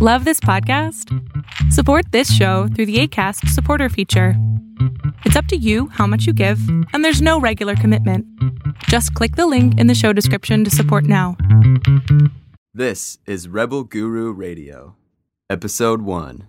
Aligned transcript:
Love 0.00 0.24
this 0.24 0.38
podcast? 0.38 1.12
Support 1.72 2.12
this 2.12 2.32
show 2.32 2.68
through 2.68 2.86
the 2.86 3.00
ACAST 3.02 3.48
supporter 3.48 3.88
feature. 3.88 4.34
It's 5.24 5.34
up 5.34 5.46
to 5.46 5.56
you 5.56 5.88
how 5.88 6.06
much 6.06 6.24
you 6.24 6.32
give, 6.32 6.60
and 6.92 7.04
there's 7.04 7.20
no 7.20 7.40
regular 7.40 7.74
commitment. 7.74 8.24
Just 8.84 9.12
click 9.14 9.34
the 9.34 9.48
link 9.48 9.76
in 9.76 9.88
the 9.88 9.96
show 9.96 10.12
description 10.12 10.62
to 10.62 10.70
support 10.70 11.02
now. 11.02 11.36
This 12.72 13.18
is 13.26 13.48
Rebel 13.48 13.82
Guru 13.82 14.30
Radio, 14.30 14.94
Episode 15.50 16.02
1. 16.02 16.46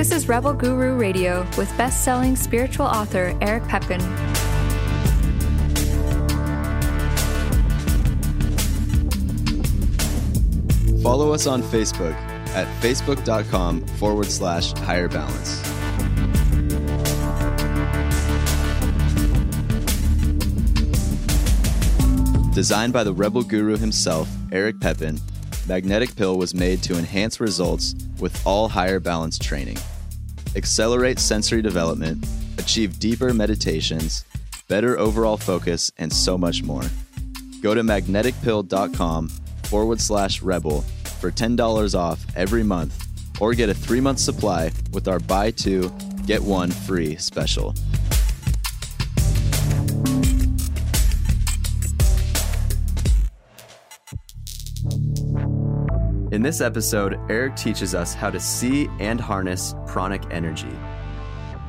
This 0.00 0.12
is 0.12 0.28
Rebel 0.30 0.54
Guru 0.54 0.96
Radio 0.96 1.46
with 1.58 1.68
best 1.76 2.04
selling 2.04 2.34
spiritual 2.34 2.86
author 2.86 3.36
Eric 3.42 3.64
Pepin. 3.64 4.00
Follow 11.02 11.34
us 11.34 11.46
on 11.46 11.62
Facebook 11.62 12.14
at 12.54 12.66
facebook.com 12.82 13.86
forward 13.98 14.30
slash 14.30 14.72
higher 14.72 15.06
balance. 15.06 15.60
Designed 22.54 22.94
by 22.94 23.04
the 23.04 23.12
Rebel 23.12 23.42
Guru 23.42 23.76
himself, 23.76 24.30
Eric 24.50 24.80
Pepin, 24.80 25.20
Magnetic 25.66 26.16
Pill 26.16 26.36
was 26.36 26.54
made 26.54 26.82
to 26.82 26.98
enhance 26.98 27.40
results 27.40 27.94
with 28.18 28.44
all 28.46 28.68
higher 28.68 29.00
balance 29.00 29.38
training, 29.38 29.78
accelerate 30.56 31.18
sensory 31.18 31.62
development, 31.62 32.26
achieve 32.58 32.98
deeper 32.98 33.32
meditations, 33.32 34.24
better 34.68 34.98
overall 34.98 35.36
focus, 35.36 35.92
and 35.98 36.12
so 36.12 36.36
much 36.36 36.62
more. 36.62 36.82
Go 37.62 37.74
to 37.74 37.82
magneticpill.com 37.82 39.28
forward 39.64 40.00
slash 40.00 40.42
rebel 40.42 40.80
for 41.20 41.30
$10 41.30 41.94
off 41.94 42.24
every 42.34 42.62
month 42.62 43.06
or 43.40 43.54
get 43.54 43.68
a 43.68 43.74
three 43.74 44.00
month 44.00 44.18
supply 44.18 44.70
with 44.92 45.08
our 45.08 45.18
buy 45.20 45.50
two, 45.50 45.92
get 46.26 46.42
one 46.42 46.70
free 46.70 47.16
special. 47.16 47.74
In 56.32 56.42
this 56.42 56.60
episode, 56.60 57.18
Eric 57.28 57.56
teaches 57.56 57.92
us 57.92 58.14
how 58.14 58.30
to 58.30 58.38
see 58.38 58.88
and 59.00 59.20
harness 59.20 59.74
pranic 59.88 60.22
energy. 60.30 60.70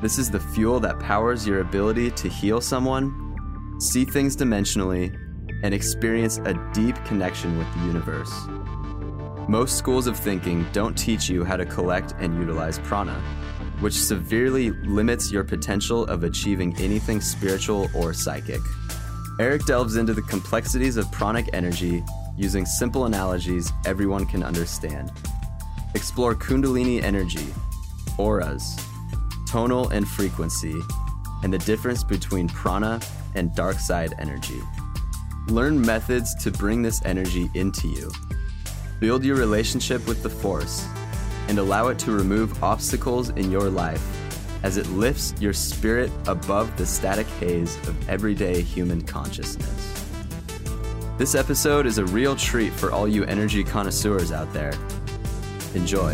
This 0.03 0.19
is 0.19 0.29
the 0.29 0.39
fuel 0.39 0.79
that 0.81 0.99
powers 0.99 1.47
your 1.47 1.61
ability 1.61 2.11
to 2.11 2.29
heal 2.29 2.61
someone, 2.61 3.75
see 3.79 4.05
things 4.05 4.37
dimensionally, 4.37 5.17
and 5.63 5.73
experience 5.73 6.37
a 6.45 6.53
deep 6.75 6.95
connection 7.05 7.57
with 7.57 7.73
the 7.73 7.79
universe. 7.87 8.31
Most 9.49 9.79
schools 9.79 10.05
of 10.05 10.15
thinking 10.15 10.67
don't 10.73 10.95
teach 10.95 11.27
you 11.27 11.43
how 11.43 11.57
to 11.57 11.65
collect 11.65 12.13
and 12.19 12.37
utilize 12.37 12.77
prana, 12.77 13.19
which 13.79 13.95
severely 13.95 14.69
limits 14.69 15.31
your 15.31 15.43
potential 15.43 16.05
of 16.05 16.23
achieving 16.23 16.79
anything 16.79 17.19
spiritual 17.19 17.89
or 17.95 18.13
psychic. 18.13 18.61
Eric 19.39 19.65
delves 19.65 19.95
into 19.95 20.13
the 20.13 20.21
complexities 20.21 20.97
of 20.97 21.11
pranic 21.11 21.49
energy 21.51 22.03
using 22.41 22.65
simple 22.65 23.05
analogies 23.05 23.71
everyone 23.85 24.25
can 24.25 24.41
understand. 24.41 25.11
Explore 25.93 26.33
Kundalini 26.33 27.01
energy, 27.03 27.45
auras, 28.17 28.75
tonal 29.47 29.89
and 29.89 30.07
frequency, 30.07 30.73
and 31.43 31.53
the 31.53 31.59
difference 31.59 32.03
between 32.03 32.47
prana 32.49 32.99
and 33.35 33.53
dark 33.53 33.77
side 33.77 34.15
energy. 34.17 34.59
Learn 35.49 35.79
methods 35.79 36.33
to 36.43 36.49
bring 36.49 36.81
this 36.81 36.99
energy 37.05 37.47
into 37.53 37.87
you. 37.87 38.11
Build 38.99 39.23
your 39.23 39.35
relationship 39.35 40.07
with 40.07 40.23
the 40.23 40.29
Force 40.29 40.87
and 41.47 41.59
allow 41.59 41.89
it 41.89 41.99
to 41.99 42.11
remove 42.11 42.63
obstacles 42.63 43.29
in 43.29 43.51
your 43.51 43.69
life 43.69 44.03
as 44.63 44.77
it 44.77 44.87
lifts 44.89 45.35
your 45.39 45.53
spirit 45.53 46.11
above 46.27 46.75
the 46.77 46.85
static 46.87 47.27
haze 47.39 47.75
of 47.87 48.09
everyday 48.09 48.63
human 48.63 49.01
consciousness. 49.01 50.00
This 51.17 51.35
episode 51.35 51.85
is 51.85 51.99
a 51.99 52.05
real 52.05 52.35
treat 52.35 52.73
for 52.73 52.91
all 52.91 53.07
you 53.07 53.23
energy 53.25 53.63
connoisseurs 53.63 54.31
out 54.31 54.51
there. 54.53 54.73
Enjoy. 55.75 56.13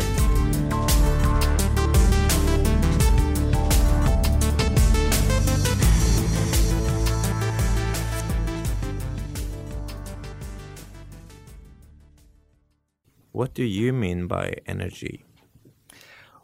What 13.32 13.54
do 13.54 13.62
you 13.62 13.92
mean 13.92 14.26
by 14.26 14.56
energy? 14.66 15.24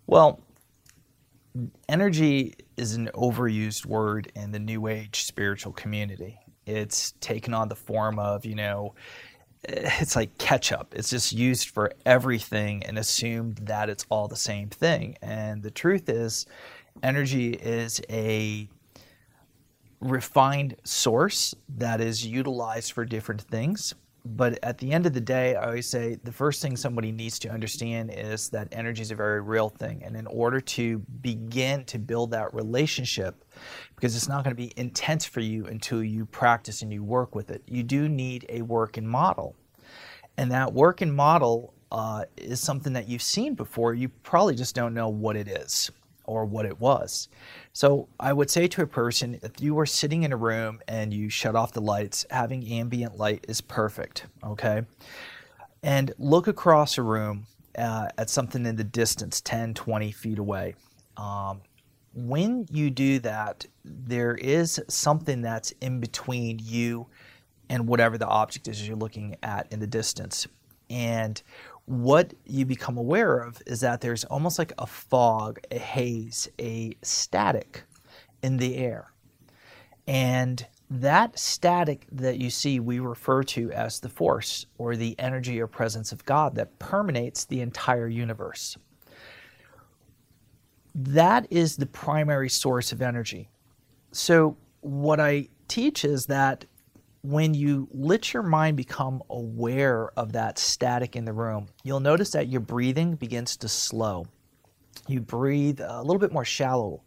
Well, 0.07 0.41
energy 1.89 2.55
is 2.77 2.95
an 2.95 3.11
overused 3.15 3.85
word 3.85 4.31
in 4.35 4.53
the 4.53 4.59
New 4.59 4.87
Age 4.87 5.25
spiritual 5.25 5.73
community. 5.73 6.39
It's 6.67 7.13
taken 7.21 7.55
on 7.55 7.69
the 7.69 7.77
form 7.77 8.19
of, 8.19 8.45
you 8.45 8.55
know, 8.55 8.95
eh, 9.69 9.91
it's 10.01 10.17
like 10.17 10.37
ketchup. 10.39 10.95
It's 10.97 11.11
just 11.11 11.33
used 11.33 11.71
for 11.71 11.93
everything 12.07 12.85
and 12.85 12.99
assumed 12.99 13.57
that 13.63 13.91
it's 13.91 14.07
all 14.09 14.29
the 14.29 14.37
same 14.37 14.69
thing. 14.69 15.17
And 15.23 15.63
the 15.63 15.71
truth 15.71 16.09
is, 16.09 16.47
energy 17.03 17.51
is 17.55 18.01
a 18.09 18.69
refined 20.01 20.77
source 20.85 21.55
that 21.77 22.01
is 22.01 22.27
utilized 22.27 22.93
for 22.93 23.05
different 23.05 23.41
things. 23.41 23.95
But 24.27 24.59
at 24.63 24.79
the 24.79 24.93
end 24.93 25.05
of 25.05 25.13
the 25.13 25.21
day, 25.21 25.55
I 25.55 25.67
always 25.67 25.87
say 25.87 26.17
the 26.25 26.33
first 26.33 26.63
thing 26.63 26.77
somebody 26.77 27.13
needs 27.13 27.39
to 27.41 27.51
understand 27.51 28.11
is 28.11 28.49
that 28.51 28.69
energy 28.73 29.03
is 29.03 29.11
a 29.11 29.15
very 29.15 29.43
real 29.43 29.69
thing. 29.69 30.03
And 30.03 30.17
in 30.17 30.27
order 30.27 30.61
to 30.61 31.01
begin 31.21 31.85
to 31.87 31.99
build 31.99 32.31
that 32.31 32.55
relationship, 32.55 33.45
because 33.95 34.17
it's 34.17 34.29
not 34.29 34.45
going 34.45 34.55
to 34.55 34.63
be 34.63 34.73
intense 34.77 35.25
for 35.25 35.41
you 35.41 35.67
until 35.67 36.03
you 36.03 36.27
practice 36.27 36.83
and 36.83 36.93
you 36.93 37.03
work 37.03 37.35
with 37.35 37.51
it, 37.51 37.63
you 37.67 37.83
do 37.83 38.09
need 38.09 38.47
a 38.49 38.63
working 38.63 39.07
model. 39.07 39.55
And 40.37 40.51
that 40.51 40.73
working 40.73 41.15
model 41.15 41.75
uh, 41.93 42.25
is 42.37 42.61
something 42.61 42.93
that 42.95 43.09
you've 43.09 43.23
seen 43.23 43.55
before. 43.55 43.95
You 43.95 44.09
probably 44.09 44.57
just 44.57 44.75
don't 44.75 44.95
know 44.95 45.09
what 45.09 45.37
it 45.37 45.49
is 45.49 45.91
or 46.25 46.45
what 46.45 46.67
it 46.67 46.81
was. 46.81 47.29
So 47.73 48.09
I 48.19 48.33
would 48.33 48.51
say 48.51 48.67
to 48.69 48.83
a 48.83 48.87
person, 48.87 49.39
if 49.43 49.61
you 49.61 49.79
are 49.79 49.87
sitting 49.87 50.23
in 50.23 50.33
a 50.33 50.37
room 50.37 50.81
and 50.89 51.13
you 51.13 51.29
shut 51.29 51.55
off 51.55 51.73
the 51.73 51.83
lights, 51.83 52.27
having 52.31 52.67
ambient 52.67 53.19
light 53.19 53.45
is 53.49 53.61
perfect, 53.61 54.27
okay? 54.43 54.83
And 55.83 56.13
look 56.19 56.49
across 56.49 56.99
a 56.99 57.03
room 57.03 57.47
uh, 57.77 58.09
at 58.17 58.31
something 58.31 58.65
in 58.65 58.77
the 58.77 58.85
distance, 58.85 59.41
10, 59.41 59.75
20 59.75 60.13
feet 60.13 60.39
away. 60.39 60.75
Um, 61.17 61.61
when 62.15 62.67
you 62.71 62.91
do 62.91 63.19
that, 63.21 63.67
there 63.85 64.35
is 64.35 64.81
something 64.89 65.43
that's 65.43 65.73
in 65.81 66.01
between 66.01 66.61
you 66.63 67.07
and 67.69 67.89
whatever 67.89 68.19
the 68.19 68.27
object 68.27 68.69
is 68.69 68.87
you're 68.87 68.97
looking 68.97 69.37
at 69.43 69.73
in 69.73 69.81
the 69.81 69.87
distance. 69.87 70.47
And 70.91 71.43
what 71.87 72.35
you 72.45 72.65
become 72.65 72.97
aware 72.97 73.39
of 73.39 73.61
is 73.67 73.81
that 73.81 74.01
there's 74.01 74.25
almost 74.25 74.59
like 74.59 74.73
a 74.79 74.87
fog, 74.87 75.59
a 75.71 75.79
haze, 75.79 76.49
a 76.61 76.97
static 77.03 77.83
in 78.43 78.57
the 78.59 78.77
air. 78.77 79.11
And 80.07 80.65
that 80.91 81.39
static 81.39 82.07
that 82.13 82.39
you 82.39 82.51
see, 82.51 82.79
we 82.79 82.99
refer 83.01 83.43
to 83.43 83.73
as 83.73 84.01
the 84.01 84.09
force 84.09 84.67
or 84.79 84.97
the 84.97 85.19
energy 85.19 85.61
or 85.61 85.67
presence 85.67 86.13
of 86.13 86.25
God 86.25 86.55
that 86.57 86.79
permeates 86.79 87.45
the 87.47 87.61
entire 87.61 88.09
universe. 88.09 88.77
That 90.95 91.47
is 91.51 91.77
the 91.77 91.87
primary 91.87 92.49
source 92.49 92.93
of 92.93 93.03
energy. 93.03 93.49
So, 94.13 94.57
what 94.81 95.19
I 95.19 95.49
teach 95.67 96.05
is 96.05 96.27
that 96.27 96.67
when 97.23 97.55
you 97.55 97.89
let 97.93 98.35
your 98.35 98.43
mind 98.43 98.77
become 98.77 99.23
aware 99.31 100.11
of 100.17 100.33
that 100.33 100.59
static 100.59 101.17
in 101.17 101.25
the 101.25 101.33
room, 101.33 101.69
you'll 101.83 102.01
notice 102.01 102.33
that 102.33 102.49
your 102.49 102.61
breathing 102.61 103.15
begins 103.15 103.57
to 103.57 103.69
slow. 103.69 104.27
You 105.09 105.21
breathe 105.21 105.81
a 105.81 106.03
little 106.03 106.19
bit 106.19 106.33
more 106.33 106.45
shallow 106.45 107.03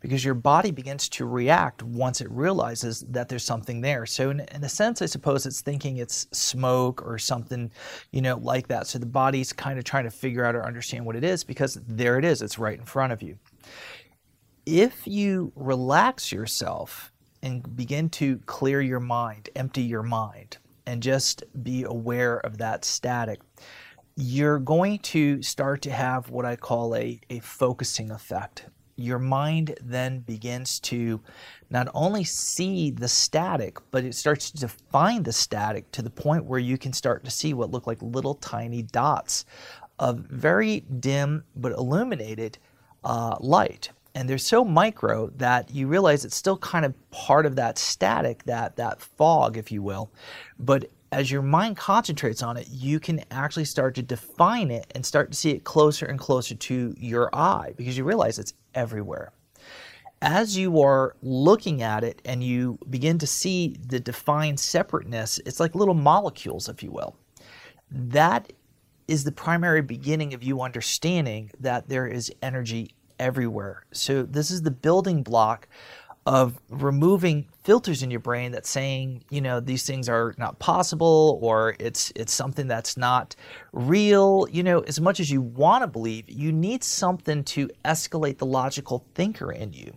because 0.00 0.24
your 0.24 0.34
body 0.34 0.70
begins 0.70 1.08
to 1.10 1.26
react 1.26 1.82
once 1.82 2.20
it 2.20 2.30
realizes 2.30 3.00
that 3.08 3.28
there's 3.28 3.44
something 3.44 3.80
there. 3.80 4.06
So, 4.06 4.30
in, 4.30 4.40
in 4.40 4.64
a 4.64 4.68
sense, 4.68 5.02
I 5.02 5.06
suppose 5.06 5.46
it's 5.46 5.60
thinking 5.60 5.96
it's 5.96 6.26
smoke 6.32 7.02
or 7.06 7.18
something, 7.18 7.70
you 8.12 8.20
know, 8.20 8.36
like 8.36 8.68
that. 8.68 8.86
So, 8.86 8.98
the 8.98 9.06
body's 9.06 9.52
kind 9.52 9.78
of 9.78 9.84
trying 9.84 10.04
to 10.04 10.10
figure 10.10 10.44
out 10.44 10.54
or 10.54 10.66
understand 10.66 11.04
what 11.04 11.16
it 11.16 11.24
is 11.24 11.44
because 11.44 11.74
there 11.86 12.18
it 12.18 12.24
is, 12.24 12.42
it's 12.42 12.58
right 12.58 12.78
in 12.78 12.84
front 12.84 13.12
of 13.12 13.22
you. 13.22 13.38
If 14.66 15.06
you 15.06 15.52
relax 15.56 16.30
yourself 16.30 17.12
and 17.42 17.76
begin 17.76 18.10
to 18.10 18.38
clear 18.46 18.80
your 18.80 19.00
mind, 19.00 19.48
empty 19.56 19.82
your 19.82 20.02
mind, 20.02 20.58
and 20.86 21.02
just 21.02 21.44
be 21.62 21.84
aware 21.84 22.38
of 22.38 22.58
that 22.58 22.84
static, 22.84 23.40
you're 24.20 24.58
going 24.58 24.98
to 24.98 25.40
start 25.42 25.80
to 25.80 25.92
have 25.92 26.28
what 26.28 26.44
I 26.44 26.56
call 26.56 26.96
a, 26.96 27.20
a 27.30 27.38
focusing 27.38 28.10
effect. 28.10 28.64
your 28.98 29.18
mind 29.20 29.76
then 29.80 30.18
begins 30.20 30.80
to 30.80 31.20
not 31.70 31.88
only 31.94 32.24
see 32.24 32.90
the 32.90 33.06
static, 33.06 33.78
but 33.92 34.04
it 34.04 34.14
starts 34.14 34.50
to 34.50 34.58
define 34.58 35.22
the 35.22 35.32
static 35.32 35.90
to 35.92 36.02
the 36.02 36.10
point 36.10 36.44
where 36.44 36.58
you 36.58 36.76
can 36.76 36.92
start 36.92 37.24
to 37.24 37.30
see 37.30 37.54
what 37.54 37.70
look 37.70 37.86
like 37.86 38.02
little 38.02 38.34
tiny 38.34 38.82
dots 38.82 39.44
of 40.00 40.18
very 40.18 40.80
dim 40.80 41.44
but 41.54 41.72
illuminated 41.72 42.58
uh, 43.04 43.36
light. 43.38 43.90
And 44.14 44.28
they're 44.28 44.38
so 44.38 44.64
micro 44.64 45.28
that 45.36 45.70
you 45.70 45.86
realize 45.86 46.24
it's 46.24 46.34
still 46.34 46.58
kind 46.58 46.84
of 46.84 46.92
part 47.12 47.46
of 47.46 47.54
that 47.54 47.78
static, 47.78 48.42
that 48.44 48.74
that 48.76 49.00
fog, 49.00 49.56
if 49.56 49.70
you 49.70 49.80
will. 49.80 50.10
But 50.58 50.90
as 51.12 51.30
your 51.30 51.42
mind 51.42 51.76
concentrates 51.76 52.42
on 52.42 52.56
it, 52.56 52.68
you 52.70 53.00
can 53.00 53.24
actually 53.30 53.64
start 53.64 53.94
to 53.94 54.02
define 54.02 54.70
it 54.70 54.90
and 54.94 55.04
start 55.04 55.30
to 55.30 55.36
see 55.36 55.50
it 55.50 55.64
closer 55.64 56.06
and 56.06 56.18
closer 56.18 56.54
to 56.54 56.94
your 56.98 57.34
eye 57.34 57.72
because 57.76 57.96
you 57.96 58.04
realize 58.04 58.38
it's 58.38 58.54
everywhere. 58.74 59.32
As 60.20 60.58
you 60.58 60.82
are 60.82 61.14
looking 61.22 61.82
at 61.82 62.02
it 62.04 62.20
and 62.24 62.42
you 62.42 62.78
begin 62.90 63.18
to 63.18 63.26
see 63.26 63.76
the 63.86 64.00
defined 64.00 64.58
separateness, 64.58 65.38
it's 65.46 65.60
like 65.60 65.74
little 65.74 65.94
molecules, 65.94 66.68
if 66.68 66.82
you 66.82 66.90
will. 66.90 67.16
That 67.90 68.52
is 69.06 69.24
the 69.24 69.32
primary 69.32 69.80
beginning 69.80 70.34
of 70.34 70.42
you 70.42 70.60
understanding 70.60 71.50
that 71.60 71.88
there 71.88 72.06
is 72.06 72.32
energy 72.42 72.90
everywhere. 73.18 73.84
So, 73.92 74.22
this 74.22 74.50
is 74.50 74.62
the 74.62 74.70
building 74.70 75.22
block 75.22 75.68
of 76.28 76.60
removing 76.68 77.48
filters 77.64 78.02
in 78.02 78.10
your 78.10 78.20
brain 78.20 78.52
that's 78.52 78.68
saying, 78.68 79.24
you 79.30 79.40
know, 79.40 79.60
these 79.60 79.86
things 79.86 80.10
are 80.10 80.34
not 80.36 80.58
possible 80.58 81.38
or 81.40 81.74
it's 81.78 82.12
it's 82.14 82.34
something 82.34 82.68
that's 82.68 82.98
not 82.98 83.34
real. 83.72 84.46
You 84.50 84.62
know, 84.62 84.80
as 84.80 85.00
much 85.00 85.20
as 85.20 85.30
you 85.30 85.40
want 85.40 85.84
to 85.84 85.86
believe, 85.86 86.28
you 86.28 86.52
need 86.52 86.84
something 86.84 87.44
to 87.44 87.70
escalate 87.86 88.36
the 88.36 88.44
logical 88.44 89.06
thinker 89.14 89.50
in 89.50 89.72
you. 89.72 89.96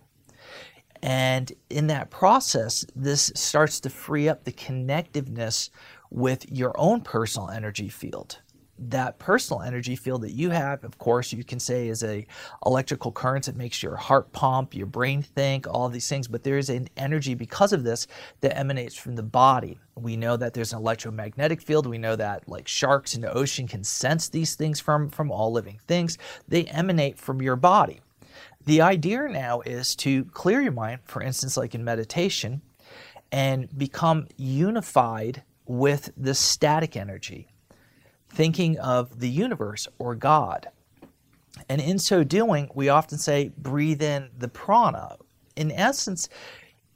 And 1.02 1.52
in 1.68 1.88
that 1.88 2.08
process, 2.08 2.86
this 2.96 3.30
starts 3.34 3.78
to 3.80 3.90
free 3.90 4.26
up 4.26 4.44
the 4.44 4.52
connectiveness 4.52 5.68
with 6.08 6.50
your 6.50 6.72
own 6.78 7.02
personal 7.02 7.50
energy 7.50 7.90
field 7.90 8.38
that 8.90 9.18
personal 9.18 9.62
energy 9.62 9.96
field 9.96 10.22
that 10.22 10.32
you 10.32 10.50
have, 10.50 10.82
of 10.84 10.98
course, 10.98 11.32
you 11.32 11.44
can 11.44 11.60
say 11.60 11.88
is 11.88 12.02
a 12.02 12.26
electrical 12.66 13.12
currents 13.12 13.46
that 13.46 13.56
makes 13.56 13.82
your 13.82 13.96
heart 13.96 14.32
pump, 14.32 14.74
your 14.74 14.86
brain 14.86 15.22
think, 15.22 15.66
all 15.68 15.88
these 15.88 16.08
things. 16.08 16.28
But 16.28 16.42
there 16.42 16.58
is 16.58 16.68
an 16.68 16.88
energy 16.96 17.34
because 17.34 17.72
of 17.72 17.84
this 17.84 18.06
that 18.40 18.56
emanates 18.56 18.96
from 18.96 19.14
the 19.14 19.22
body. 19.22 19.78
We 19.94 20.16
know 20.16 20.36
that 20.36 20.54
there's 20.54 20.72
an 20.72 20.78
electromagnetic 20.78 21.62
field. 21.62 21.86
We 21.86 21.98
know 21.98 22.16
that 22.16 22.48
like 22.48 22.66
sharks 22.66 23.14
in 23.14 23.20
the 23.20 23.32
ocean 23.32 23.68
can 23.68 23.84
sense 23.84 24.28
these 24.28 24.54
things 24.54 24.80
from 24.80 25.10
from 25.10 25.30
all 25.30 25.52
living 25.52 25.78
things. 25.86 26.18
They 26.48 26.64
emanate 26.64 27.18
from 27.18 27.40
your 27.40 27.56
body. 27.56 28.00
The 28.64 28.80
idea 28.80 29.28
now 29.28 29.60
is 29.60 29.94
to 29.96 30.24
clear 30.26 30.60
your 30.60 30.72
mind, 30.72 31.00
for 31.04 31.22
instance, 31.22 31.56
like 31.56 31.74
in 31.74 31.84
meditation, 31.84 32.62
and 33.30 33.68
become 33.76 34.28
unified 34.36 35.42
with 35.66 36.10
the 36.16 36.34
static 36.34 36.96
energy 36.96 37.51
thinking 38.32 38.78
of 38.78 39.20
the 39.20 39.28
universe 39.28 39.88
or 39.98 40.14
God. 40.14 40.68
And 41.68 41.80
in 41.80 41.98
so 41.98 42.24
doing, 42.24 42.70
we 42.74 42.88
often 42.88 43.18
say, 43.18 43.52
breathe 43.58 44.02
in 44.02 44.30
the 44.38 44.48
prana. 44.48 45.16
In 45.56 45.70
essence, 45.70 46.28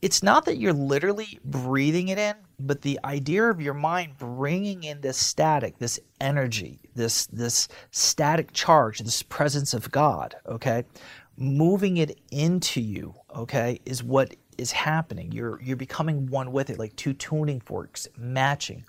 it's 0.03 0.23
not 0.23 0.45
that 0.47 0.57
you're 0.57 0.73
literally 0.73 1.39
breathing 1.45 2.09
it 2.09 2.19
in, 2.19 2.35
but 2.59 2.83
the 2.83 2.99
idea 3.05 3.45
of 3.45 3.61
your 3.61 3.75
mind 3.75 4.17
bringing 4.19 4.85
in 4.85 5.01
this 5.01 5.19
static, 5.19 5.79
this 5.79 6.01
energy, 6.21 6.81
this, 6.95 7.27
this 7.27 7.69
static 7.91 8.53
charge, 8.53 9.01
this 9.01 9.23
presence 9.23 9.75
of 9.75 9.91
God, 9.91 10.35
okay, 10.47 10.85
moving 11.37 11.99
it 11.99 12.19
into 12.31 12.81
you, 12.81 13.15
okay, 13.35 13.79
is 13.85 14.03
what 14.03 14.35
is 14.57 14.73
happening. 14.73 15.33
You're, 15.33 15.61
you're 15.63 15.77
becoming 15.77 16.27
one 16.27 16.51
with 16.51 16.71
it, 16.71 16.79
like 16.79 16.97
two 16.97 17.13
tuning 17.13 17.61
forks 17.61 18.09
matching 18.17 18.85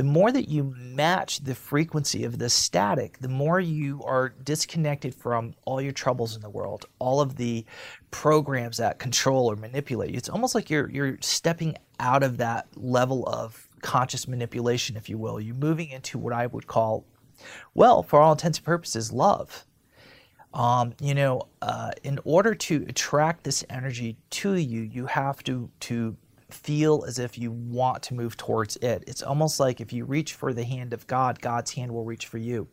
the 0.00 0.04
more 0.04 0.32
that 0.32 0.48
you 0.48 0.74
match 0.78 1.44
the 1.44 1.54
frequency 1.54 2.24
of 2.24 2.38
the 2.38 2.48
static, 2.48 3.18
the 3.18 3.28
more 3.28 3.60
you 3.60 4.02
are 4.06 4.30
disconnected 4.30 5.14
from 5.14 5.52
all 5.66 5.78
your 5.78 5.92
troubles 5.92 6.34
in 6.34 6.40
the 6.40 6.48
world, 6.48 6.86
all 6.98 7.20
of 7.20 7.36
the 7.36 7.66
programs 8.10 8.78
that 8.78 8.98
control 8.98 9.50
or 9.50 9.56
manipulate 9.56 10.12
you. 10.12 10.16
It's 10.16 10.30
almost 10.30 10.54
like 10.54 10.70
you're 10.70 10.88
you're 10.88 11.18
stepping 11.20 11.76
out 11.98 12.22
of 12.22 12.38
that 12.38 12.66
level 12.76 13.28
of 13.28 13.68
conscious 13.82 14.26
manipulation, 14.26 14.96
if 14.96 15.10
you 15.10 15.18
will. 15.18 15.38
You're 15.38 15.54
moving 15.54 15.90
into 15.90 16.16
what 16.16 16.32
I 16.32 16.46
would 16.46 16.66
call, 16.66 17.04
well, 17.74 18.02
for 18.02 18.22
all 18.22 18.32
intents 18.32 18.56
and 18.56 18.64
purposes, 18.64 19.12
love. 19.12 19.66
Um, 20.54 20.94
you 20.98 21.14
know, 21.14 21.48
uh, 21.60 21.90
in 22.02 22.18
order 22.24 22.54
to 22.54 22.86
attract 22.88 23.44
this 23.44 23.66
energy 23.68 24.16
to 24.30 24.54
you, 24.54 24.80
you 24.80 25.04
have 25.04 25.44
to 25.44 25.68
to 25.80 26.16
feel 26.54 27.04
as 27.06 27.18
if 27.18 27.38
you 27.38 27.50
want 27.50 28.02
to 28.04 28.14
move 28.14 28.36
towards 28.36 28.76
it. 28.76 29.04
It's 29.06 29.22
almost 29.22 29.60
like 29.60 29.80
if 29.80 29.92
you 29.92 30.04
reach 30.04 30.34
for 30.34 30.52
the 30.52 30.64
hand 30.64 30.92
of 30.92 31.06
God, 31.06 31.40
God's 31.40 31.72
hand 31.72 31.92
will 31.92 32.04
reach 32.04 32.26
for 32.26 32.38
you. 32.38 32.68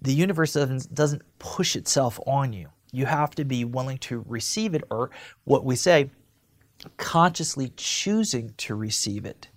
The 0.00 0.12
universe 0.12 0.52
doesn't, 0.52 1.22
push 1.38 1.76
itself 1.76 2.18
on 2.26 2.52
you. 2.52 2.68
You 2.92 3.06
have 3.06 3.34
to 3.36 3.44
be 3.44 3.64
willing 3.64 3.98
to 3.98 4.24
receive 4.26 4.74
it, 4.74 4.82
or 4.90 5.10
what 5.44 5.64
we 5.64 5.76
say, 5.76 6.10
consciously 6.96 7.72
choosing 7.76 8.54
to 8.58 8.74
receive 8.74 9.24
it. 9.24 9.48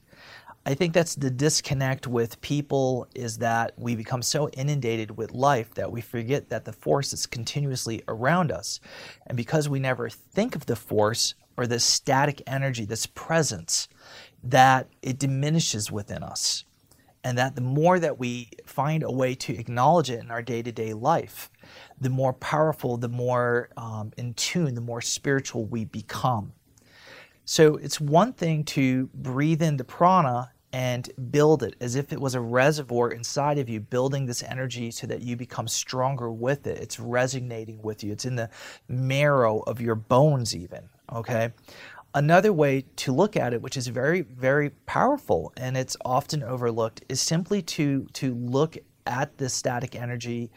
I 0.64 0.76
think 0.76 0.94
that's 0.94 1.16
the 1.16 1.32
disconnect 1.32 2.06
with 2.06 2.40
people 2.42 3.08
is 3.16 3.40
that 3.40 3.74
we 3.78 3.96
become 3.96 4.22
so 4.22 4.48
inundated 4.50 5.18
with 5.18 5.32
life 5.32 5.74
that 5.74 5.92
we 5.92 6.02
forget 6.02 6.50
that 6.50 6.66
the 6.66 6.74
force 6.74 7.14
is 7.14 7.26
continuously 7.26 8.04
around 8.08 8.52
us. 8.52 8.80
And 9.26 9.36
because 9.36 9.68
we 9.68 9.80
never 9.80 10.08
think 10.10 10.56
of 10.56 10.68
the 10.68 10.76
force, 10.76 11.34
or 11.62 11.68
this 11.68 11.84
static 11.84 12.42
energy, 12.48 12.86
this 12.86 13.06
presence, 13.06 13.88
that 14.44 14.88
it 15.02 15.20
diminishes 15.20 15.92
within 15.92 16.24
us. 16.24 16.66
And 17.24 17.38
that 17.38 17.54
the 17.54 17.62
more 17.62 18.00
that 18.00 18.18
we 18.18 18.50
find 18.66 19.04
a 19.04 19.12
way 19.12 19.36
to 19.36 19.56
acknowledge 19.56 20.10
it 20.10 20.24
in 20.24 20.32
our 20.32 20.42
day 20.42 20.64
to 20.64 20.72
day 20.72 20.94
life, 20.94 21.52
the 22.00 22.10
more 22.10 22.34
powerful, 22.34 22.98
the 22.98 23.10
more 23.10 23.70
um, 23.78 24.12
in 24.18 24.34
tune, 24.34 24.74
the 24.74 24.82
more 24.82 25.02
spiritual 25.02 25.66
we 25.66 25.86
become. 25.86 26.54
So 27.46 27.76
it's 27.76 28.02
one 28.02 28.34
thing 28.34 28.64
to 28.66 29.10
breathe 29.14 29.62
in 29.62 29.78
the 29.78 29.84
prana 29.84 30.52
and 30.74 31.10
build 31.32 31.64
it 31.64 31.76
as 31.82 31.96
if 31.96 32.14
it 32.14 32.22
was 32.22 32.34
a 32.34 32.42
reservoir 32.42 33.12
inside 33.12 33.58
of 33.58 33.70
you, 33.70 33.80
building 33.80 34.26
this 34.26 34.42
energy 34.42 34.90
so 34.90 35.06
that 35.08 35.22
you 35.22 35.36
become 35.36 35.68
stronger 35.68 36.32
with 36.32 36.66
it. 36.66 36.80
It's 36.80 37.00
resonating 37.00 37.82
with 37.82 38.04
you, 38.04 38.14
it's 38.14 38.26
in 38.26 38.36
the 38.36 38.50
marrow 38.88 39.60
of 39.60 39.82
your 39.82 39.96
bones, 39.96 40.56
even. 40.56 40.90
Okay. 41.12 41.52
Another 42.14 42.52
way 42.52 42.84
to 42.98 43.14
look 43.14 43.38
at 43.38 43.54
it, 43.54 43.62
which 43.62 43.78
is 43.78 43.88
very, 43.88 44.22
very 44.22 44.72
powerful 44.86 45.54
and 45.56 45.78
it's 45.78 45.96
often 46.04 46.44
overlooked, 46.44 47.06
is 47.08 47.22
simply 47.22 47.62
to, 47.62 48.06
to 48.14 48.34
look 48.34 48.78
at 49.06 49.38
the 49.38 49.48
static 49.48 49.96
energy 49.96 50.52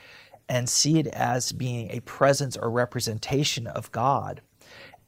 and 0.48 0.68
see 0.68 0.98
it 0.98 1.06
as 1.08 1.52
being 1.52 1.90
a 1.90 2.00
presence 2.00 2.56
or 2.56 2.70
representation 2.70 3.66
of 3.66 3.90
God 3.92 4.40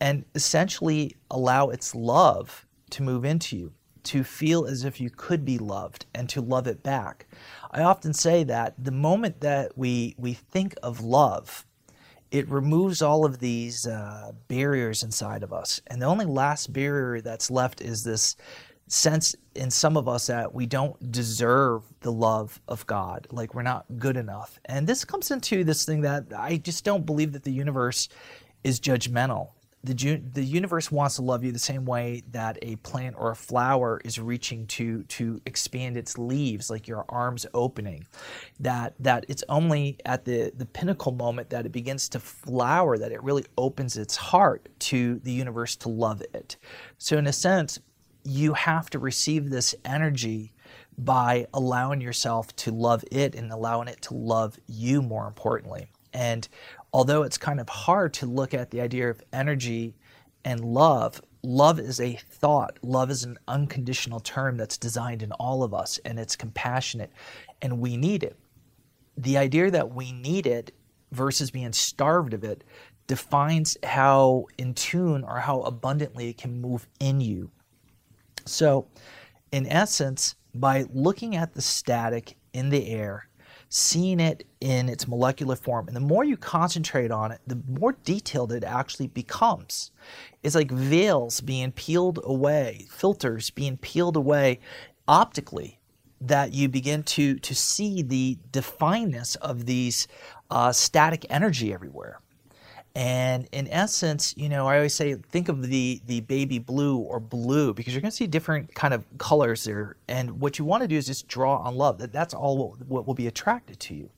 and 0.00 0.24
essentially 0.34 1.16
allow 1.30 1.68
its 1.68 1.94
love 1.94 2.66
to 2.90 3.02
move 3.02 3.24
into 3.24 3.56
you, 3.56 3.72
to 4.04 4.22
feel 4.22 4.66
as 4.66 4.84
if 4.84 5.00
you 5.00 5.10
could 5.10 5.44
be 5.44 5.58
loved 5.58 6.06
and 6.14 6.28
to 6.28 6.40
love 6.40 6.66
it 6.66 6.82
back. 6.82 7.26
I 7.70 7.82
often 7.82 8.12
say 8.12 8.44
that 8.44 8.74
the 8.78 8.92
moment 8.92 9.40
that 9.40 9.76
we, 9.76 10.14
we 10.16 10.34
think 10.34 10.74
of 10.82 11.00
love, 11.00 11.66
it 12.30 12.48
removes 12.48 13.02
all 13.02 13.24
of 13.24 13.38
these 13.38 13.86
uh, 13.86 14.32
barriers 14.48 15.02
inside 15.02 15.42
of 15.42 15.52
us. 15.52 15.80
And 15.86 16.00
the 16.00 16.06
only 16.06 16.26
last 16.26 16.72
barrier 16.72 17.20
that's 17.20 17.50
left 17.50 17.80
is 17.80 18.04
this 18.04 18.36
sense 18.88 19.34
in 19.54 19.70
some 19.70 19.96
of 19.96 20.08
us 20.08 20.28
that 20.28 20.54
we 20.54 20.66
don't 20.66 21.10
deserve 21.10 21.82
the 22.00 22.12
love 22.12 22.60
of 22.68 22.86
God, 22.86 23.26
like 23.30 23.54
we're 23.54 23.62
not 23.62 23.84
good 23.98 24.16
enough. 24.16 24.58
And 24.66 24.86
this 24.86 25.04
comes 25.04 25.30
into 25.30 25.64
this 25.64 25.84
thing 25.84 26.02
that 26.02 26.26
I 26.36 26.58
just 26.58 26.84
don't 26.84 27.04
believe 27.04 27.32
that 27.32 27.42
the 27.42 27.52
universe 27.52 28.08
is 28.62 28.80
judgmental 28.80 29.50
the, 29.84 30.20
the 30.32 30.42
universe 30.42 30.90
wants 30.90 31.16
to 31.16 31.22
love 31.22 31.44
you 31.44 31.52
the 31.52 31.58
same 31.58 31.84
way 31.84 32.22
that 32.32 32.58
a 32.62 32.76
plant 32.76 33.14
or 33.18 33.30
a 33.30 33.36
flower 33.36 34.00
is 34.04 34.18
reaching 34.18 34.66
to 34.66 35.04
to 35.04 35.40
expand 35.46 35.96
its 35.96 36.18
leaves 36.18 36.70
like 36.70 36.88
your 36.88 37.04
arms 37.08 37.46
opening. 37.54 38.06
That 38.58 38.94
that 39.00 39.26
it's 39.28 39.44
only 39.48 39.98
at 40.04 40.24
the 40.24 40.52
the 40.56 40.66
pinnacle 40.66 41.12
moment 41.12 41.50
that 41.50 41.66
it 41.66 41.72
begins 41.72 42.08
to 42.10 42.20
flower 42.20 42.98
that 42.98 43.12
it 43.12 43.22
really 43.22 43.44
opens 43.56 43.96
its 43.96 44.16
heart 44.16 44.68
to 44.78 45.20
the 45.20 45.32
universe 45.32 45.76
to 45.76 45.88
love 45.88 46.22
it. 46.34 46.56
So 46.98 47.16
in 47.18 47.26
a 47.26 47.32
sense 47.32 47.78
you 48.24 48.54
have 48.54 48.90
to 48.90 48.98
receive 48.98 49.50
this 49.50 49.74
energy 49.84 50.52
by 50.98 51.46
allowing 51.54 52.00
yourself 52.00 52.54
to 52.56 52.70
love 52.72 53.04
it 53.12 53.34
and 53.34 53.52
allowing 53.52 53.88
it 53.88 54.00
to 54.02 54.14
love 54.14 54.58
you 54.66 55.02
more 55.02 55.26
importantly. 55.28 55.86
And 56.12 56.48
although 56.92 57.22
it's 57.22 57.38
kind 57.38 57.60
of 57.60 57.68
hard 57.68 58.14
to 58.14 58.26
look 58.26 58.54
at 58.54 58.70
the 58.70 58.80
idea 58.80 59.10
of 59.10 59.22
energy 59.32 59.94
and 60.44 60.60
love, 60.64 61.20
love 61.42 61.78
is 61.78 62.00
a 62.00 62.18
thought. 62.30 62.78
Love 62.82 63.10
is 63.10 63.24
an 63.24 63.38
unconditional 63.48 64.20
term 64.20 64.56
that's 64.56 64.78
designed 64.78 65.22
in 65.22 65.32
all 65.32 65.62
of 65.62 65.74
us 65.74 65.98
and 66.04 66.18
it's 66.18 66.36
compassionate 66.36 67.10
and 67.62 67.80
we 67.80 67.96
need 67.96 68.22
it. 68.22 68.36
The 69.16 69.38
idea 69.38 69.70
that 69.70 69.94
we 69.94 70.12
need 70.12 70.46
it 70.46 70.72
versus 71.12 71.50
being 71.50 71.72
starved 71.72 72.34
of 72.34 72.44
it 72.44 72.64
defines 73.06 73.76
how 73.82 74.46
in 74.58 74.74
tune 74.74 75.24
or 75.24 75.38
how 75.38 75.60
abundantly 75.62 76.28
it 76.30 76.38
can 76.38 76.60
move 76.60 76.86
in 77.00 77.20
you. 77.20 77.50
So, 78.44 78.88
in 79.52 79.66
essence, 79.66 80.34
by 80.54 80.84
looking 80.92 81.36
at 81.36 81.54
the 81.54 81.62
static 81.62 82.36
in 82.52 82.70
the 82.70 82.88
air, 82.88 83.25
seeing 83.68 84.20
it 84.20 84.46
in 84.60 84.88
its 84.88 85.08
molecular 85.08 85.56
form, 85.56 85.88
and 85.88 85.96
the 85.96 86.00
more 86.00 86.24
you 86.24 86.36
concentrate 86.36 87.10
on 87.10 87.32
it, 87.32 87.40
the 87.46 87.60
more 87.68 87.96
detailed 88.04 88.52
it 88.52 88.64
actually 88.64 89.08
becomes. 89.08 89.90
It's 90.42 90.54
like 90.54 90.70
veils 90.70 91.40
being 91.40 91.72
peeled 91.72 92.20
away, 92.24 92.86
filters 92.90 93.50
being 93.50 93.76
peeled 93.76 94.16
away 94.16 94.60
optically 95.08 95.78
that 96.20 96.52
you 96.52 96.68
begin 96.68 97.02
to 97.02 97.38
to 97.38 97.54
see 97.54 98.02
the 98.02 98.38
defineness 98.50 99.36
of 99.36 99.66
these 99.66 100.08
uh, 100.50 100.72
static 100.72 101.26
energy 101.28 101.72
everywhere. 101.72 102.20
And 102.96 103.46
in 103.52 103.68
essence, 103.68 104.34
you 104.38 104.48
know, 104.48 104.66
I 104.66 104.76
always 104.76 104.94
say 104.94 105.14
think 105.16 105.50
of 105.50 105.62
the 105.68 106.00
the 106.06 106.20
baby 106.22 106.58
blue 106.58 106.96
or 106.96 107.20
blue 107.20 107.74
because 107.74 107.92
you're 107.94 108.00
going 108.00 108.10
to 108.10 108.16
see 108.16 108.26
different 108.26 108.74
kind 108.74 108.94
of 108.94 109.04
colors 109.18 109.64
there. 109.64 109.96
And 110.08 110.40
what 110.40 110.58
you 110.58 110.64
want 110.64 110.82
to 110.82 110.88
do 110.88 110.96
is 110.96 111.06
just 111.06 111.28
draw 111.28 111.58
on 111.58 111.76
love. 111.76 111.98
That 111.98 112.10
that's 112.12 112.32
all 112.32 112.74
what 112.88 113.06
will 113.06 113.14
be 113.14 113.26
attracted 113.26 113.80
to 113.80 113.94
you. 113.94 114.10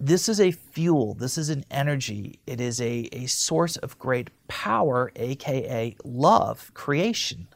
This 0.00 0.30
is 0.30 0.40
a 0.40 0.50
fuel. 0.50 1.12
This 1.12 1.36
is 1.36 1.50
an 1.50 1.64
energy. 1.70 2.38
It 2.46 2.58
is 2.58 2.80
a, 2.80 3.08
a 3.12 3.26
source 3.26 3.76
of 3.76 3.98
great 3.98 4.30
power, 4.48 5.12
aka 5.16 5.94
love, 6.02 6.72
creation. 6.72 7.48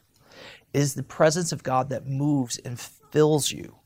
is 0.75 0.95
the 0.95 1.03
presence 1.03 1.53
of 1.53 1.63
God 1.63 1.89
that 1.91 2.07
moves 2.07 2.59
and 2.59 2.79
fills 2.79 3.51
you. 3.51 3.77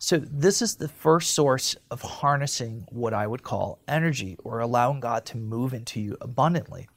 So, 0.00 0.18
this 0.18 0.62
is 0.62 0.76
the 0.76 0.86
first 0.86 1.34
source 1.34 1.74
of 1.90 2.02
harnessing 2.02 2.86
what 2.90 3.12
I 3.12 3.26
would 3.26 3.42
call 3.42 3.80
energy 3.88 4.36
or 4.44 4.60
allowing 4.60 5.00
God 5.00 5.26
to 5.26 5.36
move 5.36 5.74
into 5.74 6.00
you 6.00 6.16
abundantly. 6.20 6.88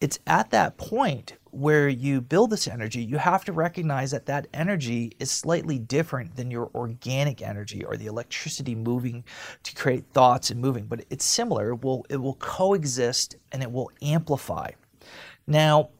It's 0.00 0.20
at 0.28 0.50
that 0.50 0.76
point 0.76 1.34
where 1.50 1.88
you 1.88 2.20
build 2.20 2.50
this 2.50 2.68
energy, 2.68 3.02
you 3.02 3.18
have 3.18 3.44
to 3.46 3.52
recognize 3.52 4.12
that 4.12 4.26
that 4.26 4.46
energy 4.54 5.10
is 5.18 5.30
slightly 5.30 5.80
different 5.80 6.36
than 6.36 6.50
your 6.50 6.70
organic 6.72 7.42
energy 7.42 7.84
or 7.84 7.96
the 7.96 8.06
electricity 8.06 8.76
moving 8.76 9.24
to 9.64 9.74
create 9.74 10.04
thoughts 10.12 10.50
and 10.50 10.60
moving, 10.60 10.86
but 10.86 11.04
it's 11.10 11.24
similar. 11.24 11.70
It 11.70 11.82
will, 11.82 12.06
it 12.08 12.18
will 12.18 12.34
coexist 12.34 13.36
and 13.50 13.60
it 13.60 13.72
will 13.72 13.90
amplify. 14.02 14.70
Now, 15.48 15.90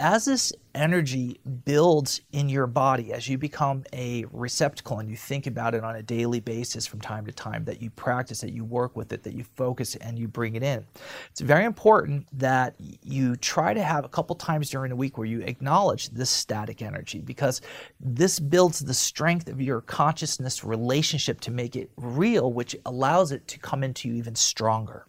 as 0.00 0.24
this 0.24 0.50
energy 0.74 1.38
builds 1.66 2.22
in 2.32 2.48
your 2.48 2.66
body, 2.66 3.12
as 3.12 3.28
you 3.28 3.36
become 3.36 3.84
a 3.92 4.24
receptacle 4.32 4.98
and 4.98 5.10
you 5.10 5.16
think 5.16 5.46
about 5.46 5.74
it 5.74 5.84
on 5.84 5.96
a 5.96 6.02
daily 6.02 6.40
basis 6.40 6.86
from 6.86 7.02
time 7.02 7.26
to 7.26 7.32
time, 7.32 7.64
that 7.66 7.82
you 7.82 7.90
practice, 7.90 8.40
that 8.40 8.52
you 8.52 8.64
work 8.64 8.96
with 8.96 9.12
it, 9.12 9.22
that 9.22 9.34
you 9.34 9.44
focus 9.56 9.96
and 9.96 10.18
you 10.18 10.26
bring 10.26 10.54
it 10.54 10.62
in, 10.62 10.86
it's 11.30 11.42
very 11.42 11.66
important 11.66 12.26
that 12.38 12.74
you 13.02 13.36
try 13.36 13.74
to 13.74 13.82
have 13.82 14.06
a 14.06 14.08
couple 14.08 14.34
times 14.34 14.70
during 14.70 14.88
the 14.88 14.96
week 14.96 15.18
where 15.18 15.26
you 15.26 15.42
acknowledge 15.42 16.08
this 16.08 16.30
static 16.30 16.80
energy 16.80 17.20
because 17.20 17.60
this 18.00 18.40
builds 18.40 18.80
the 18.80 18.94
strength 18.94 19.48
of 19.48 19.60
your 19.60 19.82
consciousness 19.82 20.64
relationship 20.64 21.40
to 21.40 21.50
make 21.50 21.76
it 21.76 21.90
real, 21.98 22.54
which 22.54 22.74
allows 22.86 23.32
it 23.32 23.46
to 23.48 23.58
come 23.58 23.84
into 23.84 24.08
you 24.08 24.14
even 24.14 24.34
stronger. 24.34 25.06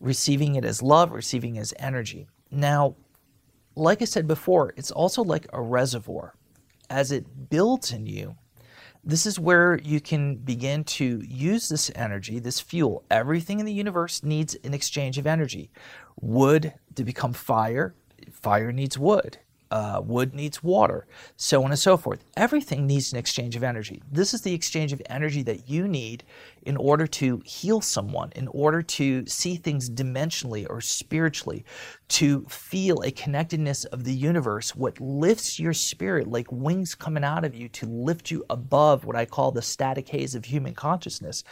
Receiving 0.00 0.56
it 0.56 0.64
as 0.64 0.82
love, 0.82 1.12
receiving 1.12 1.54
it 1.54 1.60
as 1.60 1.74
energy. 1.78 2.26
Now, 2.50 2.96
like 3.76 4.02
I 4.02 4.04
said 4.04 4.26
before, 4.26 4.72
it's 4.76 4.90
also 4.90 5.22
like 5.22 5.46
a 5.52 5.60
reservoir. 5.60 6.34
As 6.88 7.12
it 7.12 7.50
builds 7.50 7.92
in 7.92 8.06
you, 8.06 8.36
this 9.02 9.24
is 9.24 9.38
where 9.38 9.78
you 9.78 10.00
can 10.00 10.36
begin 10.36 10.84
to 10.84 11.22
use 11.26 11.68
this 11.68 11.90
energy, 11.94 12.38
this 12.38 12.60
fuel. 12.60 13.04
Everything 13.10 13.60
in 13.60 13.66
the 13.66 13.72
universe 13.72 14.22
needs 14.22 14.56
an 14.64 14.74
exchange 14.74 15.16
of 15.18 15.26
energy. 15.26 15.70
Wood 16.20 16.74
to 16.96 17.04
become 17.04 17.32
fire, 17.32 17.94
fire 18.32 18.72
needs 18.72 18.98
wood 18.98 19.38
uh, 19.70 20.02
wood 20.04 20.34
needs 20.34 20.62
water, 20.62 21.06
so 21.36 21.62
on 21.62 21.70
and 21.70 21.78
so 21.78 21.96
forth. 21.96 22.24
Everything 22.36 22.86
needs 22.86 23.12
an 23.12 23.18
exchange 23.18 23.54
of 23.54 23.62
energy. 23.62 24.02
This 24.10 24.34
is 24.34 24.42
the 24.42 24.52
exchange 24.52 24.92
of 24.92 25.00
energy 25.08 25.42
that 25.42 25.68
you 25.68 25.86
need 25.86 26.24
in 26.62 26.76
order 26.76 27.06
to 27.06 27.40
heal 27.44 27.80
someone, 27.80 28.32
in 28.34 28.48
order 28.48 28.82
to 28.82 29.24
see 29.26 29.56
things 29.56 29.88
dimensionally 29.88 30.66
or 30.68 30.80
spiritually, 30.80 31.64
to 32.08 32.44
feel 32.48 33.00
a 33.02 33.12
connectedness 33.12 33.84
of 33.86 34.04
the 34.04 34.12
universe, 34.12 34.74
what 34.74 35.00
lifts 35.00 35.60
your 35.60 35.72
spirit 35.72 36.26
like 36.26 36.50
wings 36.50 36.94
coming 36.94 37.24
out 37.24 37.44
of 37.44 37.54
you 37.54 37.68
to 37.68 37.86
lift 37.86 38.30
you 38.30 38.44
above 38.50 39.04
what 39.04 39.16
I 39.16 39.24
call 39.24 39.52
the 39.52 39.62
static 39.62 40.08
haze 40.08 40.34
of 40.34 40.44
human 40.44 40.74
consciousness. 40.74 41.44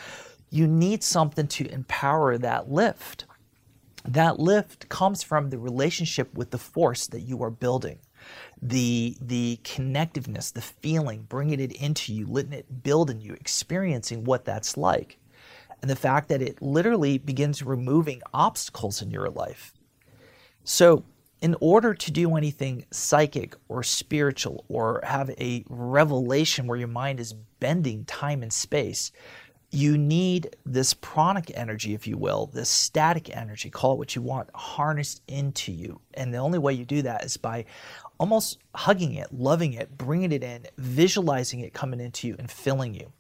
You 0.51 0.67
need 0.67 1.05
something 1.05 1.47
to 1.49 1.71
empower 1.71 2.37
that 2.39 2.71
lift. 2.71 3.27
That 4.05 4.39
lift 4.39 4.89
comes 4.89 5.23
from 5.23 5.51
the 5.51 5.59
relationship 5.59 6.33
with 6.35 6.51
the 6.51 6.59
force 6.59 7.07
that 7.09 7.21
you 7.21 7.43
are 7.43 7.51
building 7.51 7.99
the 8.61 9.17
the 9.21 9.61
connectiveness, 9.65 10.53
the 10.53 10.63
feeling, 10.63 11.23
bringing 11.29 11.61
it 11.61 11.73
into 11.73 12.13
you, 12.13 12.27
letting 12.27 12.53
it 12.53 12.83
build 12.83 13.11
in 13.11 13.21
you, 13.21 13.35
experiencing 13.35 14.25
what 14.25 14.45
that's 14.45 14.77
like. 14.77 15.19
And 15.81 15.91
the 15.91 15.97
fact 15.97 16.29
that 16.29 16.43
it 16.43 16.61
literally 16.61 17.19
begins 17.19 17.63
removing 17.63 18.21
obstacles 18.35 19.01
in 19.01 19.11
your 19.11 19.29
life. 19.29 19.73
So, 20.65 21.05
in 21.41 21.55
order 21.61 21.95
to 21.95 22.11
do 22.11 22.37
anything 22.37 22.85
psychic 22.91 23.55
or 23.69 23.85
spiritual 23.85 24.65
or 24.69 25.01
have 25.05 25.31
a 25.31 25.65
revelation 25.69 26.67
where 26.67 26.79
your 26.79 26.89
mind 26.89 27.21
is 27.21 27.33
bending 27.61 28.05
time 28.07 28.43
and 28.43 28.53
space, 28.53 29.13
you 29.71 29.99
need 29.99 30.57
this 30.65 30.95
pranic 30.95 31.53
energy, 31.55 31.93
if 31.93 32.07
you 32.07 32.17
will, 32.17 32.47
this 32.47 32.71
static 32.71 33.37
energy, 33.37 33.69
call 33.69 33.93
it 33.93 33.99
what 33.99 34.17
you 34.17 34.23
want, 34.23 34.49
harnessed 34.55 35.23
into 35.29 35.73
you. 35.73 36.01
And 36.15 36.33
the 36.33 36.39
only 36.39 36.59
way 36.59 36.73
you 36.73 36.87
do 36.87 37.03
that 37.03 37.25
is 37.25 37.37
by 37.37 37.67
almost 38.19 38.59
hugging 38.75 39.15
it, 39.15 39.33
loving 39.33 39.75
it, 39.75 39.97
bringing 39.99 40.33
it 40.33 40.43
in, 40.43 40.67
visualizing 40.79 41.61
it 41.61 41.75
coming 41.75 42.01
into 42.01 42.29
you 42.29 42.37
and 42.39 42.51
filling 42.51 42.95
you. 42.95 43.13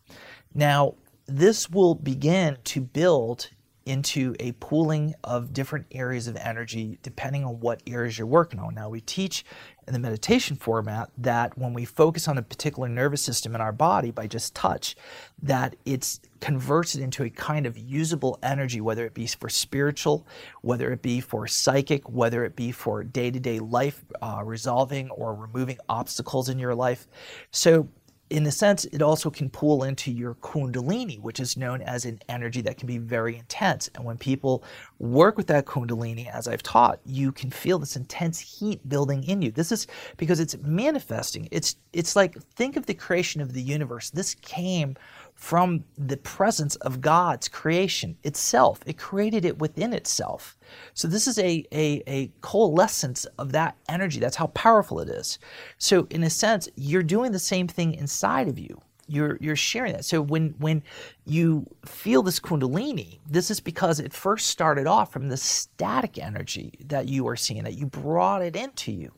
Now, 0.55 0.95
this 1.27 1.69
will 1.69 1.95
begin 1.95 2.57
to 2.65 2.81
build 2.81 3.51
into 3.89 4.37
a 4.39 4.53
pooling 4.53 5.15
of 5.25 5.53
different 5.55 5.87
areas 5.93 6.29
of 6.29 6.37
energy 6.37 6.99
depending 7.03 7.45
on 7.45 7.59
what 7.61 7.83
areas 7.87 8.19
you're 8.19 8.27
working 8.27 8.61
on. 8.61 8.75
Now, 8.75 8.91
we 8.91 9.01
teach 9.01 9.45
in 9.87 9.95
the 9.95 9.99
meditation 9.99 10.55
format 10.57 11.11
that 11.17 11.57
when 11.57 11.73
we 11.73 11.87
focus 11.87 12.29
on 12.29 12.37
a 12.37 12.43
particular 12.43 12.89
nervous 12.89 13.23
system 13.23 13.55
in 13.55 13.63
our 13.63 13.73
body 13.73 14.11
by 14.11 14.27
just 14.27 14.55
touch, 14.55 14.95
that 15.43 15.75
it's 15.87 16.21
converts 16.41 16.95
it 16.95 17.01
into 17.01 17.25
a 17.25 17.31
kind 17.31 17.65
of 17.65 17.79
usable 17.79 18.39
energy, 18.43 18.81
whether 18.81 19.07
it 19.07 19.15
be 19.15 19.27
for 19.27 19.49
spiritual, 19.49 20.27
whether 20.61 20.93
it 20.93 21.01
be 21.01 21.21
for 21.21 21.47
psychic, 21.47 22.09
whether 22.11 22.45
it 22.45 22.55
be 22.55 22.71
for 22.71 23.03
day 23.03 23.31
to 23.31 23.41
day 23.41 23.59
life, 23.59 24.05
uh, 24.21 24.43
resolving 24.45 25.09
or 25.11 25.35
removing 25.35 25.79
obstacles 25.89 26.51
in 26.51 26.59
your 26.59 26.75
life. 26.75 27.09
So 27.51 27.89
in 28.31 28.47
a 28.47 28.53
sense, 28.53 28.85
it 28.87 29.01
also 29.01 29.31
can 29.31 29.49
pool 29.49 29.85
into 29.85 30.13
your 30.13 30.35
kundalini, 30.37 31.21
which 31.21 31.41
is 31.41 31.57
known 31.57 31.81
as 31.83 32.05
an 32.05 32.21
energy 32.29 32.61
that 32.63 32.77
can 32.77 32.87
be 32.87 32.99
very 32.99 33.37
intense. 33.37 33.89
And 33.95 34.05
when 34.05 34.19
people 34.19 34.63
work 34.99 35.37
with 35.37 35.47
that 35.47 35.65
kundalini, 35.65 36.31
as 36.31 36.47
I've 36.47 36.63
taught, 36.63 37.01
you 37.05 37.33
can 37.33 37.51
feel 37.51 37.79
this 37.79 37.97
intense 37.97 38.39
heat 38.39 38.87
building 38.89 39.25
in 39.25 39.41
you. 39.43 39.51
This 39.51 39.73
is 39.73 39.87
because 40.17 40.41
it's 40.41 40.57
manifesting. 40.59 41.49
It's 41.51 41.77
it's 41.93 42.17
like 42.17 42.41
think 42.55 42.77
of 42.77 42.87
the 42.87 42.95
creation 42.95 43.41
of 43.41 43.53
the 43.53 43.63
universe. 43.63 44.11
This 44.11 44.35
came 44.35 44.97
from 45.39 45.85
the 45.97 46.17
presence 46.17 46.75
of 46.77 47.01
God's 47.01 47.47
creation 47.47 48.17
itself. 48.25 48.81
It 48.87 48.99
created 48.99 49.45
it 49.45 49.61
within 49.61 49.93
itself. 49.93 50.59
So 50.95 51.07
this 51.07 51.29
is 51.29 51.39
a, 51.39 51.65
a, 51.71 52.03
a, 52.09 52.33
coalescence 52.41 53.25
of 53.39 53.53
that 53.53 53.77
energy. 53.89 54.19
That's 54.19 54.37
how 54.37 54.49
powerful 54.49 54.99
it 54.99 55.09
is. 55.09 55.39
So 55.79 56.09
in 56.11 56.25
a 56.25 56.29
sense, 56.29 56.69
you're 56.75 57.05
doing 57.05 57.31
the 57.31 57.39
same 57.39 57.69
thing 57.69 57.95
inside 57.95 58.49
of 58.49 58.59
you. 58.59 58.81
You're, 59.07 59.39
you're 59.41 59.55
sharing 59.55 59.93
that. 59.93 60.05
So 60.05 60.21
when, 60.21 60.57
when 60.59 60.83
you 61.25 61.67
feel 61.87 62.25
this 62.25 62.41
kundalini, 62.41 63.21
this 63.25 63.49
is 63.49 63.61
because 63.61 64.01
it 64.01 64.13
first 64.13 64.49
started 64.49 64.89
off 64.89 65.13
from 65.13 65.29
the 65.29 65.37
static 65.37 66.19
energy 66.19 66.73
that 66.87 67.07
you 67.07 67.29
are 67.29 67.37
seeing, 67.37 67.63
that 67.63 67.79
you 67.79 67.87
brought 67.87 68.43
it 68.43 68.57
into 68.57 68.91
you. 68.91 69.13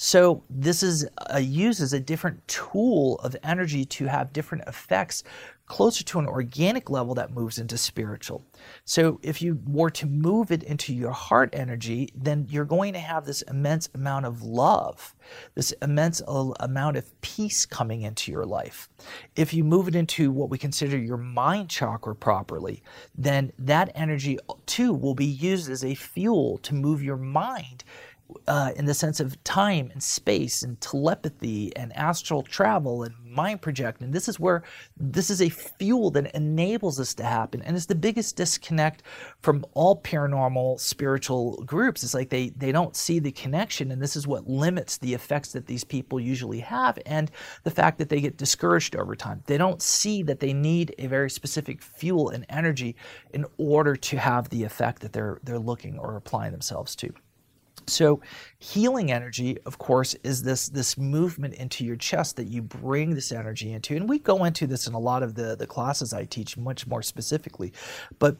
So 0.00 0.44
this 0.48 0.84
is 0.84 1.08
a, 1.26 1.40
uses 1.40 1.92
a 1.92 1.98
different 1.98 2.46
tool 2.46 3.16
of 3.16 3.34
energy 3.42 3.84
to 3.84 4.06
have 4.06 4.32
different 4.32 4.62
effects 4.68 5.24
closer 5.66 6.02
to 6.02 6.18
an 6.18 6.26
organic 6.26 6.88
level 6.88 7.14
that 7.14 7.32
moves 7.32 7.58
into 7.58 7.76
spiritual. 7.76 8.42
So 8.84 9.18
if 9.22 9.42
you 9.42 9.60
were 9.66 9.90
to 9.90 10.06
move 10.06 10.50
it 10.50 10.62
into 10.62 10.94
your 10.94 11.10
heart 11.10 11.50
energy, 11.52 12.08
then 12.14 12.46
you're 12.48 12.64
going 12.64 12.92
to 12.94 12.98
have 13.00 13.26
this 13.26 13.42
immense 13.42 13.90
amount 13.94 14.24
of 14.24 14.42
love, 14.42 15.14
this 15.56 15.72
immense 15.82 16.22
uh, 16.26 16.52
amount 16.60 16.96
of 16.96 17.20
peace 17.20 17.66
coming 17.66 18.02
into 18.02 18.32
your 18.32 18.46
life. 18.46 18.88
If 19.36 19.52
you 19.52 19.62
move 19.62 19.88
it 19.88 19.96
into 19.96 20.30
what 20.30 20.48
we 20.48 20.58
consider 20.58 20.96
your 20.96 21.18
mind 21.18 21.68
chakra 21.68 22.14
properly, 22.14 22.82
then 23.16 23.52
that 23.58 23.90
energy 23.94 24.38
too 24.64 24.94
will 24.94 25.14
be 25.14 25.26
used 25.26 25.68
as 25.68 25.84
a 25.84 25.94
fuel 25.94 26.58
to 26.58 26.74
move 26.74 27.02
your 27.02 27.16
mind 27.16 27.84
uh, 28.46 28.72
in 28.76 28.84
the 28.84 28.94
sense 28.94 29.20
of 29.20 29.42
time 29.44 29.90
and 29.92 30.02
space 30.02 30.62
and 30.62 30.80
telepathy 30.80 31.74
and 31.76 31.94
astral 31.96 32.42
travel 32.42 33.02
and 33.02 33.14
mind 33.24 33.62
project. 33.62 34.00
And 34.00 34.12
this 34.12 34.28
is 34.28 34.38
where 34.38 34.62
this 34.96 35.30
is 35.30 35.40
a 35.40 35.48
fuel 35.48 36.10
that 36.10 36.34
enables 36.34 36.96
this 36.96 37.14
to 37.14 37.24
happen. 37.24 37.62
And 37.62 37.76
it's 37.76 37.86
the 37.86 37.94
biggest 37.94 38.36
disconnect 38.36 39.02
from 39.40 39.64
all 39.74 40.00
paranormal 40.02 40.80
spiritual 40.80 41.62
groups. 41.64 42.02
It's 42.02 42.14
like 42.14 42.30
they, 42.30 42.50
they 42.50 42.72
don't 42.72 42.96
see 42.96 43.18
the 43.18 43.32
connection. 43.32 43.92
And 43.92 44.00
this 44.00 44.16
is 44.16 44.26
what 44.26 44.48
limits 44.48 44.98
the 44.98 45.14
effects 45.14 45.52
that 45.52 45.66
these 45.66 45.84
people 45.84 46.20
usually 46.20 46.60
have 46.60 46.98
and 47.06 47.30
the 47.64 47.70
fact 47.70 47.98
that 47.98 48.08
they 48.08 48.20
get 48.20 48.36
discouraged 48.36 48.96
over 48.96 49.14
time. 49.14 49.42
They 49.46 49.58
don't 49.58 49.82
see 49.82 50.22
that 50.24 50.40
they 50.40 50.52
need 50.52 50.94
a 50.98 51.06
very 51.06 51.30
specific 51.30 51.82
fuel 51.82 52.30
and 52.30 52.44
energy 52.48 52.96
in 53.32 53.46
order 53.56 53.96
to 53.96 54.18
have 54.18 54.48
the 54.48 54.64
effect 54.64 55.02
that 55.02 55.12
they're, 55.12 55.38
they're 55.42 55.58
looking 55.58 55.98
or 55.98 56.16
applying 56.16 56.52
themselves 56.52 56.94
to. 56.96 57.12
So, 57.88 58.20
healing 58.58 59.10
energy, 59.10 59.58
of 59.66 59.78
course, 59.78 60.14
is 60.22 60.42
this 60.42 60.68
this 60.68 60.96
movement 60.96 61.54
into 61.54 61.84
your 61.84 61.96
chest 61.96 62.36
that 62.36 62.46
you 62.46 62.62
bring 62.62 63.14
this 63.14 63.32
energy 63.32 63.72
into, 63.72 63.96
and 63.96 64.08
we 64.08 64.18
go 64.18 64.44
into 64.44 64.66
this 64.66 64.86
in 64.86 64.94
a 64.94 64.98
lot 64.98 65.22
of 65.22 65.34
the 65.34 65.56
the 65.56 65.66
classes 65.66 66.12
I 66.12 66.24
teach 66.24 66.56
much 66.56 66.86
more 66.86 67.02
specifically. 67.02 67.72
But 68.18 68.36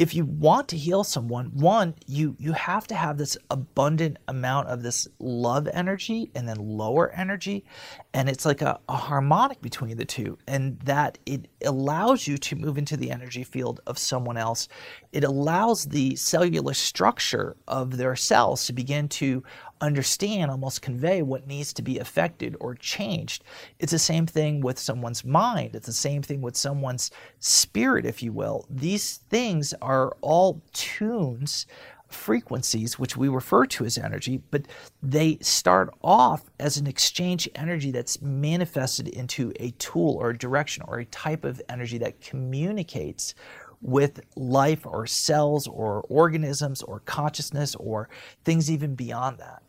if 0.00 0.14
you 0.14 0.24
want 0.24 0.66
to 0.68 0.78
heal 0.78 1.04
someone, 1.04 1.50
one, 1.52 1.94
you 2.06 2.34
you 2.38 2.54
have 2.54 2.86
to 2.86 2.94
have 2.94 3.18
this 3.18 3.36
abundant 3.50 4.16
amount 4.28 4.68
of 4.68 4.82
this 4.82 5.06
love 5.18 5.68
energy 5.74 6.30
and 6.34 6.48
then 6.48 6.56
lower 6.56 7.10
energy, 7.10 7.66
and 8.14 8.26
it's 8.26 8.46
like 8.46 8.62
a, 8.62 8.80
a 8.88 8.96
harmonic 8.96 9.60
between 9.60 9.98
the 9.98 10.06
two, 10.06 10.38
and 10.48 10.80
that 10.80 11.18
it 11.26 11.48
allows 11.66 12.26
you 12.26 12.38
to 12.38 12.56
move 12.56 12.78
into 12.78 12.96
the 12.96 13.10
energy 13.10 13.44
field 13.44 13.82
of 13.86 13.98
someone 13.98 14.38
else. 14.38 14.68
It 15.12 15.22
allows 15.22 15.84
the 15.84 16.16
cellular 16.16 16.72
structure 16.72 17.54
of 17.68 17.98
their 17.98 18.16
cells 18.16 18.64
to 18.68 18.72
begin 18.72 19.06
to 19.08 19.42
understand, 19.80 20.50
almost 20.50 20.82
convey 20.82 21.22
what 21.22 21.46
needs 21.46 21.72
to 21.74 21.82
be 21.82 21.98
affected 21.98 22.56
or 22.60 22.74
changed. 22.74 23.44
It's 23.78 23.92
the 23.92 23.98
same 23.98 24.26
thing 24.26 24.60
with 24.60 24.78
someone's 24.78 25.24
mind. 25.24 25.74
It's 25.74 25.86
the 25.86 25.92
same 25.92 26.22
thing 26.22 26.42
with 26.42 26.56
someone's 26.56 27.10
spirit, 27.38 28.04
if 28.06 28.22
you 28.22 28.32
will. 28.32 28.66
These 28.68 29.18
things 29.30 29.74
are 29.80 30.16
all 30.20 30.62
tunes, 30.72 31.66
frequencies, 32.08 32.98
which 32.98 33.16
we 33.16 33.28
refer 33.28 33.64
to 33.66 33.84
as 33.84 33.96
energy, 33.96 34.42
but 34.50 34.66
they 35.02 35.38
start 35.40 35.94
off 36.02 36.50
as 36.58 36.76
an 36.76 36.86
exchange 36.86 37.48
energy 37.54 37.90
that's 37.90 38.20
manifested 38.20 39.08
into 39.08 39.52
a 39.60 39.70
tool 39.72 40.16
or 40.20 40.30
a 40.30 40.38
direction 40.38 40.84
or 40.88 40.98
a 40.98 41.04
type 41.06 41.44
of 41.44 41.62
energy 41.68 41.98
that 41.98 42.20
communicates 42.20 43.34
with 43.82 44.20
life 44.36 44.84
or 44.84 45.06
cells 45.06 45.66
or 45.66 46.04
organisms 46.08 46.82
or 46.82 47.00
consciousness 47.00 47.74
or 47.76 48.08
things 48.44 48.70
even 48.70 48.94
beyond 48.94 49.38
that. 49.38 49.62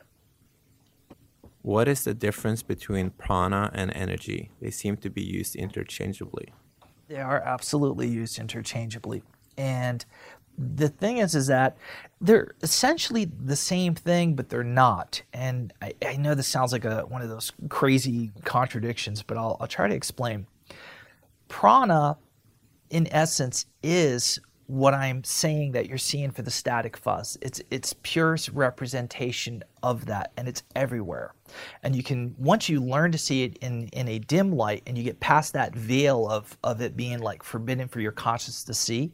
What 1.61 1.87
is 1.87 2.03
the 2.03 2.13
difference 2.13 2.63
between 2.63 3.11
prana 3.11 3.69
and 3.73 3.91
energy? 3.95 4.51
They 4.61 4.71
seem 4.71 4.97
to 4.97 5.09
be 5.09 5.21
used 5.21 5.55
interchangeably. 5.55 6.53
They 7.07 7.17
are 7.17 7.41
absolutely 7.41 8.07
used 8.07 8.39
interchangeably. 8.39 9.23
And 9.57 10.03
the 10.57 10.89
thing 10.89 11.17
is 11.17 11.33
is 11.35 11.47
that 11.47 11.77
they're 12.19 12.55
essentially 12.61 13.25
the 13.25 13.55
same 13.55 13.95
thing 13.95 14.35
but 14.35 14.49
they're 14.49 14.63
not 14.63 15.21
and 15.33 15.73
i, 15.81 15.93
I 16.05 16.17
know 16.17 16.35
this 16.35 16.47
sounds 16.47 16.71
like 16.71 16.85
a, 16.85 17.01
one 17.07 17.21
of 17.21 17.29
those 17.29 17.51
crazy 17.69 18.31
contradictions 18.43 19.23
but 19.23 19.37
I'll, 19.37 19.57
I'll 19.59 19.67
try 19.67 19.87
to 19.87 19.95
explain 19.95 20.45
prana 21.47 22.17
in 22.89 23.07
essence 23.11 23.65
is 23.81 24.39
what 24.71 24.93
I'm 24.93 25.21
saying 25.25 25.73
that 25.73 25.89
you're 25.89 25.97
seeing 25.97 26.31
for 26.31 26.43
the 26.43 26.49
static 26.49 26.95
fuzz. 26.95 27.37
It's 27.41 27.61
it's 27.69 27.93
pure 28.03 28.37
representation 28.53 29.63
of 29.83 30.05
that 30.05 30.31
and 30.37 30.47
it's 30.47 30.63
everywhere. 30.77 31.33
And 31.83 31.93
you 31.93 32.03
can 32.03 32.33
once 32.37 32.69
you 32.69 32.79
learn 32.81 33.11
to 33.11 33.17
see 33.17 33.43
it 33.43 33.57
in 33.57 33.89
in 33.89 34.07
a 34.07 34.19
dim 34.19 34.53
light 34.53 34.83
and 34.87 34.97
you 34.97 35.03
get 35.03 35.19
past 35.19 35.51
that 35.53 35.75
veil 35.75 36.25
of 36.29 36.57
of 36.63 36.79
it 36.79 36.95
being 36.95 37.19
like 37.19 37.43
forbidden 37.43 37.89
for 37.89 37.99
your 37.99 38.13
conscience 38.13 38.63
to 38.63 38.73
see 38.73 39.11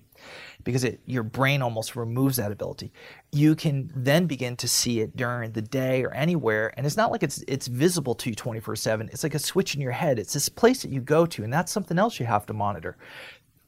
because 0.63 0.83
it 0.83 0.99
your 1.07 1.23
brain 1.23 1.63
almost 1.63 1.95
removes 1.95 2.37
that 2.37 2.51
ability. 2.51 2.91
You 3.31 3.55
can 3.55 3.91
then 3.95 4.27
begin 4.27 4.57
to 4.57 4.67
see 4.67 4.99
it 4.99 5.15
during 5.15 5.53
the 5.53 5.61
day 5.63 6.03
or 6.03 6.13
anywhere 6.13 6.71
and 6.77 6.85
it's 6.85 6.97
not 6.97 7.11
like 7.11 7.23
it's 7.23 7.43
it's 7.47 7.65
visible 7.65 8.13
to 8.13 8.29
you 8.29 8.35
24/7. 8.35 9.09
It's 9.09 9.23
like 9.23 9.33
a 9.33 9.39
switch 9.39 9.73
in 9.73 9.81
your 9.81 9.91
head. 9.91 10.19
It's 10.19 10.33
this 10.33 10.49
place 10.49 10.83
that 10.83 10.91
you 10.91 11.01
go 11.01 11.25
to 11.25 11.43
and 11.43 11.51
that's 11.51 11.71
something 11.71 11.97
else 11.97 12.19
you 12.19 12.27
have 12.27 12.45
to 12.45 12.53
monitor 12.53 12.95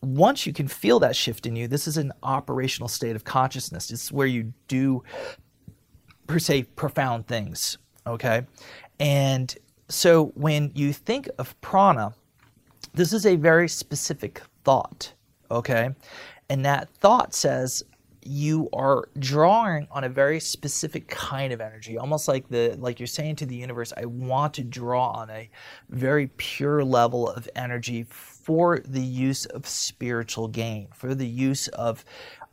once 0.02 0.46
you 0.46 0.54
can 0.54 0.68
feel 0.68 1.00
that 1.00 1.16
shift 1.16 1.46
in 1.46 1.56
you, 1.56 1.68
this 1.68 1.88
is 1.88 1.98
an 1.98 2.12
operational 2.24 2.88
state 2.88 3.16
of 3.16 3.24
consciousness. 3.24 3.92
It's 3.92 4.12
where 4.12 4.28
you 4.28 4.54
do, 4.68 5.04
per 6.28 6.40
se, 6.40 6.64
profound 6.76 7.28
things. 7.28 7.78
Okay. 8.08 8.46
And 9.00 9.56
so 9.90 10.28
when 10.36 10.72
you 10.74 10.94
think 10.94 11.30
of 11.38 11.60
prana, 11.62 12.14
this 12.94 13.14
is 13.14 13.26
a 13.26 13.36
very 13.36 13.68
specific 13.68 14.42
thought. 14.64 15.14
Okay. 15.52 15.90
And 16.50 16.66
that 16.66 16.90
thought 16.90 17.34
says, 17.34 17.84
you 18.24 18.70
are 18.74 19.10
drawing 19.18 19.88
on 19.92 20.04
a 20.04 20.10
very 20.10 20.40
specific 20.40 21.08
kind 21.08 21.54
of 21.54 21.62
energy 21.62 21.98
almost 21.98 22.28
like 22.28 22.48
the 22.50 22.76
like 22.78 23.00
you're 23.00 23.08
saying 23.08 23.36
to 23.36 23.46
the 23.46 23.56
universe 23.56 23.94
i 23.96 24.04
want 24.06 24.54
to 24.54 24.64
draw 24.64 25.12
on 25.12 25.30
a 25.30 25.50
very 25.90 26.28
pure 26.38 26.84
level 26.84 27.30
of 27.30 27.48
energy 27.56 28.04
for 28.50 28.80
the 28.84 29.00
use 29.00 29.46
of 29.46 29.68
spiritual 29.68 30.48
gain, 30.48 30.88
for 30.92 31.14
the 31.14 31.28
use 31.28 31.68
of 31.68 32.04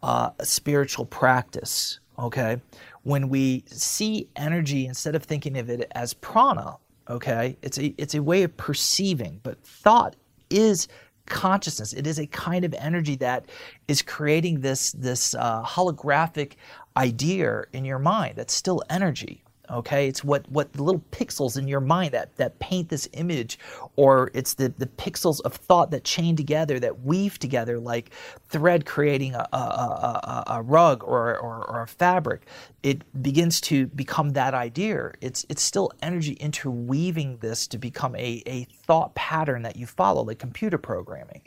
uh, 0.02 0.28
spiritual 0.42 1.06
practice. 1.06 2.00
Okay, 2.18 2.60
when 3.02 3.30
we 3.30 3.64
see 3.68 4.28
energy, 4.36 4.84
instead 4.84 5.14
of 5.14 5.22
thinking 5.22 5.56
of 5.56 5.70
it 5.70 5.90
as 5.92 6.12
prana, 6.12 6.76
okay, 7.08 7.56
it's 7.62 7.78
a 7.78 7.94
it's 7.96 8.14
a 8.14 8.22
way 8.22 8.42
of 8.42 8.54
perceiving, 8.58 9.40
but 9.42 9.58
thought 9.64 10.16
is 10.50 10.86
consciousness. 11.24 11.94
It 11.94 12.06
is 12.06 12.18
a 12.18 12.26
kind 12.26 12.66
of 12.66 12.74
energy 12.74 13.16
that 13.16 13.46
is 13.88 14.02
creating 14.02 14.60
this 14.60 14.92
this 14.92 15.34
uh, 15.34 15.62
holographic 15.62 16.56
idea 16.94 17.64
in 17.72 17.86
your 17.86 17.98
mind. 17.98 18.36
That's 18.36 18.52
still 18.52 18.82
energy 18.90 19.45
okay? 19.70 20.08
It's 20.08 20.24
what 20.24 20.48
what 20.50 20.72
the 20.72 20.82
little 20.82 21.02
pixels 21.10 21.58
in 21.58 21.68
your 21.68 21.80
mind 21.80 22.12
that 22.12 22.36
that 22.36 22.58
paint 22.58 22.88
this 22.88 23.08
image 23.12 23.58
or 23.96 24.30
it's 24.34 24.54
the 24.54 24.72
the 24.76 24.86
pixels 24.86 25.40
of 25.42 25.54
thought 25.54 25.90
that 25.90 26.04
chain 26.04 26.36
together 26.36 26.78
that 26.80 27.02
weave 27.02 27.38
together 27.38 27.78
like 27.78 28.10
thread 28.48 28.86
creating 28.86 29.34
a, 29.34 29.46
a, 29.52 29.56
a, 29.56 30.44
a 30.48 30.62
rug 30.62 31.02
or, 31.04 31.38
or, 31.38 31.64
or 31.68 31.82
a 31.82 31.86
fabric. 31.86 32.46
It 32.82 33.02
begins 33.22 33.60
to 33.62 33.86
become 33.88 34.30
that 34.30 34.54
idea. 34.54 35.12
It's 35.20 35.44
it's 35.48 35.62
still 35.62 35.90
energy 36.02 36.34
interweaving 36.34 37.38
this 37.38 37.66
to 37.68 37.78
become 37.78 38.14
a, 38.16 38.42
a 38.46 38.66
thought 38.86 39.14
pattern 39.14 39.62
that 39.62 39.76
you 39.76 39.86
follow 39.86 40.24
like 40.24 40.38
computer 40.38 40.78
programming. 40.78 41.42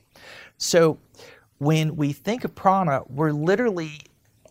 So 0.57 0.99
when 1.57 1.95
we 1.95 2.13
think 2.13 2.43
of 2.43 2.55
prana 2.55 3.01
we're 3.09 3.31
literally 3.31 3.99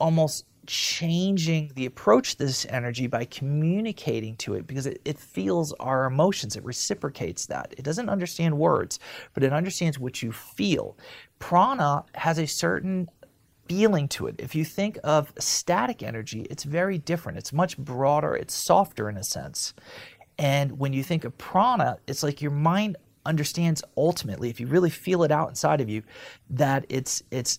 almost 0.01 0.45
changing 0.69 1.73
the 1.75 1.87
approach 1.87 2.33
to 2.33 2.45
this 2.45 2.67
energy 2.67 3.07
by 3.07 3.25
communicating 3.25 4.37
to 4.37 4.55
it 4.55 4.67
because 4.67 4.87
it, 4.87 5.01
it 5.05 5.19
feels 5.19 5.73
our 5.81 6.05
emotions. 6.05 6.55
It 6.57 6.65
reciprocates 6.65 7.47
that. 7.47 7.75
It 7.77 7.85
doesn't 7.85 8.09
understand 8.09 8.57
words, 8.57 9.01
but 9.35 9.43
it 9.43 9.53
understands 9.53 9.99
what 9.99 10.23
you 10.23 10.31
feel. 10.31 10.97
Prana 11.39 12.05
has 12.15 12.39
a 12.39 12.47
certain 12.47 13.09
feeling 13.67 14.09
to 14.09 14.27
it. 14.27 14.37
If 14.39 14.55
you 14.55 14.65
think 14.65 14.99
of 15.05 15.33
static 15.39 16.03
energy, 16.03 16.43
it's 16.51 16.65
very 16.65 16.99
different. 16.99 17.39
It's 17.39 17.53
much 17.53 17.79
broader, 17.79 18.37
it's 18.37 18.55
softer 18.55 19.09
in 19.09 19.17
a 19.17 19.25
sense. 19.25 19.73
And 20.39 20.79
when 20.79 20.93
you 20.93 21.03
think 21.03 21.25
of 21.25 21.37
prana, 21.39 21.99
it's 22.07 22.23
like 22.23 22.43
your 22.43 22.53
mind 22.53 22.97
understands 23.27 23.83
ultimately, 23.97 24.51
if 24.51 24.61
you 24.61 24.67
really 24.67 24.91
feel 24.91 25.23
it 25.23 25.31
out 25.31 25.49
inside 25.49 25.81
of 25.81 25.89
you, 25.89 26.03
that 26.51 26.85
it's 26.89 27.23
it's 27.31 27.59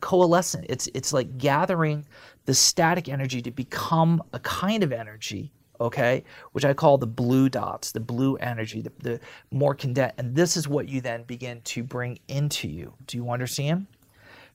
coalescent. 0.00 0.66
It's 0.68 0.88
it's 0.94 1.12
like 1.12 1.38
gathering 1.38 2.04
the 2.46 2.54
static 2.54 3.08
energy 3.08 3.40
to 3.42 3.50
become 3.50 4.22
a 4.32 4.40
kind 4.40 4.82
of 4.82 4.92
energy, 4.92 5.52
okay, 5.80 6.24
which 6.52 6.64
I 6.64 6.74
call 6.74 6.98
the 6.98 7.06
blue 7.06 7.48
dots, 7.48 7.92
the 7.92 8.00
blue 8.00 8.36
energy, 8.36 8.82
the, 8.82 8.92
the 8.98 9.20
more 9.50 9.74
condensed. 9.74 10.14
And 10.18 10.34
this 10.34 10.56
is 10.56 10.66
what 10.66 10.88
you 10.88 11.00
then 11.00 11.22
begin 11.24 11.60
to 11.62 11.82
bring 11.82 12.18
into 12.28 12.68
you. 12.68 12.94
Do 13.06 13.16
you 13.16 13.30
understand? 13.30 13.86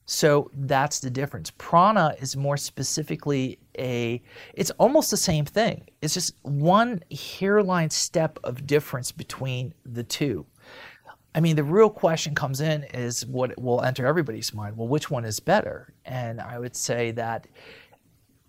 So 0.06 0.50
that's 0.54 1.00
the 1.00 1.10
difference. 1.10 1.50
Prana 1.58 2.14
is 2.20 2.36
more 2.36 2.56
specifically 2.56 3.58
a, 3.76 4.22
it's 4.54 4.70
almost 4.78 5.10
the 5.10 5.16
same 5.16 5.44
thing. 5.44 5.88
It's 6.00 6.14
just 6.14 6.34
one 6.42 7.02
hairline 7.10 7.90
step 7.90 8.38
of 8.44 8.66
difference 8.66 9.10
between 9.10 9.74
the 9.84 10.04
two. 10.04 10.46
I 11.36 11.40
mean, 11.40 11.54
the 11.54 11.64
real 11.64 11.90
question 11.90 12.34
comes 12.34 12.62
in 12.62 12.84
is 12.94 13.26
what 13.26 13.60
will 13.60 13.82
enter 13.82 14.06
everybody's 14.06 14.54
mind. 14.54 14.78
Well, 14.78 14.88
which 14.88 15.10
one 15.10 15.26
is 15.26 15.38
better? 15.38 15.92
And 16.06 16.40
I 16.40 16.58
would 16.58 16.74
say 16.74 17.10
that 17.10 17.46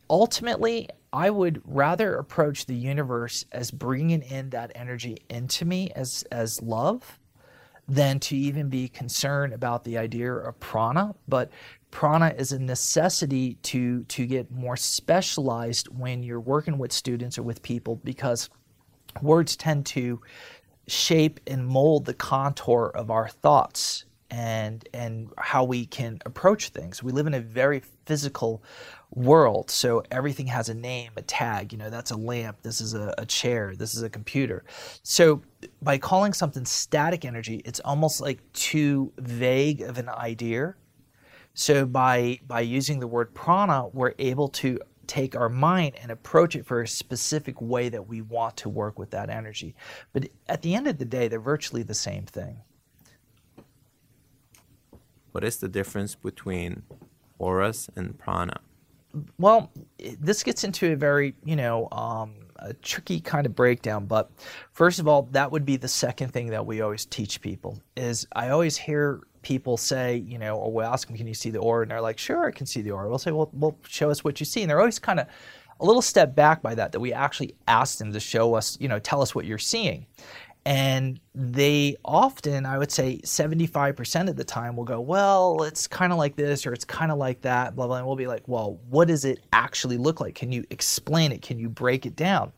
ultimately, 0.09 0.87
I 1.11 1.29
would 1.29 1.61
rather 1.65 2.15
approach 2.15 2.65
the 2.65 2.75
universe 2.75 3.43
as 3.51 3.71
bringing 3.71 4.21
in 4.21 4.51
that 4.51 4.71
energy 4.73 5.17
into 5.29 5.65
me 5.65 5.91
as 5.97 6.23
as 6.31 6.61
love 6.61 7.19
than 7.89 8.19
to 8.19 8.37
even 8.37 8.69
be 8.69 8.87
concerned 8.87 9.53
about 9.53 9.83
the 9.83 9.97
idea 9.97 10.33
of 10.33 10.57
prana. 10.61 11.13
But 11.27 11.51
prana 11.91 12.33
is 12.37 12.53
a 12.53 12.59
necessity 12.59 13.55
to 13.63 14.05
to 14.05 14.25
get 14.25 14.49
more 14.49 14.77
specialized 14.77 15.89
when 15.89 16.23
you're 16.23 16.39
working 16.39 16.77
with 16.77 16.93
students 16.93 17.37
or 17.37 17.43
with 17.43 17.61
people 17.61 17.97
because 17.97 18.49
words 19.21 19.57
tend 19.57 19.85
to 19.87 20.21
shape 20.87 21.39
and 21.47 21.67
mold 21.67 22.05
the 22.05 22.13
contour 22.13 22.91
of 22.93 23.11
our 23.11 23.27
thoughts 23.27 24.05
and 24.29 24.87
and 24.93 25.29
how 25.37 25.63
we 25.63 25.85
can 25.85 26.19
approach 26.25 26.69
things. 26.69 27.01
We 27.01 27.11
live 27.11 27.27
in 27.27 27.33
a 27.33 27.39
very 27.39 27.81
physical 28.05 28.63
world, 29.11 29.71
so 29.71 30.03
everything 30.11 30.47
has 30.47 30.69
a 30.69 30.73
name, 30.73 31.11
a 31.15 31.21
tag. 31.21 31.71
You 31.71 31.77
know, 31.77 31.89
that's 31.89 32.11
a 32.11 32.17
lamp. 32.17 32.61
This 32.61 32.81
is 32.81 32.93
a, 32.93 33.13
a 33.17 33.25
chair. 33.25 33.73
This 33.75 33.95
is 33.95 34.03
a 34.03 34.09
computer. 34.09 34.65
So 35.03 35.41
by 35.81 35.97
calling 35.97 36.33
something 36.33 36.65
static 36.65 37.23
energy, 37.23 37.61
it's 37.63 37.79
almost 37.81 38.19
like 38.19 38.39
too 38.53 39.13
vague 39.17 39.81
of 39.81 39.97
an 39.97 40.09
idea. 40.09 40.75
So 41.53 41.85
by 41.85 42.39
by 42.47 42.61
using 42.61 42.99
the 42.99 43.07
word 43.07 43.33
prana, 43.33 43.87
we're 43.87 44.13
able 44.19 44.49
to 44.49 44.79
take 45.07 45.35
our 45.35 45.49
mind 45.49 45.95
and 46.01 46.11
approach 46.11 46.55
it 46.55 46.65
for 46.65 46.81
a 46.81 46.87
specific 46.87 47.61
way 47.61 47.89
that 47.89 48.07
we 48.07 48.21
want 48.21 48.57
to 48.57 48.69
work 48.69 48.99
with 48.99 49.11
that 49.11 49.29
energy. 49.29 49.75
But 50.13 50.29
at 50.47 50.61
the 50.61 50.75
end 50.75 50.87
of 50.87 50.97
the 50.97 51.05
day, 51.05 51.27
they're 51.27 51.39
virtually 51.39 51.83
the 51.83 51.93
same 51.93 52.25
thing. 52.25 52.61
What 55.31 55.43
is 55.43 55.57
the 55.57 55.67
difference 55.67 56.15
between 56.15 56.83
auras 57.39 57.89
and 57.95 58.17
prana? 58.17 58.59
Well, 59.39 59.71
this 60.19 60.43
gets 60.43 60.63
into 60.63 60.91
a 60.91 60.95
very, 60.95 61.35
you 61.43 61.55
know, 61.55 61.89
um, 61.91 62.35
a 62.59 62.73
tricky 62.73 63.19
kind 63.19 63.45
of 63.45 63.55
breakdown. 63.55 64.05
But 64.05 64.31
first 64.73 64.99
of 64.99 65.07
all, 65.07 65.23
that 65.31 65.51
would 65.51 65.65
be 65.65 65.77
the 65.77 65.87
second 65.87 66.33
thing 66.33 66.47
that 66.47 66.65
we 66.65 66.81
always 66.81 67.05
teach 67.05 67.41
people. 67.41 67.79
Is 67.95 68.27
I 68.33 68.49
always 68.49 68.77
hear 68.77 69.21
people 69.47 69.77
say, 69.77 70.17
you 70.17 70.37
know, 70.37 70.57
or 70.57 70.69
we'll 70.73 70.85
ask 70.85 71.07
them, 71.07 71.15
can 71.15 71.25
you 71.25 71.33
see 71.33 71.49
the 71.49 71.59
aura? 71.59 71.83
And 71.83 71.91
they're 71.91 72.01
like, 72.01 72.17
sure, 72.17 72.47
I 72.47 72.51
can 72.51 72.65
see 72.65 72.81
the 72.81 72.91
aura. 72.91 73.07
We'll 73.07 73.17
say, 73.17 73.31
well, 73.31 73.49
well 73.53 73.77
show 73.87 74.09
us 74.09 74.21
what 74.21 74.41
you 74.41 74.45
see. 74.45 74.61
And 74.61 74.69
they're 74.69 74.81
always 74.81 74.99
kind 74.99 75.21
of 75.21 75.27
a 75.79 75.85
little 75.85 76.01
step 76.01 76.35
back 76.35 76.61
by 76.61 76.75
that, 76.75 76.91
that 76.91 76.99
we 76.99 77.13
actually 77.13 77.55
ask 77.65 77.97
them 77.97 78.11
to 78.11 78.19
show 78.19 78.55
us, 78.55 78.77
you 78.81 78.89
know, 78.89 78.99
tell 78.99 79.21
us 79.21 79.33
what 79.33 79.45
you're 79.45 79.57
seeing. 79.57 80.05
And 80.65 81.21
they 81.33 81.95
often, 82.03 82.65
I 82.65 82.77
would 82.77 82.91
say 82.91 83.21
75% 83.23 84.29
of 84.29 84.35
the 84.35 84.43
time, 84.43 84.75
will 84.75 84.83
go, 84.83 84.99
well, 84.99 85.63
it's 85.63 85.87
kind 85.87 86.11
of 86.11 86.17
like 86.17 86.35
this 86.35 86.67
or 86.67 86.73
it's 86.73 86.83
kind 86.83 87.09
of 87.09 87.17
like 87.17 87.39
that, 87.43 87.73
blah, 87.73 87.87
blah. 87.87 87.99
And 87.99 88.05
we'll 88.05 88.17
be 88.17 88.27
like, 88.27 88.45
well, 88.47 88.77
what 88.89 89.07
does 89.07 89.23
it 89.23 89.39
actually 89.53 89.95
look 89.95 90.19
like? 90.19 90.35
Can 90.35 90.51
you 90.51 90.65
explain 90.71 91.31
it? 91.31 91.41
Can 91.41 91.57
you 91.57 91.69
break 91.69 92.05
it 92.05 92.17
down? 92.17 92.51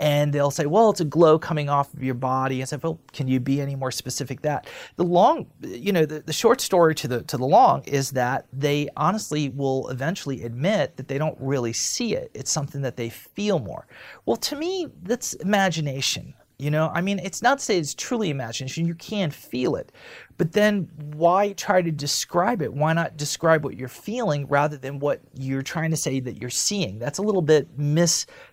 And 0.00 0.32
they'll 0.32 0.50
say, 0.50 0.64
well, 0.64 0.90
it's 0.90 1.00
a 1.00 1.04
glow 1.04 1.38
coming 1.38 1.68
off 1.68 1.92
of 1.92 2.02
your 2.02 2.14
body. 2.14 2.62
I 2.62 2.64
said, 2.64 2.82
well, 2.82 2.98
can 3.12 3.28
you 3.28 3.38
be 3.38 3.60
any 3.60 3.76
more 3.76 3.90
specific 3.90 4.40
that? 4.40 4.66
The 4.96 5.04
long, 5.04 5.46
you 5.60 5.92
know, 5.92 6.06
the, 6.06 6.20
the 6.20 6.32
short 6.32 6.62
story 6.62 6.94
to 6.96 7.06
the 7.06 7.22
to 7.24 7.36
the 7.36 7.44
long 7.44 7.84
is 7.84 8.10
that 8.12 8.46
they 8.50 8.88
honestly 8.96 9.50
will 9.50 9.88
eventually 9.90 10.42
admit 10.42 10.96
that 10.96 11.06
they 11.06 11.18
don't 11.18 11.36
really 11.38 11.74
see 11.74 12.16
it. 12.16 12.30
It's 12.32 12.50
something 12.50 12.80
that 12.80 12.96
they 12.96 13.10
feel 13.10 13.58
more. 13.58 13.86
Well, 14.24 14.38
to 14.38 14.56
me, 14.56 14.88
that's 15.02 15.34
imagination. 15.34 16.34
You 16.60 16.70
know, 16.70 16.90
I 16.94 17.00
mean, 17.00 17.18
it's 17.20 17.40
not 17.40 17.58
to 17.58 17.64
say 17.64 17.78
it's 17.78 17.94
truly 17.94 18.28
imagination, 18.28 18.86
you 18.86 18.94
can 18.94 19.30
feel 19.30 19.76
it. 19.76 19.92
But 20.36 20.52
then 20.52 20.90
why 21.14 21.54
try 21.54 21.80
to 21.80 21.90
describe 21.90 22.60
it? 22.60 22.70
Why 22.70 22.92
not 22.92 23.16
describe 23.16 23.64
what 23.64 23.78
you're 23.78 23.88
feeling 23.88 24.46
rather 24.46 24.76
than 24.76 24.98
what 24.98 25.22
you're 25.34 25.62
trying 25.62 25.90
to 25.90 25.96
say 25.96 26.20
that 26.20 26.38
you're 26.38 26.50
seeing? 26.50 26.98
That's 26.98 27.18
a 27.18 27.22
little 27.22 27.40
bit 27.40 27.78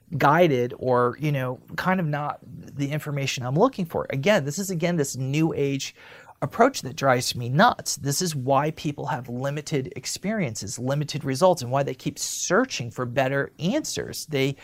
misguided 0.10 0.74
or, 0.78 1.18
you 1.20 1.32
know, 1.32 1.60
kind 1.76 2.00
of 2.00 2.06
not 2.06 2.40
the 2.44 2.92
information 2.92 3.46
I'm 3.46 3.56
looking 3.56 3.86
for. 3.86 4.08
Again, 4.10 4.46
this 4.46 4.60
is 4.60 4.70
again 4.70 4.96
this 4.96 5.16
new 5.16 5.54
age 5.54 5.96
approach 6.44 6.84
that 6.84 6.96
drives 6.96 7.36
me 7.36 7.50
nuts. 7.50 7.96
This 7.96 8.22
is 8.22 8.36
why 8.36 8.70
people 8.72 9.08
have 9.08 9.28
limited 9.28 9.92
experiences, 9.96 10.78
limited 10.78 11.24
results, 11.24 11.64
and 11.64 11.72
why 11.72 11.82
they 11.82 11.96
keep 11.96 12.20
searching 12.20 12.92
for 12.92 13.06
better 13.08 13.52
answers. 13.58 14.28
They 14.28 14.56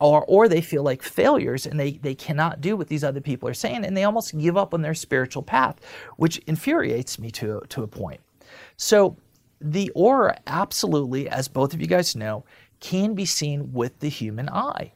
or 0.00 0.24
or 0.26 0.48
they 0.48 0.60
feel 0.60 0.82
like 0.82 1.02
failures 1.02 1.64
and 1.64 1.78
they, 1.78 1.92
they 1.92 2.16
cannot 2.16 2.60
do 2.60 2.76
what 2.76 2.88
these 2.88 3.04
other 3.04 3.20
people 3.20 3.48
are 3.48 3.54
saying, 3.54 3.84
and 3.84 3.96
they 3.96 4.04
almost 4.04 4.36
give 4.36 4.56
up 4.56 4.74
on 4.74 4.82
their 4.82 4.94
spiritual 4.94 5.44
path, 5.44 5.76
which 6.16 6.38
infuriates 6.48 7.20
me 7.20 7.30
to, 7.30 7.62
to 7.68 7.84
a 7.84 7.88
point. 7.88 8.20
So 8.76 9.16
the 9.60 9.90
aura 9.94 10.40
absolutely, 10.48 11.28
as 11.28 11.46
both 11.46 11.72
of 11.72 11.80
you 11.80 11.86
guys 11.86 12.16
know, 12.16 12.44
can 12.82 13.14
be 13.14 13.24
seen 13.24 13.72
with 13.72 14.00
the 14.00 14.10
human 14.10 14.50
eye. 14.50 14.92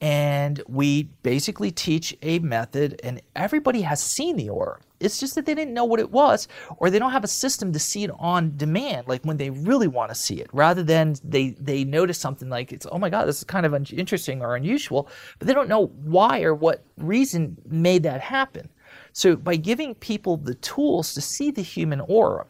And 0.00 0.62
we 0.68 1.04
basically 1.22 1.70
teach 1.70 2.16
a 2.22 2.38
method, 2.40 3.00
and 3.02 3.20
everybody 3.34 3.80
has 3.80 4.00
seen 4.02 4.36
the 4.36 4.50
aura. 4.50 4.78
It's 5.00 5.18
just 5.18 5.34
that 5.34 5.46
they 5.46 5.54
didn't 5.54 5.74
know 5.74 5.84
what 5.84 6.00
it 6.00 6.10
was, 6.10 6.46
or 6.76 6.90
they 6.90 6.98
don't 6.98 7.12
have 7.12 7.24
a 7.24 7.28
system 7.28 7.72
to 7.72 7.78
see 7.78 8.04
it 8.04 8.10
on 8.18 8.56
demand, 8.56 9.08
like 9.08 9.24
when 9.24 9.36
they 9.36 9.50
really 9.50 9.88
want 9.88 10.10
to 10.10 10.14
see 10.14 10.40
it, 10.40 10.50
rather 10.52 10.82
than 10.82 11.16
they 11.24 11.50
they 11.50 11.84
notice 11.84 12.18
something 12.18 12.48
like 12.48 12.72
it's 12.72 12.86
oh 12.90 12.98
my 12.98 13.10
god, 13.10 13.26
this 13.26 13.38
is 13.38 13.44
kind 13.44 13.66
of 13.66 13.74
un- 13.74 13.86
interesting 13.92 14.42
or 14.42 14.54
unusual, 14.56 15.08
but 15.38 15.46
they 15.48 15.54
don't 15.54 15.68
know 15.68 15.86
why 15.86 16.42
or 16.42 16.54
what 16.54 16.84
reason 16.96 17.56
made 17.68 18.02
that 18.04 18.20
happen. 18.20 18.68
So 19.12 19.36
by 19.36 19.56
giving 19.56 19.94
people 19.96 20.36
the 20.36 20.54
tools 20.54 21.14
to 21.14 21.20
see 21.20 21.50
the 21.50 21.62
human 21.62 22.00
aura, 22.02 22.46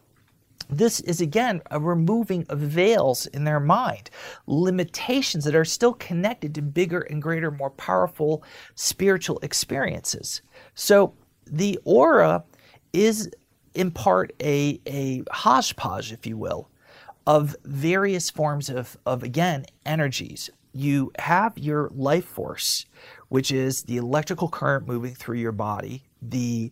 this 0.69 1.01
is 1.01 1.21
again 1.21 1.63
a 1.71 1.81
removing 1.81 2.45
of 2.49 2.59
veils 2.59 3.27
in 3.27 3.45
their 3.45 3.61
mind, 3.61 4.11
limitations 4.47 5.45
that 5.45 5.55
are 5.55 5.65
still 5.65 5.95
connected 5.95 6.55
to 6.55 6.63
bigger 6.63 7.01
and 7.01 7.23
greater, 7.23 7.51
more 7.51 7.71
powerful 7.71 8.43
spiritual 8.75 9.39
experiences. 9.43 10.43
So 10.75 11.15
the 11.47 11.79
aura 11.85 12.45
is 12.93 13.31
in 13.75 13.91
part 13.91 14.33
a, 14.41 14.81
a 14.87 15.23
hodgepodge, 15.31 16.13
if 16.13 16.27
you 16.27 16.37
will, 16.37 16.69
of 17.27 17.55
various 17.65 18.31
forms 18.31 18.69
of, 18.69 18.97
of, 19.07 19.23
again, 19.23 19.67
energies. 19.87 20.51
You 20.73 21.13
have 21.19 21.57
your 21.59 21.91
life 21.95 22.25
force, 22.25 22.87
which 23.29 23.51
is 23.51 23.83
the 23.83 23.97
electrical 23.97 24.49
current 24.49 24.87
moving 24.87 25.15
through 25.15 25.39
your 25.39 25.53
body 25.53 26.05
the 26.23 26.71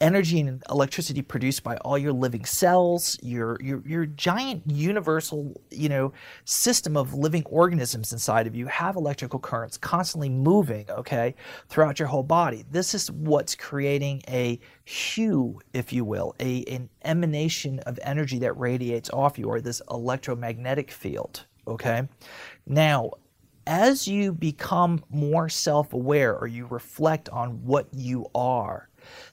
energy 0.00 0.40
and 0.40 0.62
electricity 0.68 1.22
produced 1.22 1.62
by 1.62 1.76
all 1.78 1.96
your 1.96 2.12
living 2.12 2.44
cells, 2.44 3.18
your, 3.22 3.58
your, 3.62 3.82
your 3.86 4.06
giant 4.06 4.62
universal, 4.66 5.60
you 5.70 5.88
know, 5.88 6.12
system 6.44 6.96
of 6.96 7.14
living 7.14 7.44
organisms 7.46 8.12
inside 8.12 8.46
of 8.46 8.54
you 8.54 8.66
have 8.66 8.96
electrical 8.96 9.38
currents 9.38 9.76
constantly 9.76 10.28
moving, 10.28 10.88
okay, 10.90 11.34
throughout 11.68 11.98
your 11.98 12.08
whole 12.08 12.22
body. 12.22 12.64
This 12.70 12.94
is 12.94 13.10
what's 13.10 13.54
creating 13.54 14.22
a 14.28 14.60
hue, 14.84 15.60
if 15.72 15.92
you 15.92 16.04
will, 16.04 16.34
a, 16.40 16.64
an 16.64 16.88
emanation 17.04 17.78
of 17.80 17.98
energy 18.02 18.38
that 18.40 18.58
radiates 18.58 19.10
off 19.10 19.38
you, 19.38 19.48
or 19.48 19.60
this 19.60 19.80
electromagnetic 19.90 20.90
field, 20.90 21.46
okay? 21.66 22.06
Now, 22.66 23.12
as 23.66 24.06
you 24.06 24.32
become 24.32 25.02
more 25.10 25.48
self 25.48 25.92
aware 25.92 26.36
or 26.36 26.46
you 26.46 26.66
reflect 26.66 27.28
on 27.30 27.64
what 27.64 27.88
you 27.92 28.26
are, 28.34 28.88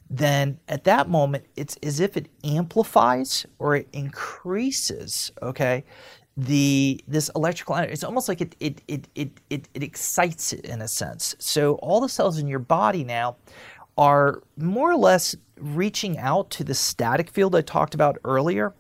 then 0.10 0.60
at 0.68 0.84
that 0.84 1.10
moment, 1.10 1.46
it's 1.56 1.78
as 1.84 2.00
if 2.00 2.18
it 2.18 2.30
amplifies 2.44 3.46
or 3.60 3.76
it 3.76 3.88
increases, 3.94 5.32
okay? 5.42 5.84
The 6.36 7.04
this 7.08 7.30
electrical 7.36 7.76
energy, 7.76 7.94
it's 7.94 8.04
almost 8.04 8.28
like 8.28 8.42
it 8.42 8.56
it, 8.60 8.82
it 8.88 9.08
it 9.14 9.32
it 9.50 9.70
it 9.74 9.84
excites 9.84 10.52
it 10.52 10.66
in 10.66 10.82
a 10.82 10.88
sense. 10.88 11.36
So 11.38 11.76
all 11.76 12.02
the 12.02 12.10
cells 12.10 12.40
in 12.40 12.48
your 12.48 12.60
body 12.60 13.04
now 13.04 13.38
are 13.98 14.42
more 14.58 14.92
or 14.92 14.98
less 14.98 15.36
reaching 15.60 16.18
out 16.18 16.50
to 16.50 16.64
the 16.64 16.74
static 16.74 17.30
field 17.30 17.56
I 17.56 17.62
talked 17.62 17.94
about 17.94 18.18
earlier 18.26 18.74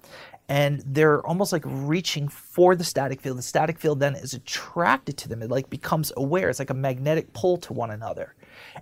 and 0.49 0.83
they're 0.85 1.25
almost 1.25 1.53
like 1.53 1.63
reaching 1.65 2.27
for 2.27 2.75
the 2.75 2.83
static 2.83 3.21
field. 3.21 3.37
The 3.37 3.43
static 3.43 3.79
field 3.79 3.99
then 3.99 4.15
is 4.15 4.33
attracted 4.33 5.17
to 5.17 5.29
them. 5.29 5.41
It 5.41 5.49
like 5.49 5.69
becomes 5.69 6.11
aware. 6.17 6.49
It's 6.49 6.59
like 6.59 6.69
a 6.69 6.75
magnetic 6.75 7.31
pull 7.33 7.57
to 7.57 7.73
one 7.73 7.91
another. 7.91 8.35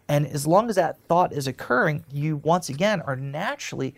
And 0.07 0.25
as 0.27 0.47
long 0.47 0.69
as 0.69 0.75
that 0.75 0.97
thought 1.07 1.33
is 1.33 1.47
occurring, 1.47 2.03
you 2.11 2.37
once 2.37 2.69
again 2.69 3.01
are 3.01 3.15
naturally 3.15 3.95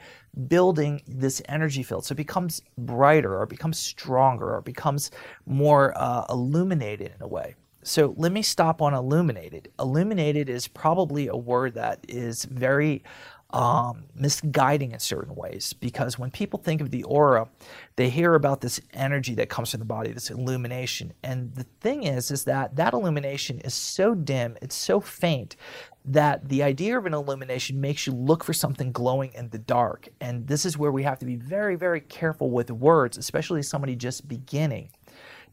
building 0.47 1.01
this 1.07 1.41
energy 1.47 1.83
field. 1.83 2.05
So 2.05 2.13
it 2.13 2.17
becomes 2.17 2.61
brighter 2.77 3.39
or 3.39 3.45
becomes 3.45 3.79
stronger 3.79 4.53
or 4.53 4.61
becomes 4.61 5.11
more 5.45 5.93
uh, 5.95 6.25
illuminated 6.29 7.13
in 7.15 7.21
a 7.21 7.27
way. 7.27 7.55
So 7.83 8.13
let 8.17 8.31
me 8.31 8.41
stop 8.41 8.81
on 8.81 8.93
illuminated. 8.93 9.69
Illuminated 9.77 10.49
is 10.49 10.67
probably 10.67 11.27
a 11.27 11.35
word 11.35 11.73
that 11.73 11.99
is 12.07 12.45
very 12.45 13.03
um, 13.53 14.05
misguiding 14.15 14.93
in 14.93 14.99
certain 14.99 15.35
ways 15.35 15.73
because 15.73 16.17
when 16.17 16.31
people 16.31 16.57
think 16.57 16.81
of 16.81 16.89
the 16.89 17.03
aura, 17.03 17.47
they 17.95 18.09
hear 18.09 18.33
about 18.33 18.61
this 18.61 18.81
energy 18.93 19.35
that 19.35 19.47
comes 19.47 19.69
from 19.69 19.79
the 19.79 19.85
body, 19.85 20.11
this 20.11 20.31
illumination. 20.31 21.13
And 21.23 21.53
the 21.53 21.65
thing 21.79 22.03
is, 22.03 22.31
is 22.31 22.45
that 22.45 22.75
that 22.77 22.93
illumination 22.93 23.59
is 23.59 23.75
so 23.75 24.15
dim, 24.15 24.57
it's 24.63 24.75
so 24.75 24.99
faint 24.99 25.55
that 26.03 26.49
the 26.49 26.63
idea 26.63 26.97
of 26.97 27.05
an 27.05 27.13
illumination 27.13 27.79
makes 27.79 28.07
you 28.07 28.13
look 28.13 28.43
for 28.43 28.53
something 28.53 28.91
glowing 28.91 29.31
in 29.35 29.49
the 29.49 29.59
dark. 29.59 30.09
And 30.19 30.47
this 30.47 30.65
is 30.65 30.75
where 30.75 30.91
we 30.91 31.03
have 31.03 31.19
to 31.19 31.25
be 31.25 31.35
very, 31.35 31.75
very 31.75 32.01
careful 32.01 32.49
with 32.49 32.71
words, 32.71 33.17
especially 33.17 33.61
somebody 33.61 33.95
just 33.95 34.27
beginning, 34.27 34.89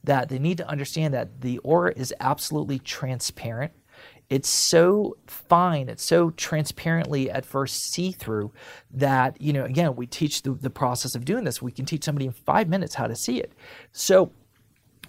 that 0.02 0.30
they 0.30 0.38
need 0.38 0.56
to 0.56 0.68
understand 0.68 1.12
that 1.12 1.42
the 1.42 1.58
aura 1.58 1.92
is 1.94 2.14
absolutely 2.18 2.78
transparent 2.78 3.72
it's 4.30 4.48
so 4.48 5.16
fine, 5.26 5.88
it's 5.88 6.04
so 6.04 6.30
transparently 6.30 7.28
at 7.30 7.44
first 7.44 7.92
see 7.92 8.12
through 8.12 8.52
that, 8.92 9.40
you 9.42 9.52
know, 9.52 9.64
again, 9.64 9.96
we 9.96 10.06
teach 10.06 10.42
the, 10.42 10.52
the 10.52 10.70
process 10.70 11.16
of 11.16 11.24
doing 11.24 11.42
this. 11.42 11.60
We 11.60 11.72
can 11.72 11.84
teach 11.84 12.04
somebody 12.04 12.26
in 12.26 12.32
five 12.32 12.68
minutes 12.68 12.94
how 12.94 13.08
to 13.08 13.16
see 13.16 13.40
it. 13.40 13.52
So 13.90 14.30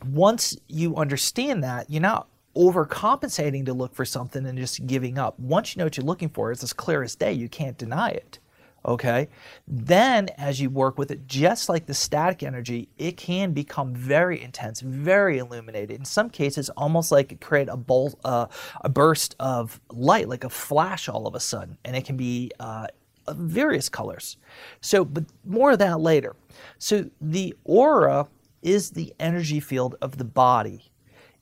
once 0.04 0.58
you 0.68 0.96
understand 0.96 1.64
that, 1.64 1.88
you're 1.90 2.02
not 2.02 2.28
overcompensating 2.56 3.66
to 3.68 3.74
look 3.74 3.94
for 3.94 4.06
something 4.06 4.46
and 4.46 4.58
just 4.58 4.86
giving 4.88 5.20
up. 5.20 5.40
Once 5.40 5.76
you 5.76 5.80
know 5.80 5.86
what 5.86 5.98
you're 5.98 6.06
looking 6.06 6.30
for, 6.30 6.52
it's 6.52 6.64
as 6.64 6.74
clear 6.74 7.04
as 7.04 7.16
day. 7.16 7.32
You 7.32 7.48
can't 7.48 7.78
deny 7.78 8.10
it. 8.10 8.40
Okay. 8.84 9.30
Then, 9.68 10.30
as 10.38 10.60
you 10.60 10.70
work 10.70 10.98
with 10.98 11.12
it, 11.12 11.28
just 11.28 11.70
like 11.70 11.86
the 11.86 11.94
static 11.94 12.42
energy, 12.42 12.90
it 12.98 13.16
can 13.16 13.54
become 13.54 13.94
very 13.94 14.42
intense, 14.42 14.82
very 14.82 15.38
illuminated. 15.38 15.92
In 15.92 16.06
some 16.06 16.30
cases, 16.32 16.70
almost 16.72 17.12
like 17.12 17.32
it 17.32 17.42
create 17.42 17.70
a 17.70 17.78
bolt, 17.78 18.20
uh, 18.26 18.48
a 18.84 18.90
burst 18.90 19.36
of 19.40 19.80
light, 19.92 20.28
like 20.28 20.44
a 20.44 20.50
flash 20.50 21.08
all 21.08 21.28
of 21.28 21.36
a 21.36 21.40
sudden, 21.40 21.78
and 21.86 21.96
it 21.96 22.06
can 22.06 22.18
be 22.18 22.52
uh, 22.60 22.88
various 23.30 23.88
colors. 23.88 24.38
So, 24.82 25.06
but 25.06 25.26
more 25.46 25.72
of 25.72 25.80
that 25.80 26.00
later. 26.00 26.36
So, 26.80 27.10
the 27.20 27.56
aura 27.64 28.28
is 28.64 28.92
the 28.92 29.14
energy 29.20 29.60
field 29.60 29.96
of 30.02 30.18
the 30.18 30.26
body. 30.26 30.92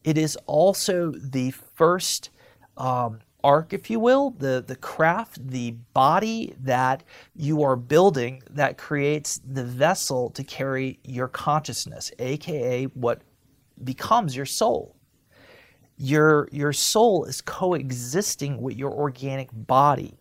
It 0.04 0.18
is 0.18 0.38
also 0.46 1.12
the 1.12 1.52
first 1.52 2.32
um, 2.78 3.20
arc, 3.44 3.74
if 3.74 3.90
you 3.90 4.00
will, 4.00 4.32
the, 4.32 4.64
the 4.66 4.76
craft, 4.76 5.48
the 5.48 5.72
body 5.94 6.54
that 6.62 7.04
you 7.36 7.64
are 7.64 7.76
building 7.76 8.44
that 8.50 8.78
creates 8.78 9.40
the 9.46 9.64
vessel 9.64 10.30
to 10.32 10.44
carry 10.44 11.00
your 11.04 11.28
consciousness, 11.28 12.12
aka 12.20 12.86
what 12.86 13.22
becomes 13.84 14.36
your 14.36 14.46
soul. 14.46 14.96
Your, 15.98 16.48
your 16.52 16.74
soul 16.74 17.26
is 17.26 17.42
coexisting 17.42 18.62
with 18.62 18.78
your 18.78 18.92
organic 18.92 19.50
body. 19.52 20.16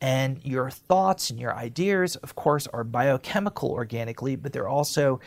And 0.00 0.40
your 0.44 0.70
thoughts 0.70 1.30
and 1.30 1.40
your 1.40 1.56
ideas, 1.56 2.14
of 2.16 2.36
course, 2.36 2.68
are 2.68 2.84
biochemical 2.84 3.70
organically, 3.70 4.36
but 4.36 4.52
they're 4.52 4.68
also 4.68 5.18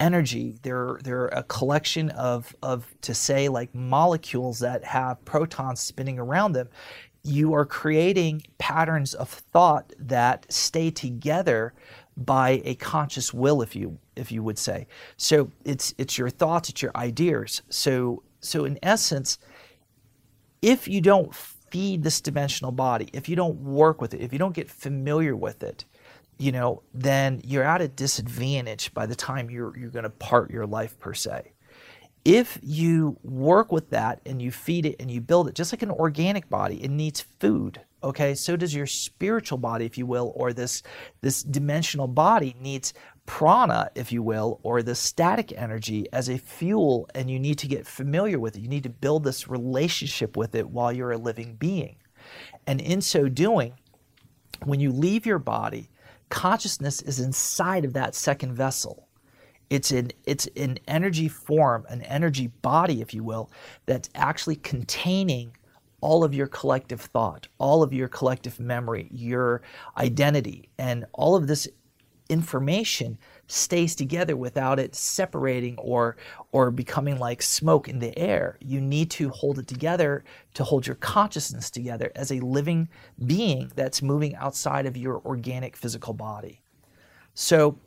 energy. 0.00 0.58
They're 0.62 0.98
they're 1.02 1.26
a 1.28 1.42
collection 1.44 2.10
of 2.10 2.54
of 2.62 2.86
to 3.02 3.14
say 3.14 3.48
like 3.48 3.74
molecules 3.74 4.58
that 4.60 4.84
have 4.84 5.24
protons 5.24 5.80
spinning 5.80 6.18
around 6.18 6.52
them. 6.52 6.68
You 7.24 7.52
are 7.54 7.66
creating 7.66 8.42
patterns 8.58 9.14
of 9.14 9.28
thought 9.28 9.92
that 9.98 10.50
stay 10.52 10.90
together 10.90 11.74
by 12.16 12.60
a 12.64 12.74
conscious 12.74 13.32
will, 13.32 13.62
if 13.62 13.76
you 13.76 13.98
if 14.16 14.32
you 14.32 14.42
would 14.42 14.58
say. 14.58 14.86
So 15.16 15.50
it's 15.64 15.94
it's 15.98 16.18
your 16.18 16.30
thoughts, 16.30 16.68
it's 16.68 16.82
your 16.82 16.96
ideas. 16.96 17.62
So 17.68 18.22
so 18.40 18.64
in 18.64 18.78
essence, 18.82 19.38
if 20.62 20.88
you 20.88 21.00
don't 21.00 21.34
feed 21.34 22.02
this 22.02 22.20
dimensional 22.20 22.72
body, 22.72 23.08
if 23.12 23.28
you 23.28 23.36
don't 23.36 23.60
work 23.60 24.00
with 24.00 24.14
it, 24.14 24.20
if 24.20 24.32
you 24.32 24.38
don't 24.38 24.54
get 24.54 24.70
familiar 24.70 25.36
with 25.36 25.62
it, 25.62 25.84
you 26.38 26.52
know, 26.52 26.82
then 26.94 27.40
you're 27.44 27.64
at 27.64 27.80
a 27.80 27.88
disadvantage 27.88 28.94
by 28.94 29.06
the 29.06 29.16
time 29.16 29.50
you're 29.50 29.76
you're 29.76 29.90
going 29.90 30.04
to 30.04 30.10
part 30.10 30.50
your 30.50 30.66
life 30.66 30.98
per 30.98 31.12
se. 31.12 31.52
If 32.24 32.58
you 32.62 33.16
work 33.22 33.72
with 33.72 33.90
that 33.90 34.20
and 34.26 34.40
you 34.40 34.50
feed 34.50 34.86
it 34.86 34.96
and 35.00 35.10
you 35.10 35.20
build 35.20 35.48
it, 35.48 35.54
just 35.54 35.72
like 35.72 35.82
an 35.82 35.90
organic 35.90 36.48
body, 36.48 36.82
it 36.82 36.90
needs 36.90 37.20
food. 37.40 37.80
Okay, 38.02 38.34
so 38.34 38.54
does 38.54 38.74
your 38.74 38.86
spiritual 38.86 39.58
body, 39.58 39.84
if 39.84 39.98
you 39.98 40.06
will, 40.06 40.32
or 40.36 40.52
this 40.52 40.82
this 41.20 41.42
dimensional 41.42 42.06
body 42.06 42.54
needs 42.60 42.94
prana, 43.26 43.90
if 43.94 44.12
you 44.12 44.22
will, 44.22 44.60
or 44.62 44.82
the 44.82 44.94
static 44.94 45.52
energy 45.56 46.06
as 46.12 46.28
a 46.28 46.38
fuel, 46.38 47.08
and 47.14 47.30
you 47.30 47.38
need 47.38 47.58
to 47.58 47.66
get 47.66 47.86
familiar 47.86 48.38
with 48.38 48.56
it. 48.56 48.60
You 48.60 48.68
need 48.68 48.84
to 48.84 48.88
build 48.88 49.24
this 49.24 49.48
relationship 49.48 50.36
with 50.36 50.54
it 50.54 50.70
while 50.70 50.92
you're 50.92 51.12
a 51.12 51.18
living 51.18 51.56
being. 51.56 51.96
And 52.66 52.80
in 52.80 53.00
so 53.00 53.28
doing, 53.28 53.74
when 54.64 54.80
you 54.80 54.92
leave 54.92 55.26
your 55.26 55.38
body, 55.38 55.90
consciousness 56.28 57.02
is 57.02 57.20
inside 57.20 57.84
of 57.84 57.92
that 57.94 58.14
second 58.14 58.54
vessel. 58.54 59.08
It's 59.70 59.90
an 59.90 60.12
it's 60.24 60.48
an 60.56 60.78
energy 60.88 61.28
form, 61.28 61.84
an 61.88 62.02
energy 62.02 62.46
body, 62.46 63.00
if 63.00 63.12
you 63.12 63.22
will, 63.22 63.50
that's 63.86 64.08
actually 64.14 64.56
containing 64.56 65.56
all 66.00 66.24
of 66.24 66.34
your 66.34 66.46
collective 66.46 67.00
thought, 67.00 67.48
all 67.58 67.82
of 67.82 67.92
your 67.92 68.08
collective 68.08 68.60
memory, 68.60 69.08
your 69.10 69.62
identity, 69.96 70.68
and 70.78 71.04
all 71.12 71.34
of 71.34 71.48
this 71.48 71.68
information 72.28 73.18
stays 73.48 73.96
together 73.96 74.36
without 74.36 74.78
it 74.78 74.94
separating 74.94 75.76
or 75.78 76.16
or 76.52 76.70
becoming 76.70 77.18
like 77.18 77.42
smoke 77.42 77.88
in 77.88 77.98
the 77.98 78.16
air. 78.18 78.56
You 78.60 78.80
need 78.80 79.10
to 79.12 79.30
hold 79.30 79.58
it 79.58 79.66
together 79.66 80.22
to 80.54 80.64
hold 80.64 80.86
your 80.86 80.96
consciousness 80.96 81.70
together 81.70 82.12
as 82.14 82.30
a 82.30 82.40
living 82.40 82.88
being 83.26 83.72
that's 83.74 84.02
moving 84.02 84.36
outside 84.36 84.86
of 84.86 84.96
your 84.96 85.20
organic 85.24 85.76
physical 85.76 86.14
body. 86.14 86.60
So 87.34 87.78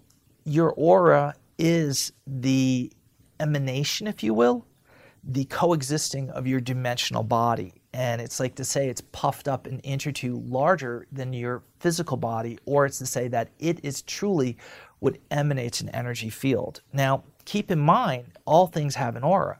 your 0.43 0.73
aura 0.73 1.35
is 1.57 2.11
the 2.25 2.91
emanation, 3.39 4.07
if 4.07 4.23
you 4.23 4.33
will, 4.33 4.65
the 5.23 5.45
coexisting 5.45 6.29
of 6.31 6.47
your 6.47 6.59
dimensional 6.59 7.23
body. 7.23 7.73
And 7.93 8.21
it's 8.21 8.39
like 8.39 8.55
to 8.55 8.65
say 8.65 8.87
it's 8.87 9.01
puffed 9.11 9.47
up 9.47 9.67
an 9.67 9.79
inch 9.79 10.07
or 10.07 10.11
two 10.11 10.37
larger 10.37 11.05
than 11.11 11.33
your 11.33 11.61
physical 11.79 12.17
body, 12.17 12.57
or 12.65 12.85
it's 12.85 12.97
to 12.99 13.05
say 13.05 13.27
that 13.27 13.49
it 13.59 13.79
is 13.83 14.01
truly 14.03 14.57
what 15.01 15.17
emanates 15.31 15.81
an 15.81 15.89
energy 15.89 16.29
field. 16.29 16.79
Now, 16.93 17.23
keep 17.43 17.69
in 17.69 17.79
mind, 17.79 18.37
all 18.45 18.67
things 18.67 18.95
have 18.95 19.15
an 19.17 19.23
aura. 19.23 19.59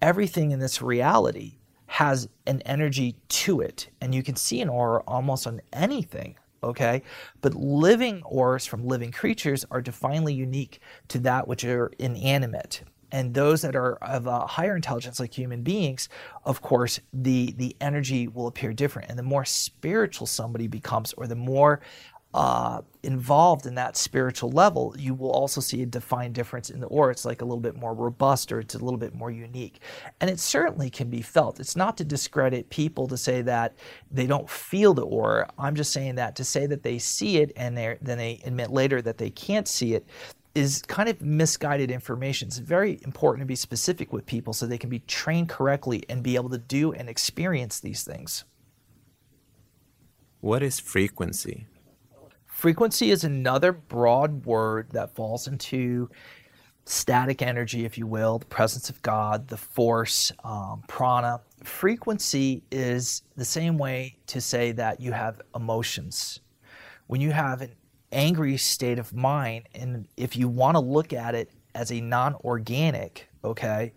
Everything 0.00 0.52
in 0.52 0.60
this 0.60 0.80
reality 0.80 1.58
has 1.86 2.28
an 2.46 2.62
energy 2.62 3.16
to 3.28 3.60
it, 3.60 3.88
and 4.00 4.14
you 4.14 4.22
can 4.22 4.36
see 4.36 4.60
an 4.60 4.68
aura 4.68 5.02
almost 5.06 5.46
on 5.46 5.60
anything. 5.72 6.36
Okay, 6.62 7.02
but 7.40 7.54
living 7.54 8.22
auras 8.24 8.66
from 8.66 8.86
living 8.86 9.12
creatures 9.12 9.64
are 9.70 9.80
divinely 9.80 10.34
unique 10.34 10.80
to 11.08 11.20
that 11.20 11.46
which 11.46 11.64
are 11.64 11.92
inanimate 11.98 12.82
and 13.10 13.34
those 13.34 13.62
that 13.62 13.76
are 13.76 13.94
of 13.96 14.26
a 14.26 14.46
higher 14.46 14.76
intelligence 14.76 15.18
like 15.18 15.32
human 15.32 15.62
beings 15.62 16.08
of 16.44 16.60
course 16.60 17.00
the 17.12 17.54
the 17.56 17.74
energy 17.80 18.28
will 18.28 18.46
appear 18.48 18.72
different 18.72 19.08
and 19.08 19.18
the 19.18 19.22
more 19.22 19.44
spiritual 19.44 20.26
somebody 20.26 20.66
becomes 20.66 21.12
or 21.14 21.26
the 21.26 21.34
more 21.34 21.80
uh, 22.38 22.82
involved 23.02 23.66
in 23.66 23.74
that 23.74 23.96
spiritual 23.96 24.48
level, 24.48 24.94
you 24.96 25.12
will 25.12 25.32
also 25.32 25.60
see 25.60 25.82
a 25.82 25.86
defined 25.86 26.36
difference 26.36 26.70
in 26.70 26.78
the 26.78 26.86
aura. 26.86 27.10
It's 27.10 27.24
like 27.24 27.42
a 27.42 27.44
little 27.44 27.58
bit 27.58 27.74
more 27.74 27.92
robust 27.92 28.52
or 28.52 28.60
it's 28.60 28.76
a 28.76 28.78
little 28.78 28.96
bit 28.96 29.12
more 29.12 29.32
unique. 29.32 29.80
And 30.20 30.30
it 30.30 30.38
certainly 30.38 30.88
can 30.88 31.10
be 31.10 31.20
felt. 31.20 31.58
It's 31.58 31.74
not 31.74 31.96
to 31.96 32.04
discredit 32.04 32.70
people 32.70 33.08
to 33.08 33.16
say 33.16 33.42
that 33.42 33.74
they 34.08 34.28
don't 34.28 34.48
feel 34.48 34.94
the 34.94 35.02
aura. 35.02 35.50
I'm 35.58 35.74
just 35.74 35.92
saying 35.92 36.14
that 36.14 36.36
to 36.36 36.44
say 36.44 36.66
that 36.66 36.84
they 36.84 37.00
see 37.00 37.38
it 37.38 37.50
and 37.56 37.76
then 37.76 38.18
they 38.18 38.40
admit 38.44 38.70
later 38.70 39.02
that 39.02 39.18
they 39.18 39.30
can't 39.30 39.66
see 39.66 39.94
it 39.94 40.06
is 40.54 40.82
kind 40.82 41.08
of 41.08 41.20
misguided 41.20 41.90
information. 41.90 42.46
It's 42.46 42.58
very 42.58 43.00
important 43.02 43.42
to 43.42 43.46
be 43.46 43.56
specific 43.56 44.12
with 44.12 44.26
people 44.26 44.52
so 44.52 44.64
they 44.64 44.78
can 44.78 44.90
be 44.90 45.00
trained 45.00 45.48
correctly 45.48 46.04
and 46.08 46.22
be 46.22 46.36
able 46.36 46.50
to 46.50 46.58
do 46.58 46.92
and 46.92 47.08
experience 47.08 47.80
these 47.80 48.04
things. 48.04 48.44
What 50.40 50.62
is 50.62 50.78
frequency? 50.78 51.66
Frequency 52.58 53.12
is 53.12 53.22
another 53.22 53.70
broad 53.70 54.44
word 54.44 54.90
that 54.90 55.14
falls 55.14 55.46
into 55.46 56.10
static 56.86 57.40
energy, 57.40 57.84
if 57.84 57.96
you 57.96 58.04
will, 58.04 58.40
the 58.40 58.46
presence 58.46 58.90
of 58.90 59.00
God, 59.02 59.46
the 59.46 59.56
force, 59.56 60.32
um, 60.42 60.82
prana. 60.88 61.40
Frequency 61.62 62.64
is 62.72 63.22
the 63.36 63.44
same 63.44 63.78
way 63.78 64.16
to 64.26 64.40
say 64.40 64.72
that 64.72 65.00
you 65.00 65.12
have 65.12 65.40
emotions. 65.54 66.40
When 67.06 67.20
you 67.20 67.30
have 67.30 67.62
an 67.62 67.76
angry 68.10 68.56
state 68.56 68.98
of 68.98 69.14
mind. 69.14 69.68
And 69.72 70.08
if 70.16 70.34
you 70.34 70.48
want 70.48 70.74
to 70.74 70.80
look 70.80 71.12
at 71.12 71.36
it 71.36 71.52
as 71.76 71.92
a 71.92 72.00
non 72.00 72.34
organic, 72.42 73.28
okay, 73.44 73.92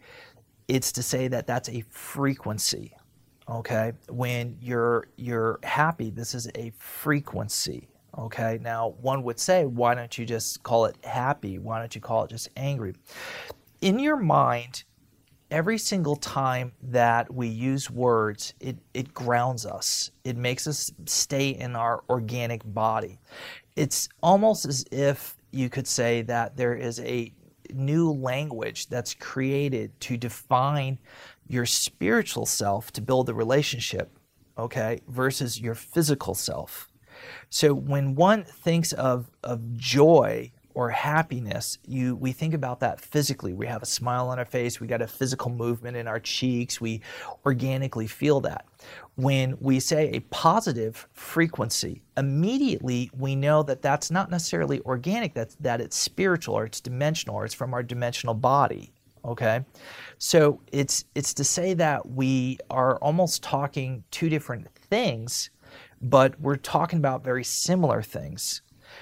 it's 0.67 0.91
to 0.91 1.01
say 1.01 1.27
that 1.29 1.47
that's 1.47 1.69
a 1.69 1.81
frequency. 1.89 2.95
Okay, 3.49 3.93
when 4.07 4.55
you're 4.61 5.07
you're 5.15 5.59
happy, 5.63 6.11
this 6.11 6.35
is 6.35 6.47
a 6.53 6.71
frequency. 6.77 7.87
Okay, 8.17 8.59
now 8.61 8.95
one 9.01 9.23
would 9.23 9.39
say, 9.39 9.65
why 9.65 9.95
don't 9.95 10.17
you 10.17 10.25
just 10.25 10.63
call 10.63 10.85
it 10.85 10.97
happy? 11.03 11.57
Why 11.57 11.79
don't 11.79 11.95
you 11.95 12.01
call 12.01 12.25
it 12.25 12.29
just 12.29 12.49
angry? 12.57 12.93
In 13.81 13.99
your 13.99 14.17
mind, 14.17 14.83
every 15.49 15.77
single 15.77 16.17
time 16.17 16.73
that 16.83 17.33
we 17.33 17.47
use 17.47 17.89
words, 17.89 18.53
it, 18.59 18.77
it 18.93 19.13
grounds 19.13 19.65
us. 19.65 20.11
It 20.23 20.35
makes 20.35 20.67
us 20.67 20.91
stay 21.05 21.49
in 21.49 21.75
our 21.75 22.03
organic 22.09 22.61
body 22.65 23.19
it's 23.75 24.09
almost 24.21 24.65
as 24.65 24.85
if 24.91 25.37
you 25.51 25.69
could 25.69 25.87
say 25.87 26.21
that 26.23 26.57
there 26.57 26.75
is 26.75 26.99
a 27.01 27.33
new 27.73 28.11
language 28.11 28.87
that's 28.87 29.13
created 29.13 29.97
to 30.01 30.17
define 30.17 30.99
your 31.47 31.65
spiritual 31.65 32.45
self 32.45 32.91
to 32.93 33.01
build 33.01 33.25
the 33.25 33.33
relationship, 33.33 34.11
okay, 34.57 34.99
versus 35.07 35.59
your 35.59 35.75
physical 35.75 36.33
self. 36.33 36.90
So 37.49 37.73
when 37.73 38.15
one 38.15 38.43
thinks 38.43 38.93
of, 38.93 39.29
of 39.43 39.77
joy, 39.77 40.51
or 40.73 40.89
happiness, 40.89 41.77
you 41.85 42.15
we 42.15 42.31
think 42.31 42.53
about 42.53 42.79
that 42.79 42.99
physically. 42.99 43.53
We 43.53 43.67
have 43.67 43.81
a 43.81 43.85
smile 43.85 44.29
on 44.29 44.39
our 44.39 44.45
face, 44.45 44.79
we 44.79 44.87
got 44.87 45.01
a 45.01 45.07
physical 45.07 45.51
movement 45.51 45.97
in 45.97 46.07
our 46.07 46.19
cheeks, 46.19 46.79
we 46.79 47.01
organically 47.45 48.07
feel 48.07 48.41
that. 48.41 48.65
When 49.15 49.57
we 49.59 49.79
say 49.79 50.09
a 50.11 50.21
positive 50.21 51.07
frequency, 51.13 52.01
immediately 52.17 53.11
we 53.17 53.35
know 53.35 53.63
that 53.63 53.81
that's 53.81 54.11
not 54.11 54.31
necessarily 54.31 54.81
organic, 54.81 55.33
that's 55.33 55.55
that 55.55 55.81
it's 55.81 55.97
spiritual 55.97 56.55
or 56.55 56.65
it's 56.65 56.79
dimensional 56.79 57.35
or 57.35 57.45
it's 57.45 57.53
from 57.53 57.73
our 57.73 57.83
dimensional 57.83 58.35
body. 58.35 58.93
Okay? 59.23 59.63
So 60.17 60.61
it's 60.71 61.05
it's 61.15 61.33
to 61.35 61.43
say 61.43 61.73
that 61.75 62.09
we 62.09 62.57
are 62.69 62.97
almost 62.97 63.43
talking 63.43 64.03
two 64.11 64.29
different 64.29 64.67
things, 64.75 65.49
but 66.01 66.39
we're 66.39 66.55
talking 66.55 66.99
about 66.99 67.23
very 67.23 67.43
similar 67.43 68.01
things. 68.01 68.61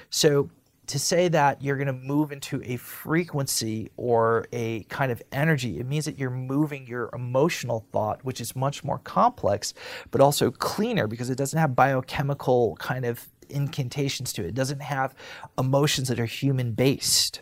So 0.09 0.49
to 0.87 0.97
say 0.97 1.27
that 1.27 1.61
you're 1.61 1.75
going 1.77 1.87
to 1.87 1.93
move 1.93 2.31
into 2.31 2.61
a 2.65 2.75
frequency 2.77 3.91
or 3.95 4.47
a 4.51 4.83
kind 4.85 5.11
of 5.11 5.21
energy, 5.31 5.79
it 5.79 5.85
means 5.85 6.05
that 6.05 6.17
you're 6.17 6.31
moving 6.31 6.87
your 6.87 7.11
emotional 7.13 7.85
thought, 7.91 8.25
which 8.25 8.41
is 8.41 8.55
much 8.55 8.83
more 8.83 8.97
complex, 8.99 9.75
but 10.09 10.19
also 10.19 10.49
cleaner 10.49 11.05
because 11.05 11.29
it 11.29 11.37
doesn't 11.37 11.59
have 11.59 11.75
biochemical 11.75 12.75
kind 12.77 13.05
of 13.05 13.27
incantations 13.49 14.33
to 14.33 14.41
it. 14.41 14.47
It 14.47 14.55
doesn't 14.55 14.81
have 14.81 15.13
emotions 15.59 16.07
that 16.07 16.19
are 16.19 16.25
human 16.25 16.71
based. 16.71 17.41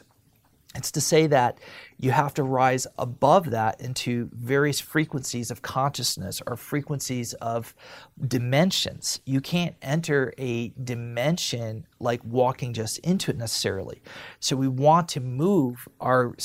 It's 0.78 0.92
to 0.92 1.02
say 1.02 1.28
that 1.28 1.60
you 1.98 2.12
have 2.12 2.34
to 2.36 2.44
rise 2.44 2.86
above 2.98 3.50
that 3.50 3.82
into 3.82 4.30
various 4.34 4.80
frequencies 4.80 5.50
of 5.50 5.62
consciousness 5.64 6.42
or 6.46 6.56
frequencies 6.56 7.34
of 7.34 7.74
dimensions. 8.28 9.20
You 9.26 9.42
can't 9.42 9.76
enter 9.82 10.34
a 10.38 10.70
dimension 10.70 11.88
like 12.00 12.22
walking 12.24 12.74
just 12.74 13.00
into 13.00 13.32
it 13.32 13.38
necessarily. 13.38 14.02
So 14.40 14.56
we 14.56 14.68
want 14.68 15.10
to 15.10 15.20
move 15.20 15.88
our 16.00 16.36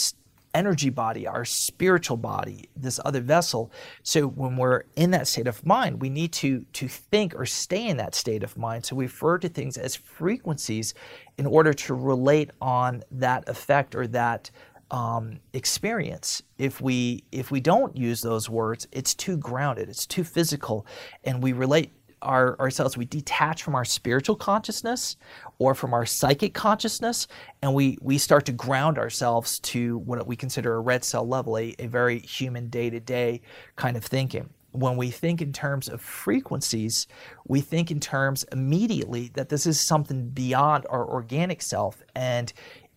energy 0.55 0.91
body, 0.91 1.27
our 1.27 1.45
spiritual 1.45 2.17
body, 2.17 2.69
this 2.77 3.01
other 3.05 3.21
vessel. 3.21 3.73
So 4.03 4.27
when 4.27 4.57
we're 4.57 4.85
in 4.97 5.11
that 5.13 5.29
state 5.29 5.47
of 5.47 5.65
mind, 5.65 6.01
we 6.01 6.11
need 6.11 6.33
to 6.35 6.65
to 6.73 6.89
think 6.89 7.35
or 7.35 7.47
stay 7.47 7.89
in 7.89 7.97
that 7.99 8.15
state 8.15 8.43
of 8.43 8.57
mind. 8.57 8.85
So 8.85 8.97
we 8.97 9.05
refer 9.05 9.39
to 9.39 9.49
things 9.49 9.77
as 9.77 9.95
frequencies 9.97 10.95
in 11.39 11.47
order 11.47 11.73
to 11.73 11.95
relate 11.95 12.51
on 12.61 13.03
that 13.11 13.49
effect 13.49 13.95
or 13.95 14.07
that 14.09 14.51
um, 14.91 15.41
experience. 15.55 16.43
If 16.59 16.81
we 16.81 17.25
if 17.33 17.51
we 17.51 17.61
don't 17.61 17.97
use 17.97 18.21
those 18.21 18.49
words, 18.51 18.87
it's 18.93 19.15
too 19.15 19.37
grounded, 19.39 19.89
it's 19.89 20.07
too 20.07 20.23
physical, 20.23 20.87
and 21.25 21.43
we 21.43 21.53
relate 21.53 21.93
our, 22.23 22.59
ourselves, 22.59 22.97
we 22.97 23.05
detach 23.05 23.63
from 23.63 23.75
our 23.75 23.85
spiritual 23.85 24.37
consciousness 24.37 25.17
or 25.59 25.75
from 25.75 25.93
our 25.93 26.07
psychic 26.07 26.55
consciousness, 26.55 27.27
and 27.63 27.75
we, 27.75 27.99
we 28.01 28.19
start 28.19 28.47
to 28.47 28.53
ground 28.53 28.99
ourselves 28.99 29.59
to 29.61 29.99
what 29.99 30.27
we 30.27 30.37
consider 30.37 30.75
a 30.75 30.81
red 30.81 31.05
cell 31.05 31.27
level, 31.27 31.59
a, 31.59 31.75
a 31.79 31.87
very 31.87 32.21
human 32.21 32.69
day 32.69 32.91
to 32.91 33.01
day 33.01 33.41
kind 33.77 33.97
of 33.97 34.05
thinking. 34.05 34.49
When 34.73 34.97
we 34.97 35.11
think 35.11 35.43
in 35.43 35.53
terms 35.53 35.89
of 35.89 36.01
frequencies, 36.01 37.07
we 37.47 37.61
think 37.61 37.91
in 37.91 38.01
terms 38.01 38.45
immediately 38.53 39.31
that 39.35 39.51
this 39.51 39.67
is 39.67 39.79
something 39.79 40.31
beyond 40.31 40.87
our 40.89 41.07
organic 41.07 41.61
self, 41.61 42.03
and 42.15 42.51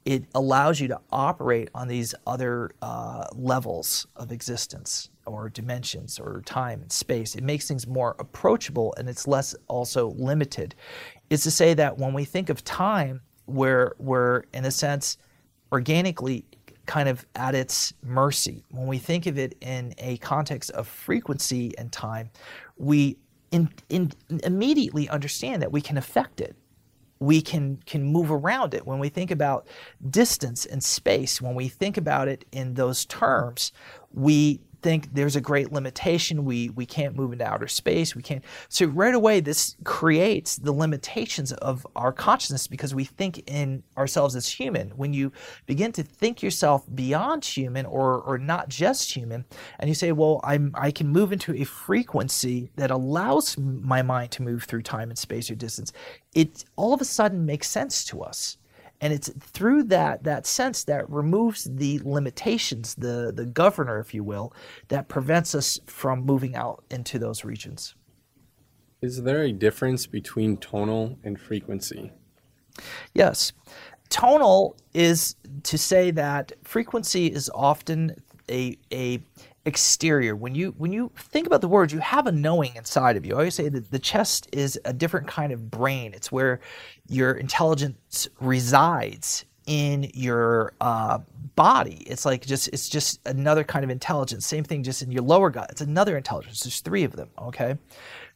it 0.05 0.23
allows 0.35 0.79
you 0.79 0.87
to 0.87 1.01
operate 1.11 1.69
on 1.73 1.87
these 1.87 2.15
other 2.25 2.71
uh, 2.81 3.25
levels 3.33 4.07
of 4.15 4.31
existence 4.31 5.09
or 5.25 5.49
dimensions 5.49 6.19
or 6.19 6.41
time 6.45 6.81
and 6.81 6.91
space. 6.91 7.35
It 7.35 7.43
makes 7.43 7.67
things 7.67 7.87
more 7.87 8.15
approachable 8.19 8.93
and 8.97 9.09
it's 9.09 9.27
less 9.27 9.55
also 9.67 10.11
limited. 10.11 10.75
Is 11.29 11.43
to 11.43 11.51
say 11.51 11.73
that 11.73 11.97
when 11.97 12.13
we 12.13 12.25
think 12.25 12.49
of 12.49 12.63
time, 12.63 13.21
we're, 13.47 13.95
we're 13.99 14.43
in 14.53 14.65
a 14.65 14.71
sense 14.71 15.17
organically 15.71 16.45
kind 16.85 17.09
of 17.09 17.25
at 17.35 17.55
its 17.55 17.93
mercy. 18.03 18.63
When 18.69 18.87
we 18.87 18.97
think 18.97 19.25
of 19.25 19.37
it 19.37 19.55
in 19.61 19.93
a 19.97 20.17
context 20.17 20.71
of 20.71 20.87
frequency 20.87 21.75
and 21.77 21.91
time, 21.91 22.29
we 22.77 23.17
in, 23.51 23.69
in, 23.89 24.11
immediately 24.43 25.09
understand 25.09 25.61
that 25.61 25.71
we 25.71 25.81
can 25.81 25.97
affect 25.97 26.41
it 26.41 26.55
we 27.19 27.41
can 27.41 27.77
can 27.85 28.03
move 28.03 28.31
around 28.31 28.73
it 28.73 28.85
when 28.85 28.99
we 28.99 29.09
think 29.09 29.31
about 29.31 29.67
distance 30.09 30.65
and 30.65 30.83
space 30.83 31.41
when 31.41 31.55
we 31.55 31.67
think 31.67 31.97
about 31.97 32.27
it 32.27 32.45
in 32.51 32.73
those 32.73 33.05
terms 33.05 33.71
we 34.13 34.59
think 34.85 35.15
there's 35.15 35.35
a 35.35 35.41
great 35.41 35.73
limitation. 35.73 36.45
We 36.45 36.69
we 36.69 36.85
can't 36.85 37.15
move 37.15 37.33
into 37.33 37.43
outer 37.43 37.67
space. 37.67 38.15
We 38.15 38.21
can't. 38.21 38.45
So 38.69 38.85
right 38.85 39.15
away, 39.15 39.39
this 39.39 39.75
creates 39.83 40.57
the 40.57 40.71
limitations 40.71 41.51
of 41.53 41.87
our 41.95 42.13
consciousness 42.13 42.67
because 42.67 42.93
we 42.93 43.03
think 43.03 43.41
in 43.49 43.81
ourselves 43.97 44.35
as 44.35 44.47
human. 44.47 44.91
When 44.91 45.11
you 45.11 45.31
begin 45.65 45.91
to 45.93 46.03
think 46.03 46.43
yourself 46.43 46.85
beyond 46.93 47.43
human 47.43 47.87
or 47.87 48.21
or 48.21 48.37
not 48.37 48.69
just 48.69 49.11
human, 49.11 49.45
and 49.79 49.89
you 49.89 49.95
say, 49.95 50.11
well, 50.11 50.39
I'm 50.43 50.71
I 50.75 50.91
can 50.91 51.07
move 51.07 51.33
into 51.33 51.55
a 51.55 51.63
frequency 51.63 52.69
that 52.75 52.91
allows 52.91 53.57
my 53.57 54.03
mind 54.03 54.29
to 54.33 54.43
move 54.43 54.65
through 54.65 54.83
time 54.83 55.09
and 55.09 55.17
space 55.17 55.49
or 55.49 55.55
distance. 55.55 55.93
It 56.35 56.63
all 56.75 56.93
of 56.93 57.01
a 57.01 57.05
sudden 57.05 57.43
makes 57.43 57.67
sense 57.71 58.05
to 58.05 58.21
us 58.21 58.57
and 59.01 59.13
it's 59.13 59.29
through 59.39 59.83
that 59.83 60.23
that 60.23 60.45
sense 60.45 60.83
that 60.85 61.09
removes 61.09 61.65
the 61.65 61.99
limitations 62.03 62.95
the 62.95 63.31
the 63.35 63.45
governor 63.45 63.99
if 63.99 64.13
you 64.13 64.23
will 64.23 64.53
that 64.87 65.07
prevents 65.07 65.53
us 65.53 65.79
from 65.85 66.25
moving 66.25 66.55
out 66.55 66.83
into 66.89 67.19
those 67.19 67.43
regions. 67.43 67.95
Is 69.01 69.23
there 69.23 69.43
a 69.43 69.51
difference 69.51 70.07
between 70.07 70.57
tonal 70.57 71.19
and 71.23 71.39
frequency? 71.39 72.11
Yes. 73.13 73.53
Tonal 74.09 74.77
is 74.93 75.35
to 75.63 75.77
say 75.77 76.11
that 76.11 76.53
frequency 76.63 77.27
is 77.27 77.49
often 77.53 78.15
a 78.49 78.77
a 78.91 79.21
exterior. 79.65 80.35
When 80.35 80.55
you 80.55 80.73
when 80.77 80.91
you 80.91 81.11
think 81.15 81.47
about 81.47 81.61
the 81.61 81.67
words, 81.67 81.91
you 81.91 81.99
have 81.99 82.27
a 82.27 82.31
knowing 82.31 82.75
inside 82.75 83.17
of 83.17 83.25
you. 83.25 83.33
I 83.33 83.37
always 83.37 83.55
say 83.55 83.69
that 83.69 83.91
the 83.91 83.99
chest 83.99 84.47
is 84.51 84.79
a 84.85 84.93
different 84.93 85.27
kind 85.27 85.51
of 85.51 85.69
brain. 85.71 86.13
It's 86.13 86.31
where 86.31 86.59
your 87.07 87.33
intelligence 87.33 88.27
resides 88.39 89.45
in 89.65 90.11
your 90.13 90.73
uh, 90.79 91.19
body. 91.55 92.03
It's 92.07 92.25
like 92.25 92.45
just 92.45 92.67
it's 92.69 92.87
just 92.89 93.19
another 93.25 93.63
kind 93.63 93.83
of 93.83 93.89
intelligence. 93.89 94.45
Same 94.45 94.63
thing, 94.63 94.83
just 94.83 95.01
in 95.01 95.11
your 95.11 95.23
lower 95.23 95.49
gut. 95.49 95.67
It's 95.71 95.81
another 95.81 96.17
intelligence. 96.17 96.61
There's 96.61 96.81
three 96.81 97.03
of 97.03 97.15
them. 97.15 97.29
Okay, 97.39 97.77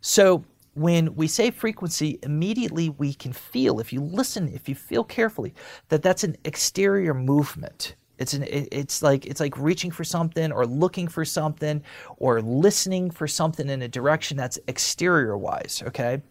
so 0.01 0.43
when 0.73 1.15
we 1.15 1.27
say 1.27 1.51
frequency, 1.51 2.19
immediately 2.23 2.89
we 2.89 3.13
can 3.13 3.33
feel, 3.33 3.79
if 3.79 3.91
you 3.91 4.01
listen, 4.01 4.47
if 4.47 4.69
you 4.69 4.75
feel 4.75 5.03
carefully, 5.03 5.53
that 5.89 6.01
that's 6.01 6.23
an 6.23 6.37
exterior 6.45 7.13
movement. 7.13 7.95
It's 8.19 8.33
an 8.33 8.43
it's 8.47 9.01
like 9.01 9.25
it's 9.25 9.39
like 9.39 9.57
reaching 9.57 9.91
for 9.91 10.03
something 10.03 10.51
or 10.51 10.65
looking 10.65 11.07
for 11.07 11.25
something 11.25 11.81
or 12.17 12.41
listening 12.41 13.09
for 13.11 13.27
something 13.27 13.69
in 13.69 13.81
a 13.81 13.87
direction 13.87 14.37
that's 14.37 14.59
exterior 14.67 15.37
wise, 15.37 15.81
okay? 15.87 16.21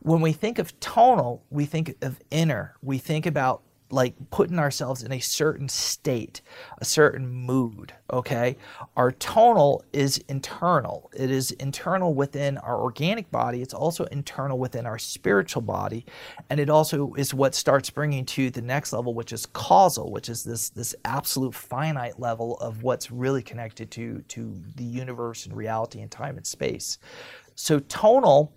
When 0.00 0.20
we 0.20 0.32
think 0.32 0.58
of 0.58 0.78
tonal, 0.80 1.42
we 1.50 1.64
think 1.64 1.96
of 2.02 2.20
inner. 2.30 2.74
We 2.82 2.98
think 2.98 3.26
about 3.26 3.62
like 3.90 4.14
putting 4.30 4.58
ourselves 4.58 5.02
in 5.02 5.12
a 5.12 5.20
certain 5.20 5.68
state, 5.68 6.40
a 6.78 6.84
certain 6.84 7.28
mood, 7.28 7.92
okay? 8.12 8.56
Our 8.96 9.12
tonal 9.12 9.84
is 9.92 10.18
internal. 10.28 11.10
It 11.14 11.30
is 11.30 11.52
internal 11.52 12.14
within 12.14 12.58
our 12.58 12.80
organic 12.80 13.30
body. 13.30 13.62
It's 13.62 13.74
also 13.74 14.04
internal 14.06 14.58
within 14.58 14.86
our 14.86 14.98
spiritual 14.98 15.62
body. 15.62 16.04
And 16.50 16.58
it 16.58 16.68
also 16.68 17.14
is 17.14 17.32
what 17.32 17.54
starts 17.54 17.88
bringing 17.90 18.24
to 18.26 18.50
the 18.50 18.62
next 18.62 18.92
level, 18.92 19.14
which 19.14 19.32
is 19.32 19.46
causal, 19.46 20.10
which 20.10 20.28
is 20.28 20.42
this, 20.42 20.70
this 20.70 20.94
absolute 21.04 21.54
finite 21.54 22.18
level 22.18 22.58
of 22.58 22.82
what's 22.82 23.10
really 23.12 23.42
connected 23.42 23.90
to, 23.92 24.22
to 24.28 24.60
the 24.74 24.84
universe 24.84 25.46
and 25.46 25.56
reality 25.56 26.00
and 26.00 26.10
time 26.10 26.36
and 26.36 26.46
space. 26.46 26.98
So 27.54 27.78
tonal, 27.80 28.52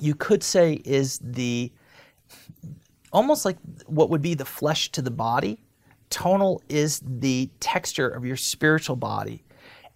you 0.00 0.14
could 0.14 0.42
say, 0.42 0.80
is 0.84 1.18
the 1.22 1.72
almost 3.12 3.44
like 3.44 3.58
what 3.86 4.10
would 4.10 4.22
be 4.22 4.34
the 4.34 4.44
flesh 4.44 4.90
to 4.92 5.02
the 5.02 5.10
body. 5.10 5.62
Tonal 6.10 6.62
is 6.68 7.02
the 7.04 7.50
texture 7.60 8.08
of 8.08 8.24
your 8.24 8.36
spiritual 8.36 8.96
body. 8.96 9.42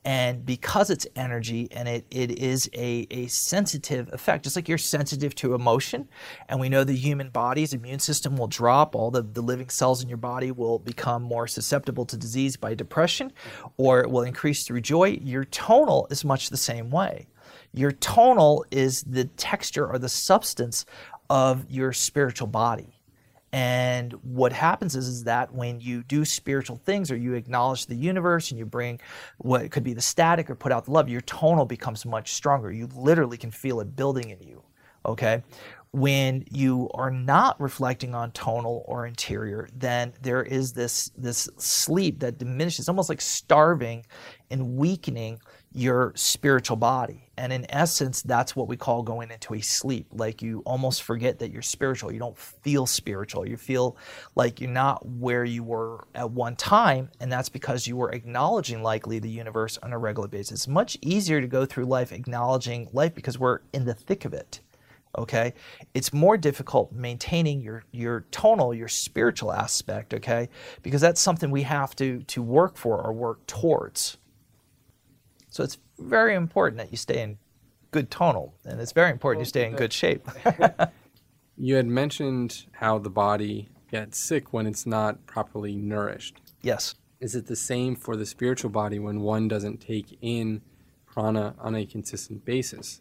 And 0.02 0.46
because 0.46 0.88
it's 0.88 1.06
energy 1.14 1.68
and 1.72 1.86
it, 1.86 2.06
it 2.10 2.38
is 2.38 2.70
a, 2.72 3.06
a 3.10 3.26
sensitive 3.26 4.10
effect, 4.14 4.44
just 4.44 4.56
like 4.56 4.66
you're 4.66 4.78
sensitive 4.78 5.34
to 5.36 5.52
emotion, 5.52 6.08
and 6.48 6.58
we 6.58 6.70
know 6.70 6.84
the 6.84 6.96
human 6.96 7.28
body's 7.28 7.74
immune 7.74 7.98
system 7.98 8.36
will 8.38 8.46
drop, 8.46 8.94
all 8.94 9.10
the, 9.10 9.20
the 9.20 9.42
living 9.42 9.68
cells 9.68 10.02
in 10.02 10.08
your 10.08 10.16
body 10.16 10.52
will 10.52 10.78
become 10.78 11.22
more 11.22 11.46
susceptible 11.46 12.06
to 12.06 12.16
disease 12.16 12.56
by 12.56 12.74
depression, 12.74 13.30
or 13.76 14.00
it 14.00 14.10
will 14.10 14.22
increase 14.22 14.64
through 14.64 14.80
joy. 14.80 15.18
Your 15.22 15.44
tonal 15.44 16.06
is 16.10 16.24
much 16.24 16.48
the 16.48 16.56
same 16.56 16.90
way. 16.90 17.26
Your 17.74 17.92
tonal 17.92 18.64
is 18.70 19.02
the 19.02 19.26
texture 19.26 19.86
or 19.86 19.98
the 19.98 20.08
substance 20.08 20.86
of 21.28 21.70
your 21.70 21.92
spiritual 21.92 22.48
body. 22.48 22.99
And 23.52 24.12
what 24.22 24.52
happens 24.52 24.94
is, 24.94 25.08
is 25.08 25.24
that 25.24 25.52
when 25.52 25.80
you 25.80 26.04
do 26.04 26.24
spiritual 26.24 26.76
things 26.76 27.10
or 27.10 27.16
you 27.16 27.34
acknowledge 27.34 27.86
the 27.86 27.96
universe 27.96 28.50
and 28.50 28.58
you 28.58 28.64
bring 28.64 29.00
what 29.38 29.70
could 29.70 29.82
be 29.82 29.92
the 29.92 30.00
static 30.00 30.48
or 30.48 30.54
put 30.54 30.70
out 30.70 30.84
the 30.84 30.92
love, 30.92 31.08
your 31.08 31.20
tonal 31.22 31.66
becomes 31.66 32.06
much 32.06 32.32
stronger. 32.32 32.70
You 32.70 32.88
literally 32.94 33.36
can 33.36 33.50
feel 33.50 33.80
it 33.80 33.96
building 33.96 34.30
in 34.30 34.40
you. 34.40 34.62
Okay? 35.04 35.42
when 35.92 36.44
you 36.50 36.88
are 36.94 37.10
not 37.10 37.60
reflecting 37.60 38.14
on 38.14 38.30
tonal 38.30 38.84
or 38.86 39.06
interior, 39.06 39.68
then 39.74 40.12
there 40.22 40.42
is 40.42 40.72
this 40.72 41.10
this 41.16 41.48
sleep 41.56 42.20
that 42.20 42.38
diminishes, 42.38 42.88
almost 42.88 43.08
like 43.08 43.20
starving 43.20 44.06
and 44.50 44.76
weakening 44.76 45.40
your 45.72 46.12
spiritual 46.16 46.76
body. 46.76 47.30
And 47.36 47.52
in 47.52 47.64
essence, 47.70 48.22
that's 48.22 48.56
what 48.56 48.68
we 48.68 48.76
call 48.76 49.02
going 49.02 49.30
into 49.30 49.54
a 49.54 49.60
sleep. 49.60 50.08
Like 50.12 50.42
you 50.42 50.62
almost 50.66 51.02
forget 51.04 51.38
that 51.38 51.50
you're 51.52 51.62
spiritual. 51.62 52.12
You 52.12 52.18
don't 52.18 52.36
feel 52.36 52.86
spiritual. 52.86 53.48
You 53.48 53.56
feel 53.56 53.96
like 54.34 54.60
you're 54.60 54.68
not 54.68 55.06
where 55.06 55.44
you 55.44 55.62
were 55.62 56.06
at 56.14 56.30
one 56.30 56.56
time. 56.56 57.08
And 57.20 57.30
that's 57.30 57.48
because 57.48 57.86
you 57.86 57.96
were 57.96 58.10
acknowledging 58.10 58.82
likely 58.82 59.20
the 59.20 59.30
universe 59.30 59.78
on 59.82 59.92
a 59.92 59.98
regular 59.98 60.28
basis. 60.28 60.52
It's 60.52 60.68
much 60.68 60.98
easier 61.02 61.40
to 61.40 61.46
go 61.46 61.64
through 61.64 61.86
life 61.86 62.12
acknowledging 62.12 62.88
life 62.92 63.14
because 63.14 63.38
we're 63.38 63.60
in 63.72 63.84
the 63.84 63.94
thick 63.94 64.24
of 64.24 64.34
it. 64.34 64.60
Okay. 65.16 65.54
It's 65.94 66.12
more 66.12 66.36
difficult 66.36 66.92
maintaining 66.92 67.60
your, 67.60 67.84
your 67.90 68.26
tonal, 68.30 68.74
your 68.74 68.88
spiritual 68.88 69.52
aspect. 69.52 70.14
Okay. 70.14 70.48
Because 70.82 71.00
that's 71.00 71.20
something 71.20 71.50
we 71.50 71.62
have 71.62 71.96
to, 71.96 72.22
to 72.24 72.42
work 72.42 72.76
for 72.76 73.00
or 73.00 73.12
work 73.12 73.46
towards. 73.46 74.18
So 75.50 75.64
it's 75.64 75.78
very 75.98 76.34
important 76.34 76.78
that 76.78 76.90
you 76.90 76.96
stay 76.96 77.22
in 77.22 77.38
good 77.90 78.10
tonal, 78.10 78.54
and 78.64 78.80
it's 78.80 78.92
very 78.92 79.10
important 79.10 79.40
you 79.40 79.48
stay 79.48 79.66
in 79.66 79.74
good 79.74 79.92
shape. 79.92 80.26
you 81.56 81.74
had 81.74 81.86
mentioned 81.86 82.66
how 82.72 82.98
the 82.98 83.10
body 83.10 83.68
gets 83.90 84.18
sick 84.18 84.52
when 84.52 84.66
it's 84.66 84.86
not 84.86 85.26
properly 85.26 85.74
nourished. 85.74 86.40
Yes. 86.62 86.94
Is 87.18 87.34
it 87.34 87.46
the 87.46 87.56
same 87.56 87.96
for 87.96 88.16
the 88.16 88.24
spiritual 88.24 88.70
body 88.70 88.98
when 88.98 89.20
one 89.20 89.48
doesn't 89.48 89.78
take 89.78 90.16
in 90.22 90.62
prana 91.04 91.54
on 91.58 91.74
a 91.74 91.84
consistent 91.84 92.44
basis? 92.44 93.00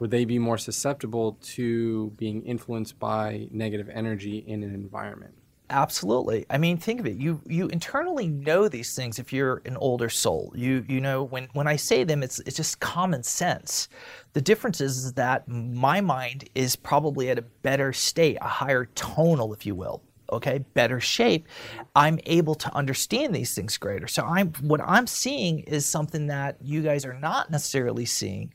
Would 0.00 0.10
they 0.10 0.24
be 0.24 0.38
more 0.38 0.58
susceptible 0.58 1.38
to 1.40 2.10
being 2.16 2.42
influenced 2.42 2.98
by 2.98 3.48
negative 3.50 3.88
energy 3.88 4.38
in 4.38 4.62
an 4.62 4.74
environment? 4.74 5.34
Absolutely. 5.70 6.46
I 6.48 6.56
mean, 6.56 6.78
think 6.78 6.98
of 6.98 7.06
it. 7.06 7.16
You 7.16 7.42
you 7.46 7.68
internally 7.68 8.26
know 8.26 8.68
these 8.68 8.94
things 8.94 9.18
if 9.18 9.32
you're 9.34 9.60
an 9.66 9.76
older 9.76 10.08
soul. 10.08 10.50
You 10.56 10.84
you 10.88 11.00
know 11.00 11.22
when 11.24 11.48
when 11.52 11.66
I 11.66 11.76
say 11.76 12.04
them, 12.04 12.22
it's 12.22 12.38
it's 12.40 12.56
just 12.56 12.80
common 12.80 13.22
sense. 13.22 13.88
The 14.32 14.40
difference 14.40 14.80
is, 14.80 15.04
is 15.04 15.12
that 15.14 15.46
my 15.46 16.00
mind 16.00 16.48
is 16.54 16.74
probably 16.74 17.28
at 17.28 17.38
a 17.38 17.42
better 17.42 17.92
state, 17.92 18.38
a 18.40 18.48
higher 18.48 18.86
tonal, 18.94 19.52
if 19.52 19.66
you 19.66 19.74
will. 19.74 20.02
Okay, 20.32 20.58
better 20.74 21.00
shape. 21.00 21.46
I'm 21.94 22.18
able 22.24 22.54
to 22.56 22.74
understand 22.74 23.34
these 23.34 23.54
things 23.54 23.76
greater. 23.76 24.06
So 24.06 24.24
I'm 24.24 24.52
what 24.60 24.80
I'm 24.80 25.06
seeing 25.06 25.60
is 25.60 25.84
something 25.84 26.28
that 26.28 26.56
you 26.62 26.82
guys 26.82 27.04
are 27.04 27.18
not 27.18 27.50
necessarily 27.50 28.06
seeing. 28.06 28.54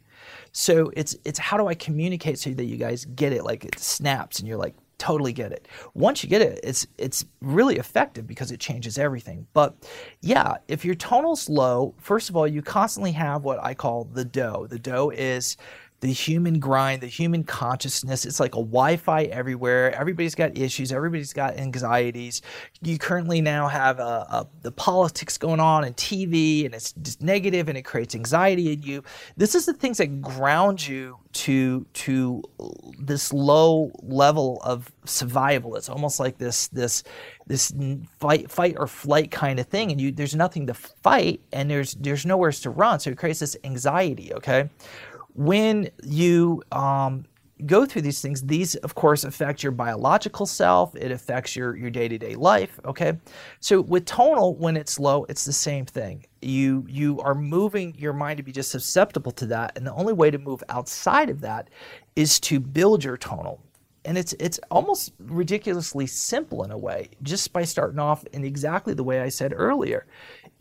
So 0.52 0.92
it's 0.96 1.16
it's 1.26 1.40
how 1.40 1.58
do 1.58 1.68
I 1.68 1.76
communicate 1.76 2.40
so 2.40 2.52
that 2.52 2.66
you 2.66 2.78
guys 2.78 3.06
get 3.06 3.34
it 3.34 3.44
like 3.44 3.66
it 3.66 3.78
snaps 3.80 4.40
and 4.40 4.48
you're 4.48 4.58
like 4.58 4.76
totally 5.04 5.34
get 5.34 5.52
it. 5.52 5.68
Once 5.94 6.24
you 6.24 6.30
get 6.30 6.42
it, 6.42 6.62
it's 6.64 6.88
it's 6.98 7.26
really 7.42 7.76
effective 7.76 8.26
because 8.26 8.52
it 8.52 8.60
changes 8.62 8.98
everything. 8.98 9.46
But 9.52 9.76
yeah, 10.22 10.56
if 10.70 10.86
your 10.86 10.96
tonal's 10.96 11.50
low, 11.50 11.94
first 11.98 12.30
of 12.30 12.38
all, 12.38 12.48
you 12.48 12.62
constantly 12.62 13.12
have 13.12 13.44
what 13.44 13.62
I 13.62 13.74
call 13.74 14.06
the 14.06 14.24
dough. 14.24 14.66
The 14.70 14.80
dough 14.80 15.10
is 15.10 15.58
the 16.04 16.12
human 16.12 16.60
grind, 16.60 17.00
the 17.00 17.08
human 17.08 17.46
consciousness. 17.46 18.26
It's 18.26 18.38
like 18.38 18.56
a 18.56 18.60
Wi 18.60 18.98
Fi 18.98 19.24
everywhere. 19.24 19.96
Everybody's 19.96 20.36
got 20.36 20.58
issues, 20.58 20.92
everybody's 20.92 21.32
got 21.32 21.58
anxieties. 21.58 22.42
You 22.82 22.98
currently 22.98 23.40
now 23.40 23.70
have 23.70 24.00
a, 24.00 24.28
a, 24.30 24.48
the 24.64 24.74
politics 24.74 25.38
going 25.38 25.62
on 25.62 25.86
and 25.86 25.96
TV, 25.96 26.66
and 26.66 26.76
it's 26.76 26.92
just 27.02 27.22
negative 27.22 27.70
and 27.70 27.78
it 27.78 27.84
creates 27.84 28.16
anxiety 28.16 28.74
in 28.74 28.82
you. 28.82 29.02
This 29.38 29.56
is 29.56 29.66
the 29.66 29.72
things 29.72 29.98
that 30.00 30.22
ground 30.22 30.86
you 30.86 31.20
to 31.32 31.86
to 31.94 32.44
this 33.00 33.32
low 33.32 33.90
level 34.02 34.60
of 34.62 34.92
survival. 35.06 35.78
It's 35.78 35.88
almost 35.88 36.20
like 36.20 36.38
this 36.38 36.68
this 36.68 37.04
this 37.48 37.74
fight 38.20 38.52
fight 38.52 38.76
or 38.78 38.88
flight 38.88 39.32
kind 39.32 39.60
of 39.60 39.68
thing 39.68 39.92
and 39.92 40.00
you 40.00 40.12
there's 40.12 40.36
nothing 40.36 40.68
to 40.68 40.74
fight 40.74 41.42
and 41.52 41.70
there's 41.70 41.94
there's 41.96 42.26
nowhere 42.26 42.52
to 42.52 42.70
run 42.70 43.00
so 43.00 43.10
it 43.10 43.18
creates 43.18 43.40
this 43.40 43.58
anxiety 43.66 44.34
okay 44.34 44.70
when 45.34 45.90
you 46.04 46.62
um, 46.72 47.26
go 47.66 47.86
through 47.86 48.02
these 48.02 48.22
things, 48.22 48.42
these 48.42 48.76
of 48.76 48.96
course 48.96 49.24
affect 49.24 49.64
your 49.64 49.72
biological 49.72 50.46
self, 50.46 50.96
it 50.96 51.12
affects 51.12 51.56
your, 51.56 51.76
your 51.76 51.90
day-to-day 51.90 52.36
life, 52.36 52.80
okay? 52.86 53.18
So 53.60 53.82
with 53.82 54.06
tonal, 54.06 54.56
when 54.56 54.78
it's 54.78 55.00
low, 55.00 55.26
it's 55.30 55.46
the 55.46 55.54
same 55.54 55.86
thing. 55.86 56.26
You 56.42 56.86
you 56.90 57.20
are 57.22 57.36
moving 57.36 57.96
your 57.98 58.14
mind 58.14 58.38
to 58.38 58.44
be 58.44 58.52
just 58.52 58.72
susceptible 58.72 59.32
to 59.34 59.46
that, 59.48 59.78
and 59.78 59.88
the 59.88 59.94
only 59.94 60.14
way 60.14 60.30
to 60.30 60.38
move 60.38 60.64
outside 60.70 61.30
of 61.30 61.42
that 61.42 61.70
is 62.16 62.40
to 62.42 62.60
build 62.60 63.04
your 63.04 63.18
tonal 63.18 63.62
and 64.06 64.18
it's 64.18 64.34
it's 64.40 64.60
almost 64.70 65.14
ridiculously 65.20 66.06
simple 66.08 66.64
in 66.64 66.72
a 66.72 66.78
way 66.78 67.10
just 67.22 67.54
by 67.54 67.64
starting 67.64 68.00
off 68.00 68.26
in 68.34 68.44
exactly 68.44 68.94
the 68.94 69.04
way 69.04 69.22
I 69.22 69.30
said 69.30 69.54
earlier 69.56 70.06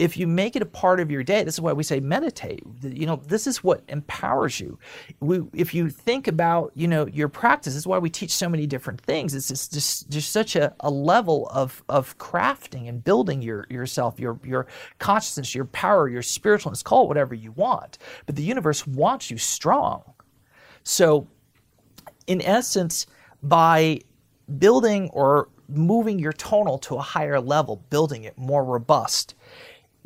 if 0.03 0.17
you 0.17 0.27
make 0.27 0.57
it 0.57 0.63
a 0.63 0.67
part 0.67 0.99
of 0.99 1.13
your 1.13 1.23
day 1.23 1.45
this 1.45 1.55
is 1.55 1.61
why 1.61 1.73
we 1.73 1.85
say 1.85 2.01
meditate. 2.01 2.65
You 2.83 3.07
know 3.07 3.23
this 3.25 3.47
is 3.47 3.63
what 3.63 3.83
empowers 3.87 4.59
you. 4.59 4.77
We, 5.21 5.43
if 5.55 5.73
you 5.75 5.91
think 5.91 6.27
about 6.27 6.73
you 6.75 6.89
know 6.89 7.07
your 7.07 7.29
practice 7.29 7.75
this 7.75 7.83
is 7.83 7.87
why 7.87 7.99
we 7.99 8.11
teach 8.11 8.33
so 8.33 8.49
many 8.49 8.67
different 8.67 9.01
things. 9.01 9.33
It's 9.33 9.47
just 9.47 9.73
just, 9.73 10.11
just 10.11 10.33
such 10.33 10.57
a, 10.57 10.75
a 10.81 10.91
level 10.91 11.49
of 11.51 11.85
of 11.89 12.19
crafting 12.19 12.89
and 12.89 13.05
building 13.05 13.43
your 13.43 13.65
yourself 13.71 14.19
your 14.19 14.41
your 14.43 14.67
consciousness 14.99 15.55
your 15.55 15.67
power 15.67 16.09
your 16.09 16.23
spiritualness 16.23 16.83
call 16.83 17.05
it 17.05 17.09
whatever 17.09 17.35
you 17.35 17.53
want. 17.53 17.99
But 18.27 18.35
the 18.35 18.43
universe 18.43 18.85
wants 18.85 19.31
you 19.31 19.39
strong. 19.39 20.03
So 20.83 21.29
in 22.27 22.43
essence 22.43 23.07
by 23.41 24.01
building 24.59 25.11
or 25.11 25.49
moving 25.69 26.19
your 26.19 26.33
tonal 26.33 26.79
to 26.79 26.97
a 26.97 27.01
higher 27.01 27.41
level, 27.41 27.77
building 27.89 28.25
it 28.25 28.37
more 28.37 28.65
robust. 28.65 29.35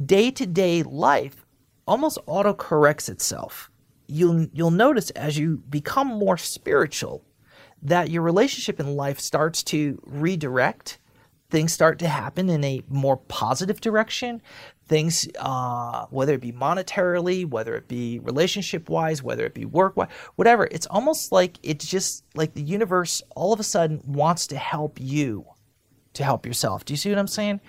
Day 0.04 0.30
to 0.32 0.46
day 0.46 0.82
life 0.82 1.46
almost 1.86 2.18
auto 2.26 2.52
corrects 2.52 3.08
itself. 3.08 3.70
You'll, 4.08 4.46
you'll 4.52 4.70
notice 4.70 5.10
as 5.10 5.38
you 5.38 5.62
become 5.68 6.08
more 6.08 6.36
spiritual 6.36 7.24
that 7.82 8.10
your 8.10 8.22
relationship 8.22 8.78
in 8.78 8.96
life 8.96 9.18
starts 9.20 9.62
to 9.64 10.00
redirect 10.04 10.98
things 11.50 11.72
start 11.72 11.98
to 12.00 12.08
happen 12.08 12.48
in 12.48 12.64
a 12.64 12.82
more 12.88 13.16
positive 13.16 13.80
direction. 13.80 14.42
Things, 14.88 15.28
uh, 15.38 16.06
whether 16.10 16.34
it 16.34 16.40
be 16.40 16.52
monetarily, 16.52 17.48
whether 17.48 17.74
it 17.76 17.88
be 17.88 18.18
relationship 18.20 18.88
wise, 18.88 19.22
whether 19.22 19.44
it 19.44 19.54
be 19.54 19.64
work 19.64 19.96
wise, 19.96 20.08
whatever, 20.36 20.68
it's 20.70 20.86
almost 20.86 21.32
like 21.32 21.58
it's 21.62 21.86
just 21.86 22.24
like 22.34 22.54
the 22.54 22.62
universe 22.62 23.22
all 23.34 23.52
of 23.52 23.60
a 23.60 23.64
sudden 23.64 24.00
wants 24.04 24.46
to 24.48 24.56
help 24.56 24.98
you 25.00 25.46
to 26.16 26.24
help 26.24 26.46
yourself. 26.46 26.84
Do 26.84 26.92
you 26.92 26.96
see 26.96 27.10
what 27.10 27.18
I'm 27.18 27.26
saying? 27.26 27.60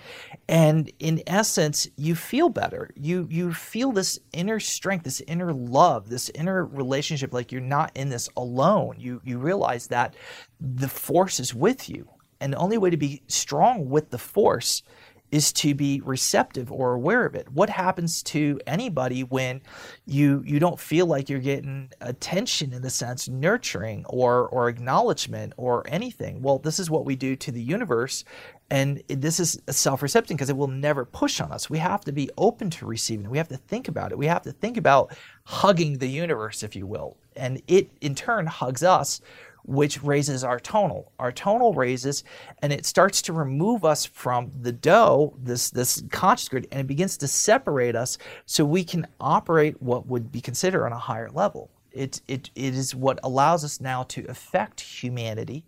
And 0.48 0.90
in 0.98 1.22
essence, 1.26 1.88
you 1.96 2.14
feel 2.14 2.48
better. 2.48 2.90
You 2.96 3.26
you 3.30 3.52
feel 3.52 3.92
this 3.92 4.18
inner 4.32 4.58
strength, 4.58 5.04
this 5.04 5.20
inner 5.26 5.52
love, 5.52 6.08
this 6.08 6.30
inner 6.30 6.64
relationship 6.64 7.32
like 7.32 7.52
you're 7.52 7.60
not 7.60 7.92
in 7.94 8.08
this 8.08 8.28
alone. 8.36 8.96
You 8.98 9.20
you 9.24 9.38
realize 9.38 9.86
that 9.88 10.14
the 10.60 10.88
force 10.88 11.40
is 11.40 11.54
with 11.54 11.88
you 11.88 12.08
and 12.40 12.52
the 12.52 12.58
only 12.58 12.78
way 12.78 12.90
to 12.90 12.96
be 12.96 13.22
strong 13.26 13.88
with 13.88 14.10
the 14.10 14.18
force 14.18 14.82
is 15.30 15.52
to 15.52 15.74
be 15.74 16.00
receptive 16.04 16.72
or 16.72 16.94
aware 16.94 17.26
of 17.26 17.34
it. 17.34 17.50
What 17.52 17.70
happens 17.70 18.22
to 18.24 18.60
anybody 18.66 19.22
when 19.22 19.60
you 20.06 20.42
you 20.46 20.58
don't 20.58 20.80
feel 20.80 21.06
like 21.06 21.28
you're 21.28 21.38
getting 21.38 21.90
attention 22.00 22.72
in 22.72 22.82
the 22.82 22.90
sense 22.90 23.28
nurturing 23.28 24.04
or 24.06 24.48
or 24.48 24.68
acknowledgement 24.68 25.52
or 25.56 25.84
anything? 25.88 26.42
Well, 26.42 26.58
this 26.58 26.78
is 26.78 26.90
what 26.90 27.04
we 27.04 27.16
do 27.16 27.36
to 27.36 27.52
the 27.52 27.62
universe 27.62 28.24
and 28.70 29.02
this 29.08 29.40
is 29.40 29.60
self-recepting 29.68 30.36
because 30.36 30.50
it 30.50 30.56
will 30.56 30.68
never 30.68 31.06
push 31.06 31.40
on 31.40 31.52
us. 31.52 31.70
We 31.70 31.78
have 31.78 32.02
to 32.02 32.12
be 32.12 32.28
open 32.36 32.68
to 32.70 32.86
receiving. 32.86 33.30
We 33.30 33.38
have 33.38 33.48
to 33.48 33.56
think 33.56 33.88
about 33.88 34.12
it. 34.12 34.18
We 34.18 34.26
have 34.26 34.42
to 34.42 34.52
think 34.52 34.76
about 34.76 35.16
hugging 35.44 35.98
the 35.98 36.08
universe 36.08 36.62
if 36.62 36.76
you 36.76 36.86
will. 36.86 37.16
And 37.34 37.62
it 37.66 37.90
in 38.00 38.14
turn 38.14 38.46
hugs 38.46 38.82
us 38.82 39.20
which 39.68 40.02
raises 40.02 40.42
our 40.42 40.58
tonal. 40.58 41.12
Our 41.18 41.30
tonal 41.30 41.74
raises 41.74 42.24
and 42.62 42.72
it 42.72 42.86
starts 42.86 43.20
to 43.22 43.34
remove 43.34 43.84
us 43.84 44.06
from 44.06 44.50
the 44.62 44.72
dough, 44.72 45.36
this, 45.38 45.68
this 45.68 46.02
conscious 46.10 46.48
grid, 46.48 46.66
and 46.72 46.80
it 46.80 46.86
begins 46.86 47.18
to 47.18 47.28
separate 47.28 47.94
us 47.94 48.16
so 48.46 48.64
we 48.64 48.82
can 48.82 49.06
operate 49.20 49.80
what 49.82 50.06
would 50.06 50.32
be 50.32 50.40
considered 50.40 50.86
on 50.86 50.92
a 50.92 50.98
higher 50.98 51.28
level. 51.28 51.70
It, 51.92 52.22
it, 52.28 52.50
it 52.54 52.74
is 52.74 52.94
what 52.94 53.20
allows 53.22 53.62
us 53.62 53.78
now 53.78 54.04
to 54.04 54.24
affect 54.24 54.80
humanity. 54.80 55.66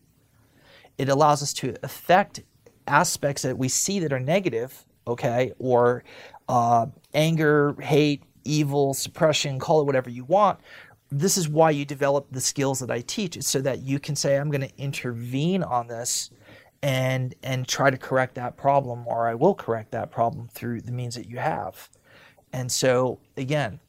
It 0.97 1.11
allows 1.11 1.43
us 1.43 1.53
to 1.55 1.77
affect 1.83 2.41
aspects 2.87 3.43
that 3.43 3.59
we 3.59 3.69
see 3.69 4.01
that 4.01 4.15
are 4.15 4.21
negative, 4.21 4.87
okay, 5.07 5.53
or 5.59 6.05
uh, 6.49 6.87
anger, 7.13 7.77
hate, 7.81 8.23
evil, 8.45 8.95
suppression, 8.95 9.59
call 9.59 9.83
it 9.83 9.85
whatever 9.85 10.09
you 10.09 10.25
want, 10.25 10.59
this 11.11 11.37
is 11.39 11.49
why 11.49 11.71
you 11.71 11.85
develop 11.85 12.29
the 12.31 12.41
skills 12.41 12.81
that 12.81 12.91
I 12.91 13.01
teach. 13.03 13.37
It's 13.37 13.49
so 13.49 13.61
that 13.63 13.83
you 13.83 13.99
can 14.01 14.17
say, 14.17 14.37
I'm 14.39 14.51
going 14.51 14.69
to 14.69 14.79
intervene 14.79 15.63
on 15.65 15.89
this 15.89 16.31
and 16.83 17.35
and 17.43 17.69
try 17.69 17.91
to 17.91 17.99
correct 17.99 18.37
that 18.37 18.57
problem, 18.57 19.07
or 19.09 19.29
I 19.29 19.35
will 19.35 19.55
correct 19.55 19.93
that 19.93 20.11
problem 20.11 20.49
through 20.49 20.83
the 20.83 20.93
means 20.93 21.15
that 21.17 21.29
you 21.29 21.39
have. 21.39 21.91
And 22.53 22.73
so 22.73 23.21
again, 23.37 23.81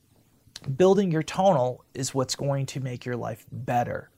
building 0.78 1.12
your 1.12 1.24
tonal 1.24 1.86
is 1.94 2.14
what's 2.16 2.36
going 2.36 2.66
to 2.68 2.80
make 2.82 3.06
your 3.06 3.18
life 3.18 3.46
better. 3.52 4.12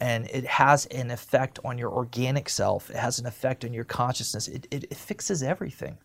and 0.00 0.26
it 0.30 0.44
has 0.46 0.86
an 0.86 1.10
effect 1.12 1.58
on 1.64 1.78
your 1.78 1.90
organic 1.92 2.48
self. 2.48 2.90
It 2.90 2.96
has 2.96 3.18
an 3.20 3.26
effect 3.26 3.64
on 3.64 3.72
your 3.72 3.84
consciousness. 3.84 4.48
It, 4.48 4.66
it, 4.70 4.84
it 4.90 4.96
fixes 4.96 5.42
everything. 5.44 5.98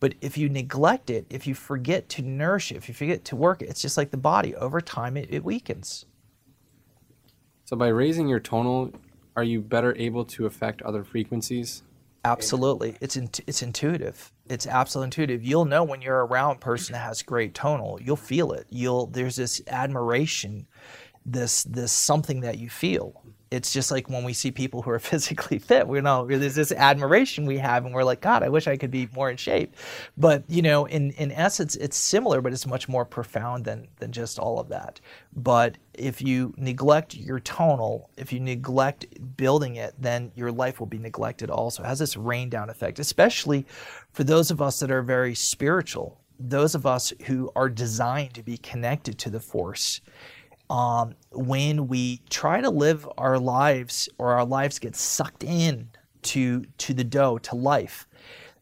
But 0.00 0.14
if 0.20 0.36
you 0.36 0.48
neglect 0.48 1.10
it, 1.10 1.26
if 1.30 1.46
you 1.46 1.54
forget 1.54 2.08
to 2.10 2.22
nourish 2.22 2.72
it, 2.72 2.76
if 2.76 2.88
you 2.88 2.94
forget 2.94 3.24
to 3.26 3.36
work 3.36 3.62
it, 3.62 3.68
it's 3.68 3.82
just 3.82 3.96
like 3.96 4.10
the 4.10 4.16
body. 4.16 4.54
Over 4.54 4.80
time, 4.80 5.16
it, 5.16 5.28
it 5.30 5.44
weakens. 5.44 6.06
So 7.64 7.76
by 7.76 7.88
raising 7.88 8.28
your 8.28 8.40
tonal, 8.40 8.92
are 9.36 9.44
you 9.44 9.60
better 9.60 9.96
able 9.96 10.24
to 10.26 10.46
affect 10.46 10.82
other 10.82 11.02
frequencies? 11.04 11.82
Absolutely, 12.26 12.96
it's 13.02 13.16
in, 13.16 13.28
it's 13.46 13.62
intuitive. 13.62 14.32
It's 14.48 14.66
absolutely 14.66 15.08
intuitive. 15.08 15.44
You'll 15.44 15.66
know 15.66 15.84
when 15.84 16.00
you're 16.00 16.24
around 16.24 16.56
a 16.56 16.58
person 16.58 16.94
that 16.94 17.00
has 17.00 17.22
great 17.22 17.54
tonal. 17.54 17.98
You'll 18.00 18.16
feel 18.16 18.52
it. 18.52 18.66
You'll 18.70 19.06
there's 19.06 19.36
this 19.36 19.60
admiration, 19.66 20.66
this 21.26 21.64
this 21.64 21.92
something 21.92 22.40
that 22.40 22.58
you 22.58 22.68
feel 22.68 23.24
it's 23.54 23.72
just 23.72 23.92
like 23.92 24.10
when 24.10 24.24
we 24.24 24.32
see 24.32 24.50
people 24.50 24.82
who 24.82 24.90
are 24.90 24.98
physically 25.12 25.58
fit, 25.58 25.86
we 25.86 26.00
know 26.00 26.26
there's 26.26 26.54
this 26.54 26.72
admiration 26.72 27.46
we 27.46 27.58
have, 27.58 27.84
and 27.84 27.94
we're 27.94 28.04
like, 28.04 28.20
God, 28.20 28.42
I 28.42 28.48
wish 28.48 28.66
I 28.66 28.76
could 28.76 28.90
be 28.90 29.08
more 29.14 29.30
in 29.30 29.36
shape. 29.36 29.76
But 30.16 30.44
you 30.48 30.62
know, 30.62 30.86
in 30.86 31.12
in 31.12 31.30
essence, 31.32 31.76
it's 31.76 31.96
similar, 31.96 32.40
but 32.40 32.52
it's 32.52 32.66
much 32.66 32.88
more 32.88 33.04
profound 33.04 33.64
than 33.64 33.88
than 33.98 34.12
just 34.12 34.38
all 34.38 34.58
of 34.58 34.68
that. 34.68 35.00
But 35.34 35.78
if 35.94 36.20
you 36.20 36.54
neglect 36.56 37.14
your 37.14 37.40
tonal, 37.40 38.10
if 38.16 38.32
you 38.32 38.40
neglect 38.40 39.06
building 39.36 39.76
it, 39.76 39.94
then 39.98 40.32
your 40.34 40.50
life 40.50 40.80
will 40.80 40.86
be 40.86 40.98
neglected. 40.98 41.50
Also, 41.50 41.82
it 41.82 41.86
has 41.86 42.00
this 42.00 42.16
rain 42.16 42.48
down 42.48 42.70
effect, 42.70 42.98
especially 42.98 43.66
for 44.12 44.24
those 44.24 44.50
of 44.50 44.60
us 44.60 44.80
that 44.80 44.90
are 44.90 45.02
very 45.02 45.34
spiritual. 45.34 46.20
Those 46.40 46.74
of 46.74 46.84
us 46.84 47.12
who 47.26 47.52
are 47.54 47.68
designed 47.68 48.34
to 48.34 48.42
be 48.42 48.56
connected 48.56 49.18
to 49.20 49.30
the 49.30 49.38
force 49.38 50.00
um, 50.74 51.14
when 51.30 51.86
we 51.86 52.20
try 52.30 52.60
to 52.60 52.68
live 52.68 53.08
our 53.16 53.38
lives 53.38 54.08
or 54.18 54.32
our 54.32 54.44
lives 54.44 54.80
get 54.80 54.96
sucked 54.96 55.44
in 55.44 55.88
to 56.22 56.64
to 56.78 56.92
the 56.92 57.04
dough 57.04 57.38
to 57.38 57.54
life 57.54 58.08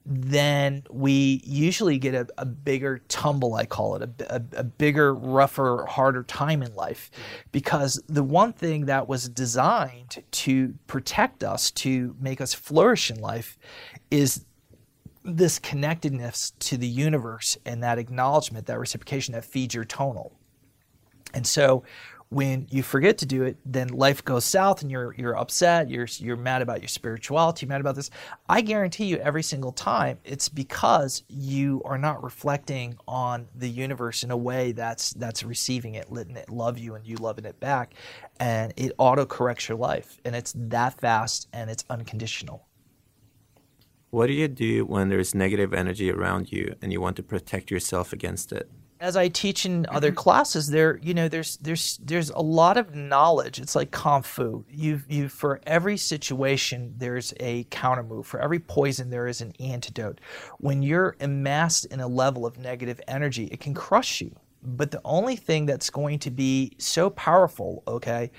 then 0.05 0.83
we 0.91 1.41
usually 1.45 1.97
get 1.97 2.13
a, 2.15 2.27
a 2.37 2.45
bigger 2.45 2.99
tumble 3.09 3.55
i 3.55 3.65
call 3.65 3.97
it 3.97 4.03
a, 4.03 4.35
a, 4.35 4.43
a, 4.59 4.65
bigger 4.65 5.15
rougher 5.15 5.87
harder 5.89 6.25
time 6.25 6.61
in 6.61 6.75
life. 6.75 7.11
Because 7.53 8.03
the 8.09 8.25
one 8.25 8.53
thing 8.53 8.87
that 8.87 9.07
was 9.07 9.29
designed 9.29 10.25
to 10.33 10.75
protect 10.89 11.45
us 11.45 11.71
to 11.71 12.17
make 12.21 12.41
us 12.41 12.53
flourish 12.53 13.13
in 13.13 13.21
life 13.21 13.57
is 14.11 14.45
this 15.25 15.61
connectedness 15.61 16.53
to 16.59 16.77
the 16.77 16.89
universe 16.89 17.57
and 17.65 17.81
that 17.85 17.99
acknowledgement 17.99 18.67
that 18.67 18.81
reciprocation 18.81 19.35
that 19.35 19.45
feeds 19.45 19.73
your 19.73 19.85
tonal 19.85 20.37
and 21.35 21.47
so 21.47 21.85
when 22.33 22.67
you 22.71 22.83
forget 22.83 23.19
to 23.19 23.27
do 23.27 23.43
it, 23.43 23.59
then 23.67 23.89
life 23.89 24.25
goes 24.25 24.47
south 24.47 24.81
and 24.81 24.91
you're 24.91 25.15
you're 25.19 25.37
upset, 25.37 25.91
you're 25.91 26.07
you're 26.17 26.37
mad 26.37 26.63
about 26.63 26.81
your 26.81 26.89
spirituality, 26.89 27.67
mad 27.67 27.83
about 27.83 27.95
this. 27.95 28.11
I 28.49 28.63
guarantee 28.63 29.05
you 29.05 29.19
every 29.19 29.43
single 29.43 29.73
time 29.73 30.19
it's 30.25 30.49
because 30.49 31.25
you 31.29 31.83
are 31.85 31.99
not 31.99 32.25
reflecting 32.25 32.97
on 33.07 33.49
the 33.55 33.69
universe 33.69 34.25
in 34.25 34.31
a 34.31 34.37
way 34.37 34.73
that's 34.73 35.13
that's 35.13 35.45
receiving 35.45 35.95
it, 35.95 36.11
letting 36.11 36.37
it 36.37 36.49
love 36.49 36.79
you 36.79 36.95
and 36.95 37.07
you 37.07 37.17
loving 37.17 37.45
it 37.45 37.61
back. 37.61 37.95
And 38.41 38.73
it 38.77 38.93
auto 38.97 39.27
corrects 39.27 39.69
your 39.69 39.77
life. 39.77 40.19
And 40.25 40.35
it's 40.35 40.55
that 40.57 40.99
fast 40.99 41.49
and 41.53 41.69
it's 41.71 41.85
unconditional. 41.91 42.67
What 44.09 44.27
do 44.27 44.33
you 44.33 44.49
do 44.49 44.87
when 44.87 45.11
there's 45.11 45.35
negative 45.35 45.75
energy 45.75 46.11
around 46.11 46.51
you 46.51 46.77
and 46.81 46.93
you 46.93 47.01
want 47.01 47.17
to 47.17 47.23
protect 47.23 47.71
yourself 47.71 48.13
against 48.15 48.53
it? 48.53 48.71
As 49.03 49.17
I 49.17 49.27
teach 49.27 49.67
in 49.67 49.85
other 49.91 50.09
mm-hmm. 50.09 50.17
classes, 50.17 50.69
there 50.69 50.99
you 51.03 51.13
know 51.13 51.29
there's 51.29 51.57
there's 51.57 51.99
there's 52.03 52.31
a 52.31 52.41
lot 52.41 52.77
of 52.77 52.95
knowledge. 52.95 53.59
It's 53.59 53.75
like 53.75 53.91
kung 53.91 54.23
fu. 54.23 54.65
You 54.71 55.03
you 55.09 55.29
for 55.29 55.61
every 55.67 55.97
situation 55.97 56.95
there's 56.97 57.35
a 57.41 57.65
counter 57.65 58.05
move. 58.05 58.29
For 58.29 58.41
every 58.41 58.61
poison 58.61 59.11
there 59.11 59.27
is 59.27 59.41
an 59.41 59.55
antidote. 59.59 60.21
When 60.59 60.83
you're 60.83 61.17
amassed 61.21 61.87
in 61.87 61.99
a 61.99 62.07
level 62.07 62.47
of 62.47 62.59
negative 62.59 63.01
energy, 63.09 63.47
it 63.47 63.59
can 63.59 63.75
crush 63.75 64.21
you. 64.21 64.35
But 64.63 64.93
the 64.93 65.01
only 65.05 65.35
thing 65.35 65.67
that's 65.67 65.91
going 65.91 66.21
to 66.21 66.31
be 66.31 66.77
so 66.79 67.11
powerful, 67.11 67.83
okay, 67.89 68.31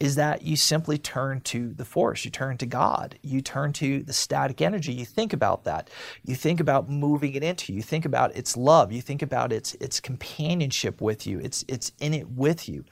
is 0.00 0.14
that 0.14 0.40
you 0.40 0.56
simply 0.56 0.96
turn 0.96 1.42
to 1.42 1.74
the 1.74 1.84
force, 1.84 2.24
you 2.24 2.30
turn 2.30 2.56
to 2.56 2.64
God, 2.64 3.18
you 3.22 3.42
turn 3.42 3.72
to 3.74 4.02
the 4.02 4.14
static 4.14 4.62
energy, 4.62 4.94
you 4.94 5.04
think 5.04 5.34
about 5.34 5.64
that. 5.64 5.90
You 6.24 6.34
think 6.34 6.58
about 6.58 6.88
moving 6.88 7.34
it 7.34 7.44
into 7.44 7.74
you, 7.74 7.82
think 7.82 8.06
about 8.06 8.34
its 8.34 8.56
love, 8.56 8.90
you 8.90 9.02
think 9.02 9.20
about 9.20 9.52
its 9.52 9.74
its 9.74 10.00
companionship 10.00 11.02
with 11.02 11.26
you, 11.26 11.38
it's 11.38 11.66
it's 11.68 11.92
in 12.00 12.14
it 12.14 12.30
with 12.30 12.66
you. 12.66 12.84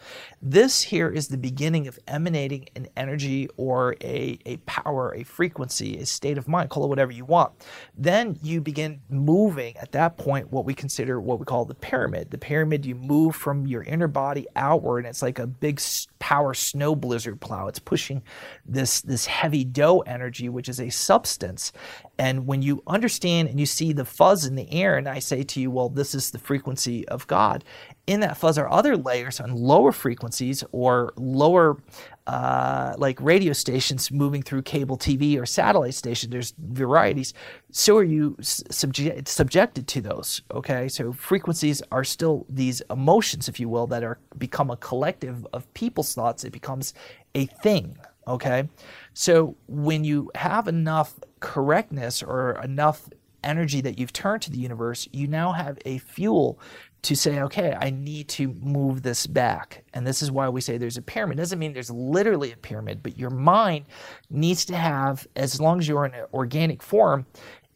This 0.43 0.83
here 0.83 1.09
is 1.09 1.29
the 1.29 1.39
beginning 1.39 1.89
of 1.89 1.99
emanating 2.07 2.69
an 2.77 2.89
energy 2.95 3.49
or 3.57 3.97
a, 4.03 4.39
a 4.45 4.59
power, 4.59 5.15
a 5.15 5.25
frequency, 5.25 5.97
a 5.97 6.05
state 6.05 6.37
of 6.37 6.47
mind, 6.47 6.69
call 6.69 6.85
it 6.85 6.89
whatever 6.89 7.13
you 7.13 7.25
want. 7.25 7.53
Then 7.97 8.39
you 8.43 8.61
begin 8.61 9.01
moving 9.09 9.79
at 9.79 9.93
that 9.93 10.19
point 10.19 10.53
what 10.53 10.67
we 10.67 10.75
consider 10.75 11.19
what 11.19 11.39
we 11.39 11.47
call 11.47 11.65
the 11.65 11.75
pyramid. 11.75 12.31
The 12.31 12.39
pyramid 12.39 12.85
you 12.85 12.95
move 12.95 13.35
from 13.35 13.67
your 13.67 13.83
inner 13.83 14.09
body 14.09 14.47
outward, 14.55 14.99
and 14.99 15.07
it's 15.07 15.23
like 15.23 15.39
a 15.39 15.47
big 15.47 15.81
power 16.19 16.53
snow 16.53 16.95
blizzard 16.99 17.41
plow. 17.41 17.69
It's 17.69 17.79
pushing 17.79 18.23
this, 18.67 19.01
this 19.01 19.27
heavy 19.27 19.65
dough 19.65 20.01
energy, 20.01 20.49
which 20.49 20.69
is 20.69 20.81
a 20.81 20.91
substance. 20.91 21.73
And 22.19 22.47
when 22.47 22.63
you 22.63 22.83
understand 22.87 23.49
and 23.49 23.59
you 23.59 23.67
see 23.67 23.93
the 23.93 24.05
fuzz 24.05 24.45
in 24.45 24.55
the 24.55 24.71
air, 24.73 24.97
and 24.97 25.09
I 25.09 25.19
say 25.19 25.43
to 25.43 25.61
you, 25.61 25.71
well, 25.71 25.89
this 25.89 26.15
is 26.15 26.31
the 26.31 26.39
frequency 26.39 27.07
of 27.09 27.27
God, 27.27 27.65
in 28.07 28.21
that 28.21 28.37
fuzz 28.37 28.59
are 28.59 28.71
other 28.71 28.97
layers 28.97 29.41
on 29.41 29.55
lower 29.55 29.93
frequencies 29.93 30.65
or 30.73 31.13
lower 31.17 31.83
uh, 32.29 32.93
like 32.99 33.19
radio 33.23 33.55
stations 33.55 34.11
moving 34.13 34.43
through 34.43 34.61
cable 34.61 34.99
TV 34.99 35.41
or 35.41 35.47
satellite 35.47 35.95
stations. 35.95 36.31
There's 36.31 36.53
varieties. 36.59 37.33
So 37.73 37.97
are 37.97 38.05
you 38.05 38.37
subject, 38.43 39.29
subjected 39.29 39.89
to 39.89 40.03
those? 40.03 40.43
Okay, 40.53 40.89
so 40.89 41.11
frequencies 41.15 41.81
are 41.91 42.05
still 42.05 42.45
these 42.51 42.83
emotions, 42.91 43.49
if 43.49 43.59
you 43.59 43.71
will, 43.71 43.87
that 43.87 44.05
are 44.05 44.19
become 44.37 44.71
a 44.71 44.77
collective 44.77 45.47
of 45.55 45.73
people's 45.73 46.13
thoughts. 46.15 46.45
It 46.45 46.53
becomes 46.53 46.93
a 47.35 47.47
thing. 47.47 47.97
Okay, 48.27 48.69
so 49.15 49.57
when 49.67 50.05
you 50.05 50.31
have 50.35 50.69
enough 50.69 51.19
correctness 51.41 52.23
or 52.23 52.61
enough 52.63 53.09
energy 53.43 53.81
that 53.81 53.99
you've 53.99 54.13
turned 54.13 54.43
to 54.43 54.51
the 54.51 54.59
universe, 54.59 55.09
you 55.13 55.27
now 55.27 55.53
have 55.53 55.79
a 55.87 55.97
fuel 55.97 56.61
to 57.03 57.15
say, 57.15 57.41
okay, 57.41 57.77
I 57.79 57.91
need 57.91 58.29
to 58.31 58.49
move 58.55 59.03
this 59.03 59.27
back. 59.27 59.85
And 59.95 60.07
this 60.07 60.21
is 60.21 60.31
why 60.31 60.49
we 60.49 60.61
say 60.61 60.79
there's 60.79 60.97
a 60.97 61.03
pyramid. 61.03 61.39
It 61.39 61.43
doesn't 61.43 61.59
mean 61.59 61.73
there's 61.73 61.91
literally 61.91 62.53
a 62.53 62.57
pyramid, 62.57 63.03
but 63.03 63.17
your 63.17 63.31
mind 63.31 63.87
needs 64.31 64.65
to 64.67 64.77
have, 64.77 65.27
as 65.37 65.61
long 65.61 65.79
as 65.79 65.87
you're 65.87 66.07
in 66.07 66.15
an 66.15 66.27
organic 66.35 66.83
form, 66.83 67.25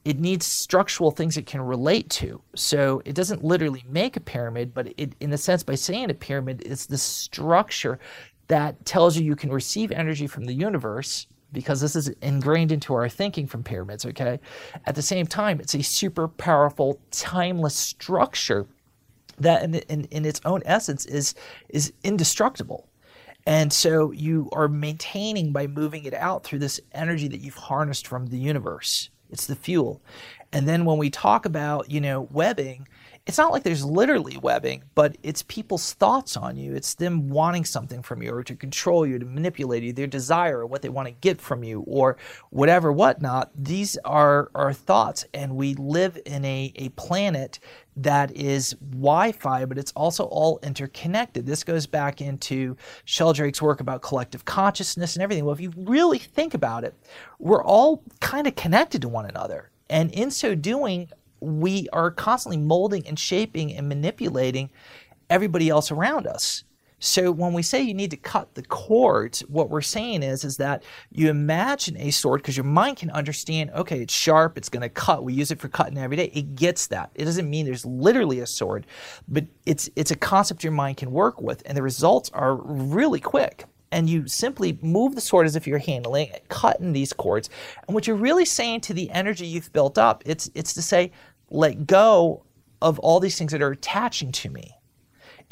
it 0.04 0.18
needs 0.18 0.44
structural 0.44 1.12
things 1.12 1.36
it 1.36 1.46
can 1.46 1.60
relate 1.60 2.10
to. 2.10 2.42
So 2.56 3.02
it 3.04 3.14
doesn't 3.14 3.44
literally 3.44 3.84
make 3.88 4.16
a 4.16 4.20
pyramid, 4.20 4.74
but 4.74 4.92
it, 4.96 5.14
in 5.20 5.32
a 5.32 5.38
sense, 5.38 5.62
by 5.62 5.76
saying 5.76 6.10
a 6.10 6.14
pyramid, 6.14 6.62
it's 6.66 6.86
the 6.86 6.98
structure 6.98 8.00
that 8.48 8.84
tells 8.84 9.16
you 9.16 9.24
you 9.24 9.36
can 9.36 9.52
receive 9.52 9.92
energy 9.92 10.26
from 10.26 10.44
the 10.44 10.52
universe 10.52 11.28
because 11.52 11.80
this 11.80 11.94
is 11.94 12.08
ingrained 12.22 12.72
into 12.72 12.94
our 12.94 13.08
thinking 13.08 13.46
from 13.46 13.62
pyramids, 13.62 14.04
okay? 14.06 14.40
At 14.86 14.94
the 14.94 15.02
same 15.02 15.26
time, 15.26 15.60
it's 15.60 15.74
a 15.74 15.82
super 15.82 16.26
powerful, 16.26 16.98
timeless 17.10 17.76
structure 17.76 18.66
that 19.42 19.62
in, 19.62 19.74
in, 19.74 20.04
in 20.04 20.24
its 20.24 20.40
own 20.44 20.62
essence 20.64 21.06
is 21.06 21.34
is 21.68 21.92
indestructible. 22.02 22.88
And 23.46 23.72
so 23.72 24.12
you 24.12 24.48
are 24.52 24.68
maintaining 24.68 25.52
by 25.52 25.66
moving 25.66 26.04
it 26.04 26.14
out 26.14 26.44
through 26.44 26.60
this 26.60 26.80
energy 26.92 27.28
that 27.28 27.40
you've 27.40 27.54
harnessed 27.54 28.06
from 28.06 28.26
the 28.26 28.38
universe. 28.38 29.10
It's 29.30 29.46
the 29.46 29.56
fuel. 29.56 30.02
And 30.52 30.68
then 30.68 30.84
when 30.84 30.98
we 30.98 31.10
talk 31.10 31.46
about, 31.46 31.90
you 31.90 32.00
know, 32.00 32.28
webbing, 32.30 32.86
it's 33.24 33.38
not 33.38 33.52
like 33.52 33.62
there's 33.62 33.84
literally 33.84 34.36
webbing, 34.36 34.82
but 34.94 35.16
it's 35.22 35.42
people's 35.42 35.92
thoughts 35.94 36.36
on 36.36 36.56
you. 36.56 36.74
It's 36.74 36.94
them 36.94 37.28
wanting 37.28 37.64
something 37.64 38.02
from 38.02 38.20
you 38.20 38.34
or 38.34 38.42
to 38.42 38.56
control 38.56 39.06
you, 39.06 39.18
to 39.18 39.24
manipulate 39.24 39.84
you, 39.84 39.92
their 39.92 40.08
desire 40.08 40.58
or 40.58 40.66
what 40.66 40.82
they 40.82 40.88
want 40.88 41.06
to 41.06 41.14
get 41.14 41.40
from 41.40 41.62
you 41.62 41.84
or 41.86 42.16
whatever, 42.50 42.92
whatnot. 42.92 43.50
These 43.54 43.96
are 44.04 44.50
our 44.54 44.72
thoughts. 44.72 45.24
And 45.32 45.56
we 45.56 45.74
live 45.74 46.18
in 46.26 46.44
a, 46.44 46.72
a 46.74 46.88
planet 46.90 47.60
that 47.96 48.34
is 48.34 48.74
Wi-Fi, 48.90 49.64
but 49.66 49.78
it's 49.78 49.92
also 49.92 50.24
all 50.24 50.58
interconnected. 50.62 51.46
This 51.46 51.62
goes 51.64 51.86
back 51.86 52.20
into 52.20 52.76
Sheldrake's 53.04 53.60
work 53.60 53.80
about 53.80 54.02
collective 54.02 54.44
consciousness 54.44 55.14
and 55.14 55.22
everything. 55.22 55.44
Well, 55.44 55.54
if 55.54 55.60
you 55.60 55.72
really 55.76 56.18
think 56.18 56.54
about 56.54 56.84
it, 56.84 56.94
we're 57.38 57.64
all 57.64 58.02
kind 58.20 58.46
of 58.46 58.56
connected 58.56 59.02
to 59.02 59.08
one 59.08 59.26
another. 59.26 59.70
And 59.90 60.10
in 60.12 60.30
so 60.30 60.54
doing, 60.54 61.10
we 61.40 61.88
are 61.92 62.10
constantly 62.10 62.56
molding 62.56 63.06
and 63.06 63.18
shaping 63.18 63.74
and 63.74 63.88
manipulating 63.88 64.70
everybody 65.28 65.68
else 65.68 65.90
around 65.90 66.26
us. 66.26 66.64
So 67.04 67.32
when 67.32 67.52
we 67.52 67.62
say 67.62 67.82
you 67.82 67.94
need 67.94 68.12
to 68.12 68.16
cut 68.16 68.54
the 68.54 68.62
cords, 68.62 69.40
what 69.48 69.70
we're 69.70 69.80
saying 69.82 70.22
is 70.22 70.44
is 70.44 70.56
that 70.58 70.84
you 71.10 71.28
imagine 71.30 71.96
a 71.96 72.12
sword 72.12 72.42
because 72.42 72.56
your 72.56 72.62
mind 72.62 72.98
can 72.98 73.10
understand, 73.10 73.70
okay, 73.72 74.00
it's 74.00 74.14
sharp, 74.14 74.56
it's 74.56 74.68
going 74.68 74.82
to 74.82 74.88
cut. 74.88 75.24
We 75.24 75.34
use 75.34 75.50
it 75.50 75.58
for 75.60 75.68
cutting 75.68 75.98
every 75.98 76.16
day. 76.16 76.30
It 76.32 76.54
gets 76.54 76.86
that. 76.88 77.10
It 77.16 77.24
doesn't 77.24 77.50
mean 77.50 77.66
there's 77.66 77.84
literally 77.84 78.38
a 78.38 78.46
sword, 78.46 78.86
but 79.26 79.46
it's 79.66 79.90
it's 79.96 80.12
a 80.12 80.16
concept 80.16 80.62
your 80.62 80.72
mind 80.72 80.98
can 80.98 81.10
work 81.10 81.42
with 81.42 81.60
and 81.66 81.76
the 81.76 81.82
results 81.82 82.30
are 82.34 82.54
really 82.54 83.20
quick. 83.20 83.66
and 83.92 84.08
you 84.08 84.26
simply 84.26 84.78
move 84.82 85.14
the 85.14 85.20
sword 85.20 85.46
as 85.46 85.54
if 85.54 85.66
you're 85.66 85.78
handling 85.78 86.28
it, 86.28 86.48
cutting 86.48 86.92
these 86.92 87.12
cords. 87.12 87.50
And 87.86 87.94
what 87.94 88.06
you're 88.06 88.16
really 88.16 88.44
saying 88.46 88.80
to 88.82 88.94
the 88.94 89.10
energy 89.10 89.46
you've 89.46 89.72
built 89.72 89.98
up, 89.98 90.22
it's 90.26 90.50
it's 90.54 90.72
to 90.74 90.82
say, 90.82 91.12
let 91.50 91.86
go 91.86 92.44
of 92.80 92.98
all 93.00 93.20
these 93.20 93.36
things 93.38 93.52
that 93.52 93.62
are 93.62 93.70
attaching 93.72 94.32
to 94.32 94.50
me. 94.50 94.72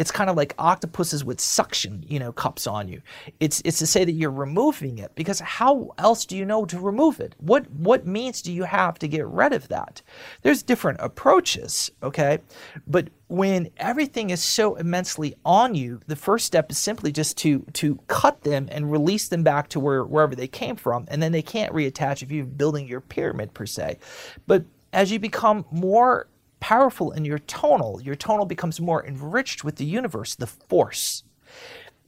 It's 0.00 0.10
kind 0.10 0.30
of 0.30 0.36
like 0.36 0.54
octopuses 0.58 1.26
with 1.26 1.42
suction, 1.42 2.02
you 2.08 2.18
know, 2.18 2.32
cups 2.32 2.66
on 2.66 2.88
you. 2.88 3.02
It's 3.38 3.60
it's 3.66 3.78
to 3.80 3.86
say 3.86 4.02
that 4.06 4.12
you're 4.12 4.30
removing 4.30 4.96
it 4.96 5.14
because 5.14 5.40
how 5.40 5.90
else 5.98 6.24
do 6.24 6.38
you 6.38 6.46
know 6.46 6.64
to 6.64 6.80
remove 6.80 7.20
it? 7.20 7.34
What 7.36 7.70
what 7.70 8.06
means 8.06 8.40
do 8.40 8.50
you 8.50 8.64
have 8.64 8.98
to 9.00 9.06
get 9.08 9.26
rid 9.26 9.52
of 9.52 9.68
that? 9.68 10.00
There's 10.40 10.62
different 10.62 11.00
approaches, 11.02 11.90
okay? 12.02 12.38
But 12.86 13.10
when 13.28 13.68
everything 13.76 14.30
is 14.30 14.42
so 14.42 14.76
immensely 14.76 15.34
on 15.44 15.74
you, 15.74 16.00
the 16.06 16.16
first 16.16 16.46
step 16.46 16.70
is 16.70 16.78
simply 16.78 17.12
just 17.12 17.36
to 17.38 17.66
to 17.74 18.00
cut 18.06 18.40
them 18.40 18.70
and 18.72 18.90
release 18.90 19.28
them 19.28 19.42
back 19.42 19.68
to 19.68 19.80
where 19.80 20.02
wherever 20.02 20.34
they 20.34 20.48
came 20.48 20.76
from, 20.76 21.04
and 21.08 21.22
then 21.22 21.32
they 21.32 21.42
can't 21.42 21.74
reattach 21.74 22.22
if 22.22 22.32
you're 22.32 22.46
building 22.46 22.88
your 22.88 23.02
pyramid 23.02 23.52
per 23.52 23.66
se. 23.66 23.98
But 24.46 24.64
as 24.94 25.12
you 25.12 25.18
become 25.18 25.66
more 25.70 26.26
powerful 26.60 27.12
in 27.12 27.24
your 27.24 27.38
tonal, 27.40 28.00
your 28.02 28.14
tonal 28.14 28.46
becomes 28.46 28.80
more 28.80 29.04
enriched 29.04 29.64
with 29.64 29.76
the 29.76 29.84
universe, 29.84 30.34
the 30.34 30.46
force. 30.46 31.24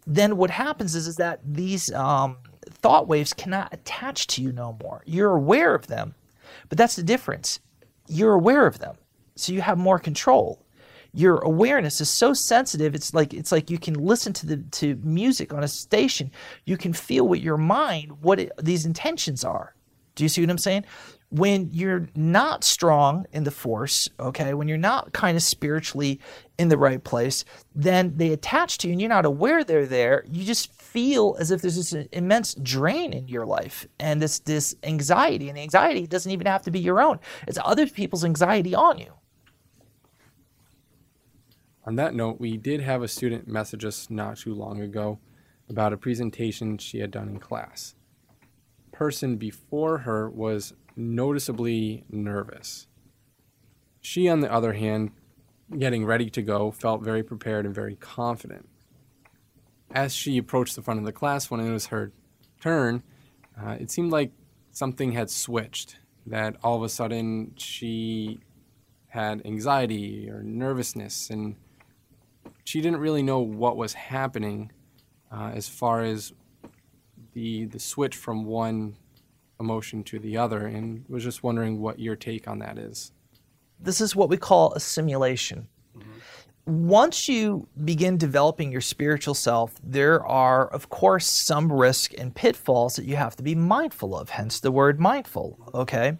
Then 0.07 0.37
what 0.37 0.51
happens 0.51 0.95
is, 0.95 1.07
is 1.07 1.17
that 1.17 1.41
these 1.45 1.93
um, 1.93 2.39
thought 2.69 3.09
waves 3.09 3.33
cannot 3.33 3.73
attach 3.73 4.27
to 4.29 4.43
you 4.43 4.53
no 4.53 4.77
more. 4.83 5.03
You're 5.07 5.37
aware 5.37 5.75
of 5.75 5.87
them, 5.87 6.15
but 6.69 6.79
that's 6.79 6.97
the 6.97 7.03
difference. 7.03 7.61
You're 8.09 8.35
aware 8.35 8.67
of 8.67 8.79
them, 8.79 8.97
so 9.37 9.53
you 9.53 9.61
have 9.61 9.79
more 9.79 9.99
control. 9.99 10.65
Your 11.15 11.39
awareness 11.39 12.01
is 12.01 12.09
so 12.09 12.33
sensitive. 12.33 12.95
It's 12.95 13.13
like 13.13 13.35
it's 13.35 13.53
like 13.53 13.71
you 13.71 13.79
can 13.79 13.95
listen 13.95 14.33
to 14.35 14.47
the 14.47 14.57
to 14.57 14.97
music 15.03 15.53
on 15.53 15.63
a 15.63 15.69
station. 15.69 16.31
You 16.65 16.79
can 16.79 16.95
feel 16.95 17.29
with 17.29 17.41
your 17.41 17.59
mind 17.59 18.23
what 18.23 18.41
it, 18.41 18.53
these 18.61 18.87
intentions 18.87 19.45
are. 19.45 19.75
Do 20.15 20.25
you 20.25 20.29
see 20.29 20.41
what 20.41 20.51
I'm 20.51 20.59
saying? 20.59 20.85
When 21.33 21.70
you're 21.72 22.09
not 22.14 22.62
strong 22.62 23.24
in 23.33 23.45
the 23.45 23.51
force, 23.51 24.07
okay, 24.20 24.53
when 24.53 24.68
you're 24.68 24.76
not 24.76 25.14
kind 25.14 25.35
of 25.35 25.43
spiritually 25.43 26.20
in 26.59 26.68
the 26.68 26.76
right 26.76 27.03
place, 27.03 27.47
then 27.74 28.12
they 28.18 28.33
attach 28.33 28.76
to 28.78 28.87
you 28.87 28.93
and 28.93 29.01
you're 29.01 29.09
not 29.09 29.24
aware 29.24 29.64
they're 29.64 29.87
there. 29.87 30.24
You 30.28 30.45
just 30.45 30.74
feel 30.74 31.35
as 31.41 31.51
if 31.51 31.62
there's 31.62 31.76
this 31.76 32.07
immense 32.12 32.55
drain 32.57 33.14
in 33.14 33.28
your 33.28 33.47
life 33.47 33.87
and 33.99 34.20
this 34.20 34.41
this 34.41 34.76
anxiety. 34.83 35.49
And 35.49 35.57
the 35.57 35.62
anxiety 35.62 36.07
doesn't 36.07 36.30
even 36.30 36.47
have 36.47 36.62
to 36.64 36.70
be 36.70 36.80
your 36.80 37.01
own. 37.01 37.18
It's 37.49 37.59
other 37.64 37.87
people's 37.87 38.26
anxiety 38.26 38.74
on 38.74 38.99
you. 38.99 39.14
On 41.87 41.97
that 41.97 42.14
note, 42.14 42.39
we 42.39 42.59
did 42.59 42.83
have 42.83 43.03
a 43.03 43.09
student 43.09 43.49
message 43.49 43.87
us 43.87 44.11
not 44.11 44.37
too 44.37 44.53
long 44.53 44.83
ago 44.83 45.18
about 45.70 45.95
a 45.95 45.97
presentation 45.97 46.76
she 46.76 46.99
had 46.99 47.11
done 47.11 47.30
in 47.30 47.41
class. 47.41 47.95
Person 48.93 49.37
before 49.37 49.99
her 49.99 50.28
was 50.28 50.74
noticeably 50.97 52.05
nervous. 52.11 52.86
She, 54.01 54.28
on 54.28 54.40
the 54.40 54.53
other 54.53 54.72
hand, 54.72 55.12
getting 55.78 56.05
ready 56.05 56.28
to 56.30 56.43
go, 56.43 56.70
felt 56.70 57.03
very 57.03 57.22
prepared 57.22 57.66
and 57.66 57.74
very 57.74 57.97
confident. 57.97 58.68
As 59.93 60.14
she 60.14 60.38
approached 60.38 60.76
the 60.76 60.82
front 60.82 61.01
of 61.01 61.07
the 61.07 61.12
class 61.12 61.51
when 61.51 61.61
it 61.61 61.70
was 61.70 61.86
her 61.86 62.12
turn, 62.61 63.03
uh, 63.61 63.76
it 63.78 63.90
seemed 63.90 64.11
like 64.11 64.32
something 64.70 65.12
had 65.12 65.30
switched, 65.30 65.97
that 66.26 66.57
all 66.62 66.76
of 66.76 66.82
a 66.82 66.88
sudden 66.88 67.53
she 67.57 68.40
had 69.09 69.45
anxiety 69.45 70.30
or 70.30 70.43
nervousness, 70.43 71.30
and 71.30 71.57
she 72.64 72.80
didn't 72.80 73.01
really 73.01 73.22
know 73.22 73.40
what 73.40 73.76
was 73.76 73.93
happening 73.93 74.72
uh, 75.30 75.51
as 75.55 75.68
far 75.68 76.03
as 76.03 76.32
the, 77.34 77.66
the 77.66 77.78
switch 77.78 78.16
from 78.16 78.45
one 78.45 78.97
emotion 79.63 80.05
to 80.05 80.19
the 80.19 80.37
other 80.37 80.67
and 80.67 81.05
was 81.09 81.25
just 81.25 81.43
wondering 81.43 81.81
what 81.81 81.99
your 81.99 82.17
take 82.17 82.47
on 82.47 82.59
that 82.59 82.77
is. 82.77 83.13
This 83.81 84.01
is 84.01 84.15
what 84.15 84.29
we 84.29 84.37
call 84.37 84.75
assimilation. 84.75 85.69
Mm-hmm. 85.97 86.87
Once 86.89 87.29
you 87.29 87.67
begin 87.85 88.19
developing 88.19 88.71
your 88.71 88.81
spiritual 88.81 89.35
self, 89.35 89.75
there 89.83 90.25
are, 90.27 90.69
of 90.69 90.89
course, 90.91 91.27
some 91.27 91.73
risk 91.73 92.13
and 92.19 92.35
pitfalls 92.35 92.97
that 92.97 93.07
you 93.07 93.17
have 93.17 93.35
to 93.37 93.43
be 93.43 93.55
mindful 93.55 94.17
of, 94.17 94.31
hence 94.31 94.61
the 94.61 94.71
word 94.71 95.01
mindful, 95.01 95.59
okay? 95.75 96.19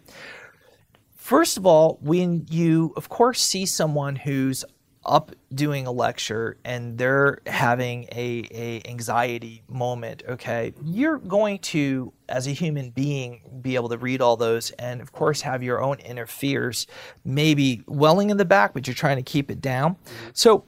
First 1.15 1.57
of 1.57 1.67
all, 1.67 1.99
when 2.01 2.47
you, 2.51 2.93
of 2.97 3.09
course, 3.09 3.41
see 3.41 3.67
someone 3.67 4.17
who's 4.17 4.65
up 5.05 5.33
doing 5.55 5.87
a 5.87 5.93
lecture 5.93 6.57
and 6.65 6.97
they're 6.97 7.41
having 7.47 8.05
a, 8.13 8.47
a 8.51 8.83
anxiety 8.89 9.63
moment 9.69 10.23
okay 10.29 10.73
you're 10.85 11.19
going 11.19 11.59
to 11.59 12.13
as 12.29 12.47
a 12.47 12.51
human 12.51 12.91
being 12.91 13.41
be 13.61 13.75
able 13.75 13.89
to 13.89 13.99
read 13.99 14.21
all 14.21 14.37
those 14.37 14.71
and 14.73 15.01
of 15.01 15.13
course 15.13 15.41
have 15.41 15.63
your 15.63 15.83
own 15.83 15.99
inner 16.01 16.27
fears 16.27 16.87
maybe 17.25 17.83
welling 17.87 18.31
in 18.31 18.37
the 18.37 18.45
back 18.45 18.73
but 18.73 18.87
you're 18.87 18.95
trying 18.95 19.17
to 19.17 19.23
keep 19.23 19.51
it 19.51 19.61
down 19.61 19.95
mm-hmm. 19.95 20.29
so 20.33 20.65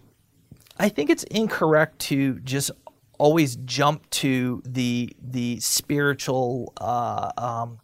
i 0.78 0.88
think 0.88 1.10
it's 1.10 1.24
incorrect 1.24 1.98
to 1.98 2.40
just 2.40 2.70
always 3.18 3.56
jump 3.64 4.08
to 4.10 4.62
the 4.64 5.14
the 5.22 5.60
spiritual 5.60 6.72
uh, 6.80 7.30
um, 7.38 7.78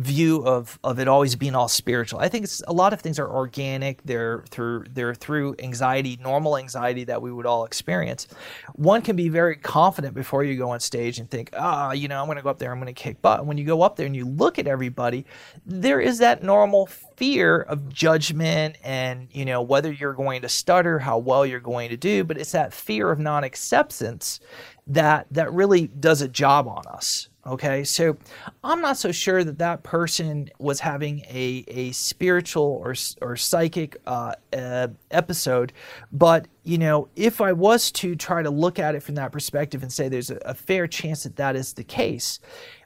view 0.00 0.44
of 0.46 0.78
of 0.82 0.98
it 0.98 1.08
always 1.08 1.36
being 1.36 1.54
all 1.54 1.68
spiritual. 1.68 2.20
I 2.20 2.28
think 2.28 2.44
it's 2.44 2.62
a 2.66 2.72
lot 2.72 2.92
of 2.92 3.00
things 3.00 3.18
are 3.18 3.30
organic. 3.30 4.02
They're 4.04 4.44
through 4.48 4.86
they're 4.92 5.14
through 5.14 5.56
anxiety, 5.58 6.18
normal 6.22 6.56
anxiety 6.56 7.04
that 7.04 7.20
we 7.20 7.30
would 7.30 7.46
all 7.46 7.64
experience. 7.64 8.26
One 8.74 9.02
can 9.02 9.16
be 9.16 9.28
very 9.28 9.56
confident 9.56 10.14
before 10.14 10.44
you 10.44 10.56
go 10.56 10.70
on 10.70 10.80
stage 10.80 11.18
and 11.18 11.30
think, 11.30 11.50
ah, 11.56 11.88
oh, 11.88 11.92
you 11.92 12.08
know, 12.08 12.20
I'm 12.20 12.26
going 12.26 12.36
to 12.36 12.42
go 12.42 12.50
up 12.50 12.58
there, 12.58 12.72
I'm 12.72 12.80
going 12.80 12.92
to 12.92 13.00
kick 13.00 13.20
butt. 13.22 13.46
when 13.46 13.58
you 13.58 13.64
go 13.64 13.82
up 13.82 13.96
there 13.96 14.06
and 14.06 14.16
you 14.16 14.24
look 14.24 14.58
at 14.58 14.66
everybody, 14.66 15.26
there 15.66 16.00
is 16.00 16.18
that 16.18 16.42
normal 16.42 16.86
fear 16.86 17.60
of 17.62 17.88
judgment 17.88 18.76
and 18.82 19.28
you 19.30 19.44
know 19.44 19.62
whether 19.62 19.92
you're 19.92 20.14
going 20.14 20.42
to 20.42 20.48
stutter, 20.48 20.98
how 20.98 21.18
well 21.18 21.44
you're 21.44 21.60
going 21.60 21.90
to 21.90 21.96
do, 21.96 22.24
but 22.24 22.38
it's 22.38 22.52
that 22.52 22.72
fear 22.72 23.10
of 23.10 23.18
non-acceptance 23.18 24.40
that 24.86 25.26
that 25.30 25.52
really 25.52 25.86
does 25.86 26.20
a 26.20 26.28
job 26.28 26.66
on 26.66 26.86
us 26.86 27.29
Okay, 27.46 27.84
so 27.84 28.18
I'm 28.62 28.82
not 28.82 28.98
so 28.98 29.12
sure 29.12 29.42
that 29.42 29.58
that 29.58 29.82
person 29.82 30.50
was 30.58 30.78
having 30.78 31.20
a, 31.20 31.64
a 31.68 31.90
spiritual 31.92 32.82
or, 32.84 32.94
or 33.22 33.34
psychic 33.34 33.96
uh, 34.06 34.34
uh, 34.52 34.88
episode, 35.10 35.72
but 36.12 36.48
you 36.64 36.76
know, 36.76 37.08
if 37.16 37.40
I 37.40 37.52
was 37.52 37.90
to 37.92 38.14
try 38.14 38.42
to 38.42 38.50
look 38.50 38.78
at 38.78 38.94
it 38.94 39.02
from 39.02 39.14
that 39.14 39.32
perspective 39.32 39.82
and 39.82 39.90
say 39.90 40.10
there's 40.10 40.30
a, 40.30 40.36
a 40.44 40.52
fair 40.52 40.86
chance 40.86 41.22
that 41.22 41.36
that 41.36 41.56
is 41.56 41.72
the 41.72 41.82
case, 41.82 42.40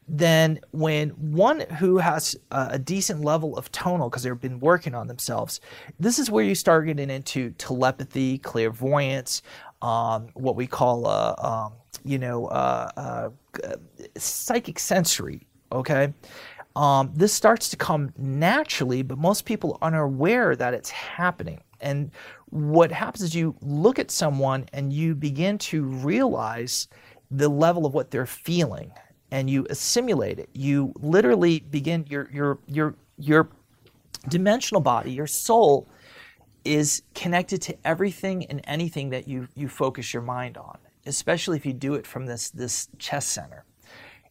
then 0.06 0.60
when 0.70 1.08
one 1.10 1.60
who 1.78 1.98
has 1.98 2.36
a, 2.52 2.68
a 2.72 2.78
decent 2.78 3.22
level 3.22 3.56
of 3.56 3.72
tonal 3.72 4.08
because 4.08 4.22
they've 4.22 4.40
been 4.40 4.60
working 4.60 4.94
on 4.94 5.08
themselves, 5.08 5.60
this 5.98 6.20
is 6.20 6.30
where 6.30 6.44
you 6.44 6.54
start 6.54 6.86
getting 6.86 7.10
into 7.10 7.50
telepathy, 7.52 8.38
clairvoyance, 8.38 9.42
um, 9.82 10.28
what 10.34 10.54
we 10.54 10.68
call 10.68 11.08
uh, 11.08 11.34
um, 11.38 11.72
you 12.04 12.18
know, 12.18 12.46
uh, 12.46 12.90
uh, 12.96 13.30
psychic 14.16 14.78
sensory, 14.78 15.46
okay? 15.72 16.12
Um, 16.76 17.12
this 17.14 17.32
starts 17.32 17.68
to 17.70 17.76
come 17.76 18.12
naturally, 18.18 19.02
but 19.02 19.18
most 19.18 19.44
people 19.44 19.78
are 19.80 19.88
unaware 19.88 20.56
that 20.56 20.74
it's 20.74 20.90
happening. 20.90 21.60
And 21.80 22.10
what 22.50 22.90
happens 22.90 23.22
is 23.22 23.34
you 23.34 23.54
look 23.60 23.98
at 23.98 24.10
someone 24.10 24.66
and 24.72 24.92
you 24.92 25.14
begin 25.14 25.58
to 25.58 25.84
realize 25.84 26.88
the 27.30 27.48
level 27.48 27.86
of 27.86 27.94
what 27.94 28.10
they're 28.10 28.26
feeling 28.26 28.92
and 29.30 29.48
you 29.48 29.66
assimilate 29.70 30.38
it. 30.38 30.48
You 30.52 30.92
literally 30.96 31.60
begin 31.60 32.06
your 32.08 32.28
your 32.32 32.58
your 32.66 32.94
your 33.18 33.48
dimensional 34.28 34.80
body, 34.80 35.12
your 35.12 35.26
soul 35.26 35.88
is 36.64 37.02
connected 37.14 37.60
to 37.62 37.76
everything 37.86 38.46
and 38.46 38.60
anything 38.64 39.10
that 39.10 39.28
you 39.28 39.48
you 39.54 39.68
focus 39.68 40.12
your 40.12 40.22
mind 40.22 40.56
on 40.56 40.78
especially 41.06 41.56
if 41.56 41.66
you 41.66 41.72
do 41.72 41.94
it 41.94 42.06
from 42.06 42.26
this 42.26 42.50
this 42.50 42.88
chest 42.98 43.28
center. 43.28 43.64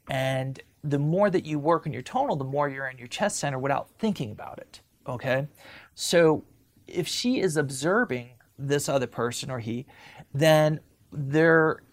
And 0.09 0.61
the 0.84 0.99
more 0.99 1.30
that 1.30 1.45
you 1.45 1.59
work 1.59 1.88
on 1.88 1.93
your 1.93 2.01
tonal, 2.01 2.36
the 2.36 2.43
more 2.43 2.67
you're 2.67 2.88
in 2.88 2.97
your 2.97 3.07
chest 3.07 3.38
center 3.38 3.57
without 3.57 3.89
thinking 3.99 4.32
about 4.32 4.59
it. 4.59 4.82
Okay? 5.07 5.47
So 5.95 6.43
if 6.88 7.07
she 7.07 7.39
is 7.39 7.57
observing 7.57 8.32
this 8.57 8.89
other 8.89 9.07
person 9.07 9.49
or 9.49 9.59
he, 9.59 9.86
then 10.34 10.80
they're 11.11 11.84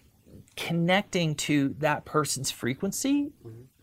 connecting 0.55 1.35
to 1.35 1.75
that 1.79 2.05
person's 2.05 2.51
frequency, 2.51 3.31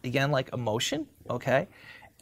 again, 0.04 0.30
like 0.30 0.50
emotion, 0.52 1.06
okay? 1.30 1.68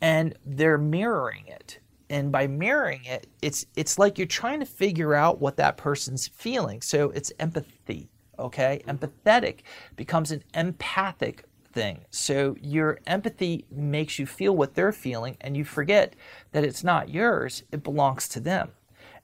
And 0.00 0.34
they're 0.44 0.78
mirroring 0.78 1.46
it. 1.46 1.80
And 2.08 2.30
by 2.30 2.46
mirroring 2.46 3.04
it, 3.04 3.26
it's 3.42 3.66
it's 3.74 3.98
like 3.98 4.16
you're 4.16 4.28
trying 4.28 4.60
to 4.60 4.66
figure 4.66 5.14
out 5.14 5.40
what 5.40 5.56
that 5.56 5.76
person's 5.76 6.28
feeling. 6.28 6.80
So 6.80 7.10
it's 7.10 7.32
empathy 7.40 8.08
okay? 8.38 8.82
Mm-hmm. 8.86 9.04
Empathetic 9.04 9.58
becomes 9.96 10.30
an 10.30 10.42
empathic 10.54 11.44
thing. 11.72 12.00
So 12.10 12.56
your 12.60 13.00
empathy 13.06 13.66
makes 13.70 14.18
you 14.18 14.26
feel 14.26 14.56
what 14.56 14.74
they're 14.74 14.92
feeling 14.92 15.36
and 15.40 15.56
you 15.56 15.64
forget 15.64 16.16
that 16.52 16.64
it's 16.64 16.82
not 16.82 17.10
yours, 17.10 17.64
it 17.70 17.82
belongs 17.82 18.28
to 18.30 18.40
them. 18.40 18.70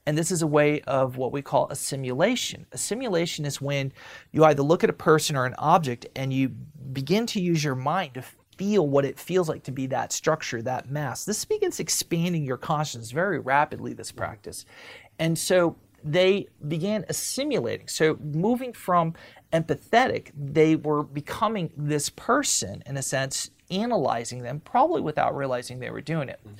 And 0.05 0.17
this 0.17 0.31
is 0.31 0.41
a 0.41 0.47
way 0.47 0.81
of 0.81 1.17
what 1.17 1.31
we 1.31 1.41
call 1.41 1.69
assimilation. 1.69 2.65
A 2.71 2.77
simulation 2.77 3.45
is 3.45 3.61
when 3.61 3.93
you 4.31 4.43
either 4.43 4.61
look 4.61 4.83
at 4.83 4.89
a 4.89 4.93
person 4.93 5.35
or 5.35 5.45
an 5.45 5.55
object 5.57 6.05
and 6.15 6.33
you 6.33 6.49
begin 6.49 7.25
to 7.27 7.41
use 7.41 7.63
your 7.63 7.75
mind 7.75 8.15
to 8.15 8.23
feel 8.57 8.87
what 8.87 9.05
it 9.05 9.17
feels 9.17 9.49
like 9.49 9.63
to 9.63 9.71
be 9.71 9.87
that 9.87 10.11
structure, 10.11 10.61
that 10.61 10.89
mass. 10.89 11.25
This 11.25 11.45
begins 11.45 11.79
expanding 11.79 12.43
your 12.43 12.57
consciousness 12.57 13.11
very 13.11 13.39
rapidly, 13.39 13.93
this 13.93 14.11
practice. 14.11 14.65
And 15.17 15.37
so 15.39 15.77
they 16.03 16.47
began 16.67 17.05
assimilating. 17.09 17.87
So 17.87 18.17
moving 18.21 18.73
from 18.73 19.13
empathetic, 19.51 20.31
they 20.35 20.75
were 20.75 21.03
becoming 21.03 21.71
this 21.77 22.09
person 22.09 22.83
in 22.85 22.97
a 22.97 23.01
sense, 23.01 23.51
analyzing 23.71 24.43
them, 24.43 24.59
probably 24.59 25.01
without 25.01 25.35
realizing 25.35 25.79
they 25.79 25.91
were 25.91 26.01
doing 26.01 26.29
it. 26.29 26.39
Mm-hmm. 26.45 26.55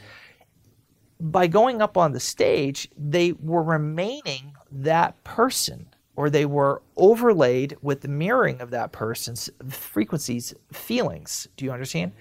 By 1.30 1.48
going 1.48 1.82
up 1.82 1.98
on 1.98 2.12
the 2.12 2.20
stage, 2.20 2.89
they 2.98 3.34
were 3.34 3.64
remaining 3.64 4.54
that 4.72 5.24
person 5.24 5.88
or 6.16 6.30
they 6.30 6.46
were 6.46 6.82
overlaid 6.96 7.76
with 7.82 8.02
the 8.02 8.08
mirroring 8.08 8.62
of 8.62 8.70
that 8.72 8.91
person's 8.91 9.50
frequencies, 9.70 10.54
feelings. 10.72 11.48
Do 11.58 11.66
you 11.66 11.72
understand? 11.72 12.12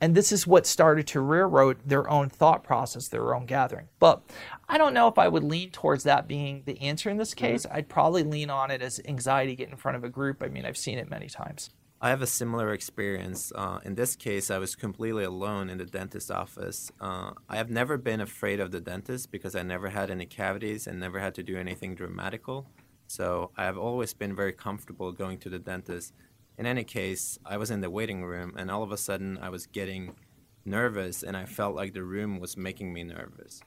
And 0.00 0.14
this 0.14 0.30
is 0.30 0.46
what 0.46 0.66
started 0.66 1.06
to 1.08 1.20
railroad 1.20 1.78
their 1.84 2.08
own 2.08 2.28
thought 2.28 2.62
process, 2.62 3.08
their 3.08 3.34
own 3.34 3.46
gathering. 3.46 3.88
But 3.98 4.22
I 4.68 4.78
don't 4.78 4.94
know 4.94 5.08
if 5.08 5.18
I 5.18 5.26
would 5.28 5.42
lean 5.42 5.70
towards 5.70 6.04
that 6.04 6.28
being 6.28 6.62
the 6.66 6.80
answer 6.80 7.10
in 7.10 7.16
this 7.16 7.34
mm-hmm. 7.34 7.46
case. 7.46 7.66
Mm-hmm. 7.66 7.76
I'd 7.76 7.88
probably 7.88 8.22
lean 8.22 8.50
on 8.50 8.70
it 8.70 8.80
as 8.80 9.00
anxiety 9.06 9.56
get 9.56 9.70
in 9.70 9.76
front 9.76 9.96
of 9.96 10.04
a 10.04 10.08
group. 10.08 10.42
I 10.42 10.48
mean, 10.48 10.64
I've 10.64 10.76
seen 10.76 10.98
it 10.98 11.10
many 11.10 11.28
times. 11.28 11.70
I 12.00 12.10
have 12.10 12.22
a 12.22 12.28
similar 12.28 12.72
experience. 12.72 13.50
Uh, 13.52 13.80
in 13.84 13.96
this 13.96 14.14
case, 14.14 14.52
I 14.52 14.58
was 14.58 14.76
completely 14.76 15.24
alone 15.24 15.68
in 15.68 15.78
the 15.78 15.84
dentist 15.84 16.30
office. 16.30 16.92
Uh, 17.00 17.32
I 17.48 17.56
have 17.56 17.70
never 17.70 17.98
been 17.98 18.20
afraid 18.20 18.60
of 18.60 18.70
the 18.70 18.80
dentist 18.80 19.32
because 19.32 19.56
I 19.56 19.62
never 19.62 19.88
had 19.88 20.08
any 20.08 20.26
cavities 20.26 20.86
and 20.86 21.00
never 21.00 21.18
had 21.18 21.34
to 21.34 21.42
do 21.42 21.56
anything 21.56 21.96
dramatical. 21.96 22.68
So 23.08 23.50
I 23.56 23.64
have 23.64 23.76
always 23.76 24.14
been 24.14 24.36
very 24.36 24.52
comfortable 24.52 25.10
going 25.10 25.38
to 25.38 25.48
the 25.48 25.58
dentist. 25.58 26.12
In 26.58 26.66
any 26.66 26.84
case, 26.84 27.38
I 27.46 27.56
was 27.56 27.70
in 27.70 27.80
the 27.80 27.90
waiting 27.90 28.24
room 28.24 28.54
and 28.56 28.70
all 28.70 28.82
of 28.82 28.90
a 28.90 28.96
sudden 28.96 29.38
I 29.40 29.48
was 29.48 29.66
getting 29.66 30.14
nervous 30.64 31.22
and 31.22 31.36
I 31.36 31.44
felt 31.46 31.74
like 31.74 31.94
the 31.94 32.02
room 32.02 32.40
was 32.40 32.56
making 32.56 32.92
me 32.92 33.04
nervous. 33.04 33.60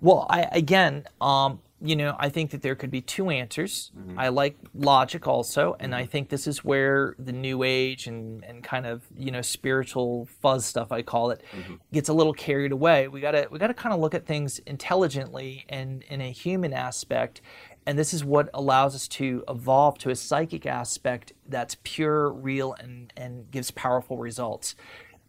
Well, 0.00 0.26
I 0.28 0.48
again, 0.52 1.04
um, 1.20 1.60
you 1.84 1.96
know, 1.96 2.14
I 2.18 2.28
think 2.28 2.52
that 2.52 2.62
there 2.62 2.76
could 2.76 2.90
be 2.90 3.00
two 3.00 3.30
answers. 3.30 3.90
Mm-hmm. 3.98 4.18
I 4.18 4.28
like 4.28 4.56
logic 4.72 5.26
also, 5.26 5.74
and 5.80 5.92
mm-hmm. 5.92 6.02
I 6.02 6.06
think 6.06 6.28
this 6.28 6.46
is 6.46 6.64
where 6.64 7.16
the 7.18 7.32
new 7.32 7.64
age 7.64 8.06
and, 8.06 8.44
and 8.44 8.62
kind 8.62 8.86
of, 8.86 9.04
you 9.16 9.32
know, 9.32 9.42
spiritual 9.42 10.26
fuzz 10.40 10.64
stuff 10.64 10.92
I 10.92 11.02
call 11.02 11.30
it 11.30 11.42
mm-hmm. 11.52 11.74
gets 11.92 12.08
a 12.08 12.12
little 12.12 12.34
carried 12.34 12.70
away. 12.70 13.08
We 13.08 13.20
gotta 13.20 13.48
we 13.50 13.58
gotta 13.58 13.74
kind 13.74 13.92
of 13.92 14.00
look 14.00 14.14
at 14.14 14.26
things 14.26 14.60
intelligently 14.60 15.64
and 15.68 16.02
in 16.04 16.20
a 16.20 16.30
human 16.30 16.72
aspect 16.72 17.40
and 17.86 17.98
this 17.98 18.14
is 18.14 18.24
what 18.24 18.48
allows 18.54 18.94
us 18.94 19.08
to 19.08 19.44
evolve 19.48 19.98
to 19.98 20.10
a 20.10 20.16
psychic 20.16 20.66
aspect 20.66 21.32
that's 21.48 21.76
pure, 21.82 22.30
real, 22.30 22.74
and, 22.74 23.12
and 23.16 23.50
gives 23.50 23.70
powerful 23.70 24.18
results. 24.18 24.74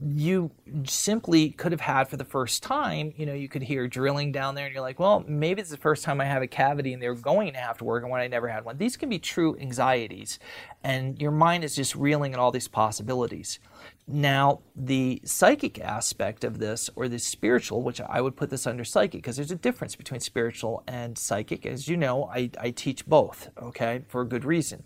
You 0.05 0.51
simply 0.83 1.51
could 1.51 1.71
have 1.71 1.79
had 1.79 2.09
for 2.09 2.17
the 2.17 2.25
first 2.25 2.61
time, 2.61 3.13
you 3.15 3.25
know, 3.25 3.33
you 3.33 3.47
could 3.47 3.63
hear 3.63 3.87
drilling 3.87 4.33
down 4.33 4.53
there, 4.53 4.65
and 4.65 4.73
you're 4.73 4.81
like, 4.81 4.99
well, 4.99 5.23
maybe 5.25 5.61
it's 5.61 5.69
the 5.69 5.77
first 5.77 6.03
time 6.03 6.19
I 6.19 6.25
have 6.25 6.41
a 6.41 6.47
cavity 6.47 6.91
and 6.91 7.01
they're 7.01 7.15
going 7.15 7.53
to 7.53 7.59
have 7.59 7.77
to 7.77 7.85
work 7.85 8.03
on 8.03 8.09
when 8.09 8.19
I 8.19 8.27
never 8.27 8.49
had 8.49 8.65
one. 8.65 8.77
These 8.77 8.97
can 8.97 9.07
be 9.07 9.17
true 9.17 9.55
anxieties, 9.57 10.39
and 10.83 11.21
your 11.21 11.31
mind 11.31 11.63
is 11.63 11.73
just 11.73 11.95
reeling 11.95 12.33
at 12.33 12.39
all 12.39 12.51
these 12.51 12.67
possibilities. 12.67 13.59
Now, 14.05 14.59
the 14.75 15.21
psychic 15.23 15.79
aspect 15.79 16.43
of 16.43 16.59
this, 16.59 16.89
or 16.97 17.07
the 17.07 17.17
spiritual, 17.17 17.81
which 17.81 18.01
I 18.01 18.19
would 18.19 18.35
put 18.35 18.49
this 18.49 18.67
under 18.67 18.83
psychic, 18.83 19.21
because 19.21 19.37
there's 19.37 19.51
a 19.51 19.55
difference 19.55 19.95
between 19.95 20.19
spiritual 20.19 20.83
and 20.85 21.17
psychic. 21.17 21.65
As 21.65 21.87
you 21.87 21.95
know, 21.95 22.25
I, 22.25 22.49
I 22.59 22.71
teach 22.71 23.05
both, 23.05 23.47
okay, 23.57 24.03
for 24.09 24.19
a 24.19 24.27
good 24.27 24.43
reason. 24.43 24.83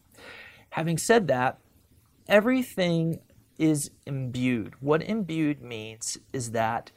Having 0.69 0.99
said 0.99 1.27
that, 1.29 1.57
everything 2.27 3.19
is 3.57 3.91
imbued. 4.05 4.75
What 4.79 5.01
imbued 5.01 5.61
means 5.61 6.17
is 6.33 6.51
that 6.51 6.91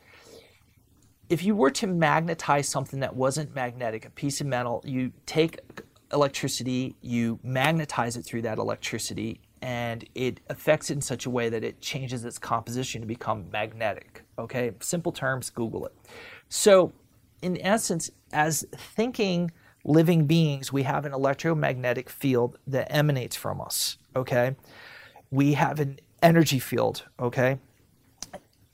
if 1.28 1.44
you 1.44 1.54
were 1.54 1.70
to 1.70 1.86
magnetize 1.86 2.68
something 2.68 3.00
that 3.00 3.14
wasn't 3.14 3.54
magnetic, 3.54 4.04
a 4.04 4.11
piece 4.11 4.40
of 4.40 4.46
metal, 4.48 4.82
you 4.84 5.12
take 5.26 5.61
electricity, 6.12 6.96
you 7.00 7.38
magnetize 7.42 8.16
it 8.16 8.22
through 8.22 8.42
that 8.42 8.58
electricity, 8.58 9.40
and 9.62 10.04
it 10.14 10.40
affects 10.48 10.90
it 10.90 10.94
in 10.94 11.00
such 11.00 11.26
a 11.26 11.30
way 11.30 11.48
that 11.48 11.62
it 11.62 11.80
changes 11.80 12.24
its 12.24 12.38
composition 12.38 13.00
to 13.00 13.06
become 13.06 13.48
magnetic. 13.50 14.22
Okay, 14.38 14.72
simple 14.80 15.12
terms, 15.12 15.50
Google 15.50 15.86
it. 15.86 15.94
So, 16.48 16.92
in 17.42 17.61
essence, 17.61 18.11
as 18.32 18.66
thinking 18.74 19.50
living 19.84 20.26
beings, 20.26 20.72
we 20.72 20.82
have 20.82 21.04
an 21.04 21.12
electromagnetic 21.12 22.11
field 22.11 22.58
that 22.66 22.88
emanates 22.90 23.36
from 23.36 23.61
us. 23.61 23.98
Okay, 24.16 24.56
we 25.30 25.52
have 25.54 25.78
an 25.78 26.00
energy 26.22 26.58
field. 26.58 27.04
Okay, 27.18 27.58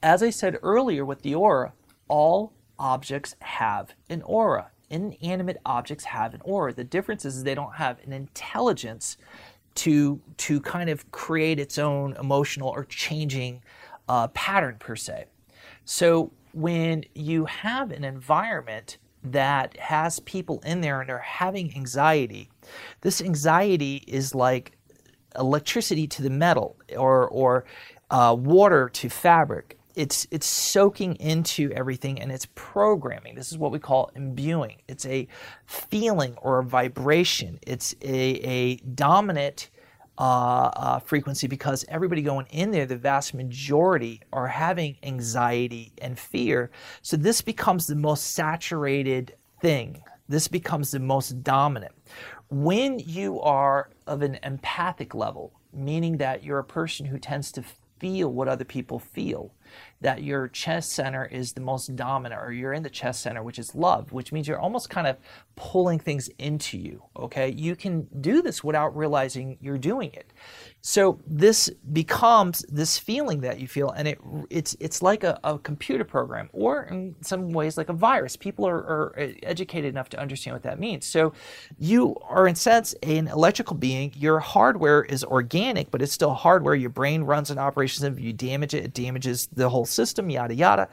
as 0.02 0.22
I 0.22 0.30
said 0.30 0.58
earlier 0.62 1.04
with 1.04 1.22
the 1.22 1.34
aura, 1.34 1.72
all 2.08 2.52
objects 2.78 3.34
have 3.40 3.94
an 4.08 4.22
aura. 4.22 4.70
Inanimate 4.88 5.58
objects 5.66 6.04
have 6.04 6.34
an 6.34 6.40
aura. 6.44 6.72
The 6.72 6.84
difference 6.84 7.24
is 7.24 7.42
they 7.42 7.54
don't 7.54 7.74
have 7.74 7.98
an 8.04 8.12
intelligence 8.12 9.16
to 9.76 10.20
to 10.38 10.60
kind 10.60 10.88
of 10.88 11.10
create 11.10 11.58
its 11.58 11.78
own 11.78 12.16
emotional 12.18 12.68
or 12.68 12.84
changing 12.84 13.62
uh, 14.08 14.28
pattern 14.28 14.76
per 14.78 14.96
se. 14.96 15.26
So 15.84 16.32
when 16.52 17.04
you 17.14 17.44
have 17.44 17.90
an 17.90 18.04
environment 18.04 18.98
that 19.22 19.76
has 19.78 20.20
people 20.20 20.62
in 20.64 20.80
there 20.80 21.00
and 21.00 21.10
are 21.10 21.18
having 21.18 21.74
anxiety, 21.76 22.48
this 23.00 23.20
anxiety 23.20 24.04
is 24.06 24.34
like 24.34 24.75
electricity 25.38 26.06
to 26.08 26.22
the 26.22 26.30
metal 26.30 26.76
or 26.96 27.28
or 27.28 27.64
uh, 28.10 28.36
water 28.38 28.88
to 28.90 29.08
fabric. 29.08 29.78
It's 29.94 30.26
it's 30.30 30.46
soaking 30.46 31.16
into 31.16 31.72
everything 31.72 32.20
and 32.20 32.30
it's 32.30 32.46
programming. 32.54 33.34
This 33.34 33.50
is 33.50 33.58
what 33.58 33.72
we 33.72 33.78
call 33.78 34.10
imbuing. 34.14 34.82
It's 34.88 35.06
a 35.06 35.26
feeling 35.64 36.34
or 36.42 36.58
a 36.58 36.64
vibration. 36.64 37.58
It's 37.66 37.94
a, 38.02 38.34
a 38.44 38.76
dominant 38.76 39.70
uh, 40.18 40.70
uh, 40.76 40.98
frequency 40.98 41.46
because 41.46 41.84
everybody 41.88 42.22
going 42.22 42.46
in 42.50 42.70
there, 42.70 42.86
the 42.86 42.96
vast 42.96 43.34
majority 43.34 44.20
are 44.32 44.48
having 44.48 44.96
anxiety 45.02 45.92
and 46.00 46.18
fear. 46.18 46.70
So 47.02 47.16
this 47.16 47.42
becomes 47.42 47.86
the 47.86 47.96
most 47.96 48.32
saturated 48.32 49.34
thing. 49.60 50.02
This 50.28 50.48
becomes 50.48 50.90
the 50.90 51.00
most 51.00 51.42
dominant. 51.42 51.92
When 52.48 52.98
you 53.00 53.40
are 53.40 53.90
of 54.06 54.22
an 54.22 54.38
empathic 54.42 55.14
level, 55.14 55.52
meaning 55.72 56.18
that 56.18 56.44
you're 56.44 56.60
a 56.60 56.64
person 56.64 57.06
who 57.06 57.18
tends 57.18 57.50
to 57.52 57.64
feel 57.98 58.32
what 58.32 58.46
other 58.46 58.64
people 58.64 58.98
feel, 58.98 59.52
that 60.00 60.22
your 60.22 60.48
chest 60.48 60.92
center 60.92 61.24
is 61.24 61.52
the 61.52 61.60
most 61.60 61.96
dominant, 61.96 62.40
or 62.40 62.52
you're 62.52 62.72
in 62.72 62.82
the 62.82 62.90
chest 62.90 63.22
center, 63.22 63.42
which 63.42 63.58
is 63.58 63.74
love, 63.74 64.12
which 64.12 64.32
means 64.32 64.46
you're 64.46 64.60
almost 64.60 64.90
kind 64.90 65.06
of 65.06 65.16
pulling 65.56 65.98
things 65.98 66.28
into 66.38 66.78
you. 66.78 67.02
Okay, 67.16 67.50
you 67.50 67.74
can 67.74 68.06
do 68.20 68.42
this 68.42 68.62
without 68.62 68.94
realizing 68.96 69.56
you're 69.60 69.78
doing 69.78 70.12
it. 70.12 70.32
So 70.82 71.18
this 71.26 71.70
becomes 71.92 72.64
this 72.68 72.98
feeling 72.98 73.40
that 73.40 73.58
you 73.58 73.66
feel, 73.66 73.90
and 73.90 74.06
it 74.06 74.20
it's 74.50 74.76
it's 74.78 75.02
like 75.02 75.24
a, 75.24 75.40
a 75.42 75.58
computer 75.58 76.04
program, 76.04 76.48
or 76.52 76.84
in 76.84 77.16
some 77.22 77.50
ways 77.52 77.76
like 77.76 77.88
a 77.88 77.94
virus. 77.94 78.36
People 78.36 78.68
are, 78.68 78.76
are 78.76 79.14
educated 79.42 79.90
enough 79.90 80.10
to 80.10 80.20
understand 80.20 80.54
what 80.54 80.62
that 80.62 80.78
means. 80.78 81.06
So 81.06 81.32
you 81.78 82.16
are 82.28 82.46
in 82.46 82.54
sense 82.54 82.94
an 83.02 83.26
electrical 83.28 83.76
being. 83.76 84.12
Your 84.14 84.38
hardware 84.38 85.02
is 85.02 85.24
organic, 85.24 85.90
but 85.90 86.02
it's 86.02 86.12
still 86.12 86.34
hardware. 86.34 86.74
Your 86.74 86.90
brain 86.90 87.24
runs 87.24 87.50
an 87.50 87.58
operations. 87.58 88.04
If 88.04 88.20
you 88.20 88.32
damage 88.32 88.74
it, 88.74 88.84
it 88.84 88.94
damages 88.94 89.48
the 89.52 89.68
whole 89.68 89.86
system. 89.86 90.30
Yada 90.30 90.54
yada. 90.54 90.88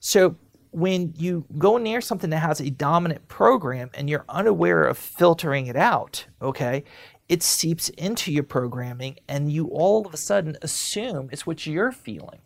So 0.00 0.36
when 0.70 1.14
you 1.16 1.44
go 1.56 1.76
near 1.76 2.00
something 2.00 2.30
that 2.30 2.38
has 2.38 2.60
a 2.60 2.70
dominant 2.70 3.26
program 3.28 3.90
and 3.94 4.08
you're 4.08 4.24
unaware 4.28 4.84
of 4.84 4.98
filtering 4.98 5.66
it 5.66 5.76
out, 5.76 6.26
okay, 6.42 6.84
it 7.28 7.42
seeps 7.42 7.88
into 7.90 8.32
your 8.32 8.42
programming 8.42 9.16
and 9.28 9.52
you 9.52 9.66
all 9.68 10.06
of 10.06 10.14
a 10.14 10.16
sudden 10.16 10.56
assume 10.62 11.28
it's 11.32 11.46
what 11.46 11.66
you're 11.66 11.92
feeling. 11.92 12.40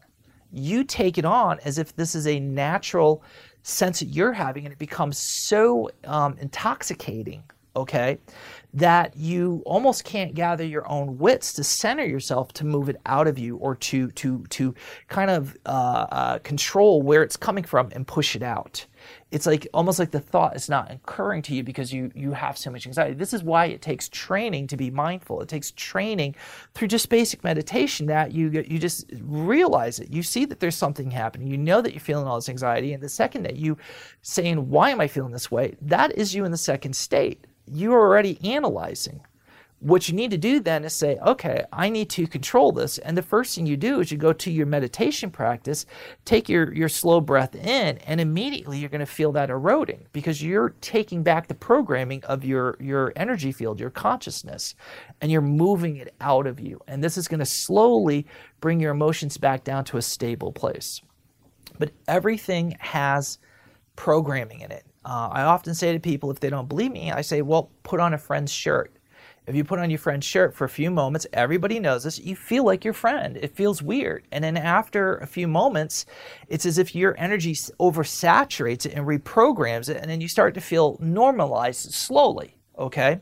You 0.52 0.84
take 0.84 1.18
it 1.18 1.24
on 1.24 1.60
as 1.64 1.78
if 1.78 1.94
this 1.96 2.14
is 2.14 2.26
a 2.26 2.38
natural 2.40 3.22
sense 3.62 4.00
that 4.00 4.06
you're 4.06 4.32
having 4.32 4.64
and 4.64 4.72
it 4.72 4.78
becomes 4.78 5.18
so 5.18 5.90
um, 6.04 6.36
intoxicating, 6.40 7.44
okay, 7.74 8.18
that 8.74 9.16
you 9.16 9.62
almost 9.66 10.04
can't 10.04 10.34
gather 10.34 10.64
your 10.64 10.88
own 10.90 11.18
wits 11.18 11.52
to 11.54 11.64
center 11.64 12.04
yourself 12.04 12.52
to 12.54 12.64
move 12.64 12.88
it 12.88 12.96
out 13.06 13.26
of 13.26 13.38
you 13.38 13.56
or 13.56 13.74
to, 13.76 14.10
to, 14.12 14.44
to 14.50 14.74
kind 15.08 15.30
of 15.30 15.56
uh, 15.66 16.06
uh, 16.10 16.38
control 16.38 17.02
where 17.02 17.22
it's 17.22 17.36
coming 17.36 17.64
from 17.64 17.90
and 17.92 18.06
push 18.06 18.36
it 18.36 18.42
out. 18.42 18.86
it's 19.30 19.46
like 19.46 19.66
almost 19.72 19.98
like 19.98 20.10
the 20.10 20.20
thought 20.20 20.54
is 20.54 20.68
not 20.68 20.90
occurring 20.90 21.42
to 21.42 21.54
you 21.54 21.62
because 21.62 21.92
you 21.92 22.10
you 22.14 22.32
have 22.32 22.56
so 22.56 22.70
much 22.70 22.86
anxiety. 22.86 23.14
This 23.14 23.32
is 23.32 23.42
why 23.42 23.66
it 23.66 23.82
takes 23.82 24.08
training 24.08 24.66
to 24.68 24.76
be 24.76 24.90
mindful. 24.90 25.40
It 25.40 25.48
takes 25.48 25.70
training 25.72 26.34
through 26.74 26.88
just 26.88 27.08
basic 27.08 27.42
meditation 27.42 28.06
that 28.06 28.32
you 28.32 28.50
you 28.50 28.78
just 28.78 29.06
realize 29.22 29.98
it. 29.98 30.12
You 30.12 30.22
see 30.22 30.44
that 30.46 30.60
there's 30.60 30.76
something 30.76 31.10
happening. 31.10 31.48
You 31.48 31.58
know 31.58 31.80
that 31.80 31.92
you're 31.92 32.00
feeling 32.00 32.26
all 32.26 32.36
this 32.36 32.48
anxiety, 32.48 32.92
and 32.92 33.02
the 33.02 33.08
second 33.08 33.44
that 33.44 33.56
you 33.56 33.76
saying, 34.22 34.68
"Why 34.68 34.90
am 34.90 35.00
I 35.00 35.08
feeling 35.08 35.32
this 35.32 35.50
way?" 35.50 35.76
That 35.80 36.16
is 36.16 36.34
you 36.34 36.44
in 36.44 36.52
the 36.52 36.58
second 36.58 36.94
state. 36.94 37.46
You 37.66 37.92
are 37.94 38.00
already 38.00 38.38
analyzing 38.44 39.20
what 39.82 40.08
you 40.08 40.14
need 40.14 40.30
to 40.30 40.38
do 40.38 40.60
then 40.60 40.84
is 40.84 40.92
say, 40.92 41.18
okay, 41.18 41.64
I 41.72 41.88
need 41.88 42.08
to 42.10 42.28
control 42.28 42.70
this. 42.70 42.98
And 42.98 43.16
the 43.16 43.22
first 43.22 43.54
thing 43.54 43.66
you 43.66 43.76
do 43.76 43.98
is 43.98 44.12
you 44.12 44.16
go 44.16 44.32
to 44.32 44.50
your 44.50 44.66
meditation 44.66 45.28
practice, 45.28 45.86
take 46.24 46.48
your, 46.48 46.72
your 46.72 46.88
slow 46.88 47.20
breath 47.20 47.56
in, 47.56 47.98
and 47.98 48.20
immediately 48.20 48.78
you're 48.78 48.88
going 48.88 49.00
to 49.00 49.06
feel 49.06 49.32
that 49.32 49.50
eroding 49.50 50.06
because 50.12 50.40
you're 50.40 50.76
taking 50.80 51.24
back 51.24 51.48
the 51.48 51.54
programming 51.54 52.22
of 52.24 52.44
your, 52.44 52.76
your 52.78 53.12
energy 53.16 53.50
field, 53.50 53.80
your 53.80 53.90
consciousness, 53.90 54.76
and 55.20 55.32
you're 55.32 55.40
moving 55.40 55.96
it 55.96 56.14
out 56.20 56.46
of 56.46 56.60
you. 56.60 56.80
And 56.86 57.02
this 57.02 57.18
is 57.18 57.26
going 57.26 57.40
to 57.40 57.46
slowly 57.46 58.24
bring 58.60 58.78
your 58.78 58.92
emotions 58.92 59.36
back 59.36 59.64
down 59.64 59.84
to 59.86 59.96
a 59.96 60.02
stable 60.02 60.52
place. 60.52 61.02
But 61.80 61.90
everything 62.06 62.76
has 62.78 63.38
programming 63.96 64.60
in 64.60 64.70
it. 64.70 64.86
Uh, 65.04 65.28
I 65.32 65.42
often 65.42 65.74
say 65.74 65.92
to 65.92 66.00
people, 66.00 66.30
if 66.30 66.40
they 66.40 66.50
don't 66.50 66.68
believe 66.68 66.92
me, 66.92 67.10
I 67.10 67.22
say, 67.22 67.42
well, 67.42 67.70
put 67.82 68.00
on 68.00 68.14
a 68.14 68.18
friend's 68.18 68.52
shirt 68.52 68.96
if 69.46 69.56
you 69.56 69.64
put 69.64 69.80
on 69.80 69.90
your 69.90 69.98
friend's 69.98 70.26
shirt 70.26 70.54
for 70.54 70.64
a 70.64 70.68
few 70.68 70.90
moments, 70.90 71.26
everybody 71.32 71.80
knows 71.80 72.04
this, 72.04 72.18
you 72.18 72.36
feel 72.36 72.64
like 72.64 72.84
your 72.84 72.94
friend. 72.94 73.36
It 73.36 73.56
feels 73.56 73.82
weird. 73.82 74.24
And 74.30 74.44
then 74.44 74.56
after 74.56 75.16
a 75.16 75.26
few 75.26 75.48
moments, 75.48 76.06
it's 76.48 76.64
as 76.64 76.78
if 76.78 76.94
your 76.94 77.16
energy 77.18 77.54
oversaturates 77.54 78.86
it 78.86 78.92
and 78.94 79.06
reprograms 79.06 79.88
it, 79.88 79.96
and 79.96 80.08
then 80.08 80.20
you 80.20 80.28
start 80.28 80.54
to 80.54 80.60
feel 80.60 80.96
normalized 81.00 81.92
slowly 81.92 82.56
okay? 82.78 83.20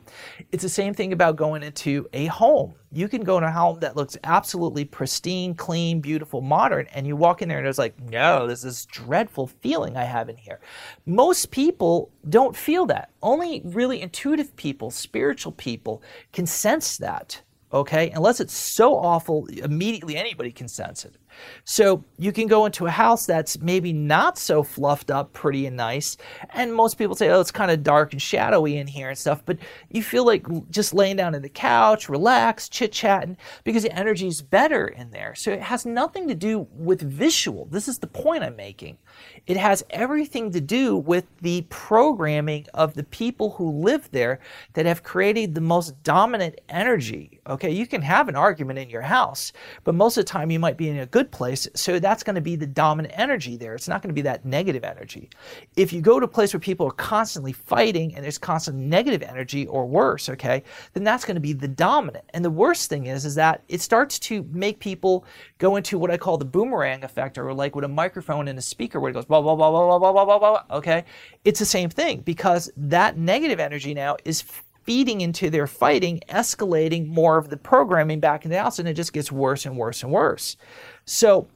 It's 0.53 0.63
the 0.63 0.69
same 0.69 0.95
thing 0.95 1.13
about 1.13 1.37
going 1.37 1.63
into 1.63 2.09
a 2.13 2.27
home. 2.27 2.75
You 2.93 3.09
can 3.09 3.23
go 3.23 3.39
in 3.39 3.45
a 3.45 3.53
home 3.53 3.79
that 3.81 3.97
looks 3.97 4.17
absolutely 4.25 4.85
pristine, 4.85 5.55
clean, 5.55 6.01
beautiful, 6.01 6.41
modern, 6.41 6.87
and 6.93 7.07
you 7.07 7.15
walk 7.15 7.41
in 7.41 7.49
there 7.49 7.59
and 7.59 7.69
it's 7.69 7.79
like, 7.79 8.01
no, 8.01 8.49
there's 8.49 8.63
this 8.63 8.85
dreadful 8.87 9.47
feeling 9.47 9.97
I 9.97 10.05
have 10.05 10.29
in 10.29 10.37
here. 10.37 10.59
Most 11.07 11.53
people 11.53 12.11
don't 12.29 12.57
feel 12.57 12.87
that. 12.87 13.11
Only 13.23 13.63
really 13.65 14.03
intuitive 14.03 14.57
people, 14.57 14.91
spiritual 14.91 15.53
people 15.53 16.03
can 16.33 16.47
sense 16.47 16.97
that 16.97 17.43
okay? 17.73 18.11
Unless 18.11 18.41
it's 18.41 18.55
so 18.55 18.97
awful, 18.97 19.47
immediately 19.47 20.17
anybody 20.17 20.51
can 20.51 20.69
sense 20.69 21.05
it. 21.05 21.17
So 21.65 22.05
you 22.19 22.33
can 22.33 22.49
go 22.49 22.67
into 22.67 22.87
a 22.87 22.91
house 22.91 23.25
that's 23.25 23.59
maybe 23.61 23.93
not 23.93 24.37
so 24.37 24.63
fluffed 24.63 25.11
up, 25.11 25.33
pretty 25.33 25.67
and 25.67 25.77
nice, 25.77 26.17
and 26.51 26.75
most 26.75 26.99
people 26.99 27.15
say, 27.15 27.31
oh, 27.31 27.41
it's 27.41 27.53
kind 27.53 27.71
of 27.71 27.83
dark 27.83 28.13
and 28.13 28.21
shadowy 28.21 28.77
in 28.77 28.87
here 28.87 29.09
and 29.09 29.19
stuff, 29.19 29.43
but 29.47 29.59
you 29.91 30.03
feel 30.03 30.27
like 30.27 30.45
just 30.71 30.93
laying 30.93 31.17
down 31.17 31.35
on 31.35 31.43
the 31.43 31.49
couch, 31.49 32.09
relax, 32.09 32.69
chit 32.69 32.93
chatting, 32.93 33.37
because 33.65 33.85
the 33.85 33.97
energy 33.97 34.27
is 34.27 34.43
better 34.43 34.89
in 34.89 35.11
there. 35.11 35.35
So 35.35 35.53
it 35.53 35.63
has 35.63 35.87
nothing 35.87 36.27
to 36.29 36.35
do 36.35 36.67
with 36.73 37.01
visual. 37.01 37.67
This 37.67 37.89
is 37.89 37.99
the 37.99 38.07
point 38.07 38.43
I'm 38.43 38.57
making. 38.57 38.99
It 39.47 39.57
has 39.57 39.85
everything 39.91 40.53
to 40.53 40.61
do 40.61 40.97
with 40.97 41.27
the 41.41 41.63
programming 41.69 42.67
of 42.75 42.95
the 42.95 43.05
people 43.05 43.51
who 43.51 43.71
live 43.71 44.11
there 44.11 44.41
that 44.75 44.87
have 44.87 45.03
created 45.03 45.55
the 45.55 45.61
most 45.61 46.03
dominant 46.03 46.61
energy. 46.69 47.41
Okay, 47.47 47.71
you 47.71 47.87
can 47.87 48.03
have 48.03 48.29
an 48.29 48.37
argument 48.37 48.79
in 48.79 48.91
your 48.91 49.03
house, 49.03 49.53
but 49.85 49.95
most 49.95 50.17
of 50.17 50.25
the 50.25 50.31
time 50.31 50.51
you 50.51 50.59
might 50.59 50.77
be 50.77 50.89
in 50.89 50.99
a 50.99 51.07
good 51.07 51.31
place, 51.31 51.67
so 51.75 51.99
that's 51.99 52.23
going 52.23 52.35
to 52.35 52.41
be 52.41 52.57
the 52.57 52.67
dominant 52.67 53.15
energy 53.17 53.57
there. 53.57 53.75
It's 53.75 53.89
not 53.89 54.03
going 54.03 54.11
to 54.11 54.15
be 54.15 54.23
that 54.23 54.45
negative 54.45 54.85
energy. 54.85 55.31
If 55.77 55.93
you 55.93 56.01
go 56.01 56.21
to 56.21 56.27
a 56.27 56.29
place 56.29 56.53
where 56.53 56.61
people 56.61 56.87
are 56.87 56.93
constantly 56.93 57.53
fighting 57.53 58.15
and 58.15 58.25
there's 58.25 58.39
constant 58.39 58.77
negative 58.77 59.23
energy 59.23 59.67
or 59.67 59.87
worse, 59.87 60.29
okay, 60.29 60.63
then 60.93 61.05
that's 61.05 61.25
going 61.25 61.35
to 61.35 61.41
be 61.41 61.53
the 61.53 61.69
dominant. 61.69 62.25
And 62.35 62.45
the 62.45 62.51
worst 62.51 62.89
thing 62.89 63.07
is 63.07 63.25
is 63.25 63.35
that 63.37 63.63
it 63.69 63.81
starts 63.81 64.19
to 64.21 64.45
make 64.53 64.79
people 64.79 65.25
go 65.59 65.77
into 65.77 65.99
what 65.99 66.11
I 66.11 66.17
call 66.17 66.39
the 66.39 66.45
boomerang 66.45 67.05
effect 67.05 67.39
or 67.39 67.53
like 67.53 67.75
with 67.75 67.85
a 67.85 67.89
microphone 67.89 68.49
and 68.49 68.59
a 68.59 68.63
speaker 68.63 69.01
where 69.15 69.21
it 69.21 69.25
goes 69.25 69.27
blah 69.27 69.43
blah 69.43 69.55
blah 69.57 69.71
blah 69.71 69.99
blah 69.99 70.13
blah 70.13 70.25
blah 70.25 70.39
blah. 70.39 70.77
Okay, 70.79 71.05
it's 71.45 71.59
the 71.59 71.67
same 71.67 71.91
thing 71.91 72.21
because 72.21 72.71
that 72.77 73.19
negative 73.19 73.61
energy 73.61 73.95
now 73.95 74.17
is 74.25 74.45
feeding 74.85 75.21
into 75.21 75.51
their 75.51 75.67
fighting, 75.67 76.21
escalating 76.29 77.07
more 77.07 77.37
of 77.37 77.49
the 77.49 77.57
programming 77.57 78.21
back 78.21 78.45
in 78.45 78.51
the 78.51 78.59
house, 78.59 78.79
and 78.79 78.89
it 78.89 78.95
just 78.95 79.13
gets 79.13 79.31
worse 79.31 79.67
and 79.67 79.77
worse 79.77 80.03
and 80.03 80.11
worse. 80.11 80.57
So, 81.05 81.49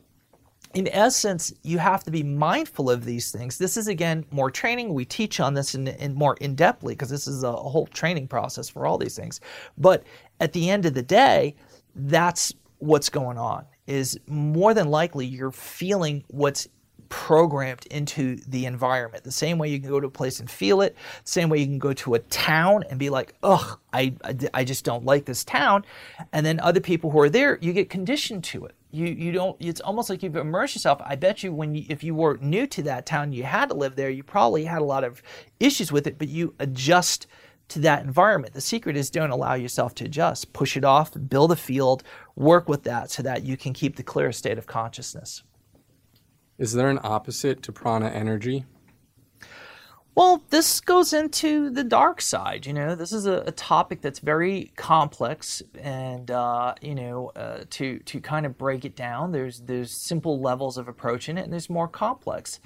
in 0.74 0.88
essence, 0.88 1.52
you 1.62 1.78
have 1.78 2.02
to 2.04 2.10
be 2.10 2.22
mindful 2.22 2.90
of 2.90 3.04
these 3.04 3.30
things. 3.30 3.58
This 3.58 3.76
is 3.76 3.86
again 3.86 4.24
more 4.30 4.50
training. 4.50 4.92
We 4.92 5.04
teach 5.04 5.40
on 5.40 5.54
this 5.54 5.74
in, 5.74 5.88
in 5.88 6.14
more 6.14 6.36
in 6.40 6.56
depthly 6.56 6.88
because 6.88 7.10
this 7.10 7.28
is 7.28 7.44
a 7.44 7.52
whole 7.52 7.86
training 7.86 8.28
process 8.28 8.68
for 8.68 8.86
all 8.86 8.98
these 8.98 9.16
things. 9.16 9.40
But 9.78 10.04
at 10.40 10.52
the 10.52 10.70
end 10.70 10.84
of 10.84 10.94
the 10.94 11.02
day, 11.02 11.54
that's 11.94 12.52
what's 12.78 13.08
going 13.08 13.38
on. 13.38 13.66
Is 13.86 14.18
more 14.26 14.74
than 14.74 14.88
likely 14.88 15.26
you're 15.26 15.50
feeling 15.50 16.24
what's 16.28 16.66
programmed 17.14 17.86
into 17.92 18.34
the 18.48 18.66
environment. 18.66 19.22
The 19.22 19.30
same 19.30 19.56
way 19.56 19.68
you 19.68 19.78
can 19.78 19.88
go 19.88 20.00
to 20.00 20.08
a 20.08 20.10
place 20.10 20.40
and 20.40 20.50
feel 20.50 20.80
it, 20.80 20.96
same 21.22 21.48
way 21.48 21.60
you 21.60 21.66
can 21.66 21.78
go 21.78 21.92
to 21.92 22.14
a 22.14 22.18
town 22.18 22.82
and 22.90 22.98
be 22.98 23.08
like, 23.08 23.36
ugh, 23.44 23.78
I, 23.92 24.14
I, 24.52 24.64
just 24.64 24.84
don't 24.84 25.04
like 25.04 25.24
this 25.24 25.44
town. 25.44 25.84
And 26.32 26.44
then 26.44 26.58
other 26.58 26.80
people 26.80 27.12
who 27.12 27.20
are 27.20 27.30
there, 27.30 27.56
you 27.62 27.72
get 27.72 27.88
conditioned 27.88 28.42
to 28.44 28.64
it. 28.64 28.74
You, 28.90 29.06
you 29.06 29.30
don't, 29.30 29.56
it's 29.60 29.80
almost 29.80 30.10
like 30.10 30.24
you've 30.24 30.34
immersed 30.34 30.74
yourself. 30.74 31.00
I 31.04 31.14
bet 31.14 31.44
you 31.44 31.52
when 31.52 31.76
you, 31.76 31.84
if 31.88 32.02
you 32.02 32.16
were 32.16 32.36
new 32.42 32.66
to 32.66 32.82
that 32.82 33.06
town, 33.06 33.32
you 33.32 33.44
had 33.44 33.68
to 33.68 33.76
live 33.76 33.94
there, 33.94 34.10
you 34.10 34.24
probably 34.24 34.64
had 34.64 34.82
a 34.82 34.84
lot 34.84 35.04
of 35.04 35.22
issues 35.60 35.92
with 35.92 36.08
it, 36.08 36.18
but 36.18 36.26
you 36.26 36.52
adjust 36.58 37.28
to 37.68 37.78
that 37.78 38.02
environment. 38.02 38.54
The 38.54 38.60
secret 38.60 38.96
is 38.96 39.08
don't 39.08 39.30
allow 39.30 39.54
yourself 39.54 39.94
to 39.96 40.04
adjust. 40.04 40.52
Push 40.52 40.76
it 40.76 40.84
off, 40.84 41.12
build 41.28 41.52
a 41.52 41.56
field, 41.56 42.02
work 42.34 42.68
with 42.68 42.82
that 42.82 43.12
so 43.12 43.22
that 43.22 43.44
you 43.44 43.56
can 43.56 43.72
keep 43.72 43.94
the 43.94 44.02
clear 44.02 44.32
state 44.32 44.58
of 44.58 44.66
consciousness. 44.66 45.44
Is 46.58 46.72
there 46.72 46.88
an 46.88 47.00
opposite 47.02 47.62
to 47.64 47.72
prana 47.72 48.08
energy? 48.08 48.64
Well, 50.14 50.44
this 50.50 50.80
goes 50.80 51.12
into 51.12 51.70
the 51.70 51.82
dark 51.82 52.20
side. 52.20 52.66
You 52.66 52.72
know, 52.72 52.94
this 52.94 53.12
is 53.12 53.26
a, 53.26 53.42
a 53.46 53.50
topic 53.50 54.00
that's 54.00 54.20
very 54.20 54.70
complex, 54.76 55.60
and 55.80 56.30
uh, 56.30 56.74
you 56.80 56.94
know, 56.94 57.32
uh, 57.34 57.64
to 57.70 57.98
to 57.98 58.20
kind 58.20 58.46
of 58.46 58.56
break 58.56 58.84
it 58.84 58.94
down, 58.94 59.32
there's 59.32 59.60
there's 59.62 59.90
simple 59.90 60.40
levels 60.40 60.78
of 60.78 60.86
approaching 60.86 61.36
it, 61.36 61.42
and 61.42 61.52
there's 61.52 61.68
more 61.68 61.88
complex. 61.88 62.60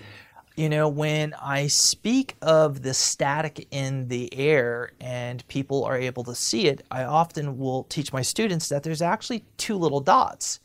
You 0.57 0.69
know, 0.69 0.89
when 0.89 1.35
I 1.41 1.69
speak 1.69 2.37
of 2.43 2.83
the 2.83 2.93
static 2.93 3.69
in 3.71 4.09
the 4.09 4.29
air 4.35 4.91
and 5.01 5.47
people 5.47 5.85
are 5.85 5.97
able 5.97 6.25
to 6.25 6.35
see 6.35 6.67
it, 6.67 6.85
I 6.91 7.05
often 7.05 7.59
will 7.59 7.85
teach 7.85 8.13
my 8.13 8.23
students 8.23 8.69
that 8.69 8.83
there's 8.83 9.01
actually 9.01 9.45
two 9.57 9.77
little 9.77 10.01
dots 10.01 10.59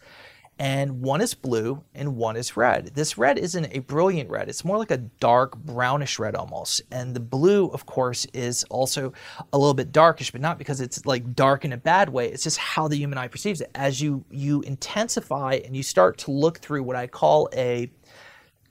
and 0.59 1.01
one 1.01 1.21
is 1.21 1.33
blue 1.33 1.83
and 1.93 2.15
one 2.15 2.35
is 2.35 2.55
red. 2.55 2.91
This 2.93 3.17
red 3.17 3.37
isn't 3.37 3.67
a 3.71 3.79
brilliant 3.79 4.29
red, 4.29 4.49
it's 4.49 4.63
more 4.63 4.77
like 4.77 4.91
a 4.91 4.97
dark 4.97 5.57
brownish 5.57 6.19
red 6.19 6.35
almost. 6.35 6.81
And 6.91 7.15
the 7.15 7.19
blue, 7.19 7.67
of 7.67 7.85
course, 7.85 8.25
is 8.33 8.63
also 8.65 9.13
a 9.51 9.57
little 9.57 9.73
bit 9.73 9.91
darkish, 9.91 10.31
but 10.31 10.41
not 10.41 10.57
because 10.57 10.81
it's 10.81 11.05
like 11.05 11.35
dark 11.35 11.65
in 11.65 11.73
a 11.73 11.77
bad 11.77 12.09
way. 12.09 12.27
It's 12.29 12.43
just 12.43 12.57
how 12.57 12.87
the 12.87 12.97
human 12.97 13.17
eye 13.17 13.27
perceives 13.27 13.61
it. 13.61 13.71
As 13.75 14.01
you 14.01 14.23
you 14.29 14.61
intensify 14.61 15.59
and 15.65 15.75
you 15.75 15.83
start 15.83 16.17
to 16.19 16.31
look 16.31 16.59
through 16.59 16.83
what 16.83 16.95
I 16.95 17.07
call 17.07 17.49
a 17.53 17.91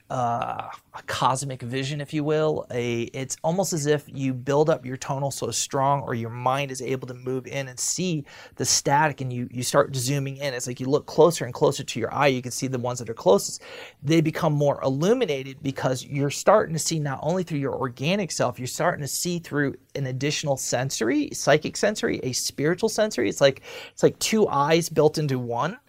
uh, 0.09 0.69
a 0.93 1.01
cosmic 1.07 1.61
vision, 1.61 1.99
if 2.01 2.13
you 2.13 2.23
will. 2.23 2.65
A, 2.71 3.03
it's 3.13 3.37
almost 3.43 3.73
as 3.73 3.85
if 3.85 4.03
you 4.07 4.33
build 4.33 4.69
up 4.69 4.85
your 4.85 4.97
tonal 4.97 5.31
so 5.31 5.49
strong, 5.51 6.01
or 6.01 6.13
your 6.13 6.29
mind 6.29 6.71
is 6.71 6.81
able 6.81 7.07
to 7.07 7.13
move 7.13 7.47
in 7.47 7.67
and 7.67 7.79
see 7.79 8.25
the 8.55 8.65
static, 8.65 9.21
and 9.21 9.31
you 9.31 9.47
you 9.51 9.63
start 9.63 9.95
zooming 9.95 10.37
in. 10.37 10.53
It's 10.53 10.67
like 10.67 10.79
you 10.79 10.87
look 10.87 11.05
closer 11.05 11.45
and 11.45 11.53
closer 11.53 11.83
to 11.83 11.99
your 11.99 12.13
eye. 12.13 12.27
You 12.27 12.41
can 12.41 12.51
see 12.51 12.67
the 12.67 12.77
ones 12.77 12.99
that 12.99 13.09
are 13.09 13.13
closest. 13.13 13.63
They 14.03 14.21
become 14.21 14.53
more 14.53 14.81
illuminated 14.83 15.63
because 15.63 16.05
you're 16.05 16.29
starting 16.29 16.73
to 16.73 16.79
see 16.79 16.99
not 16.99 17.19
only 17.23 17.43
through 17.43 17.59
your 17.59 17.75
organic 17.75 18.31
self, 18.31 18.59
you're 18.59 18.67
starting 18.67 19.01
to 19.01 19.07
see 19.07 19.39
through 19.39 19.75
an 19.95 20.07
additional 20.07 20.57
sensory, 20.57 21.29
psychic 21.33 21.77
sensory, 21.77 22.19
a 22.23 22.33
spiritual 22.33 22.89
sensory. 22.89 23.29
It's 23.29 23.41
like 23.41 23.61
it's 23.91 24.03
like 24.03 24.19
two 24.19 24.47
eyes 24.47 24.89
built 24.89 25.17
into 25.17 25.39
one 25.39 25.79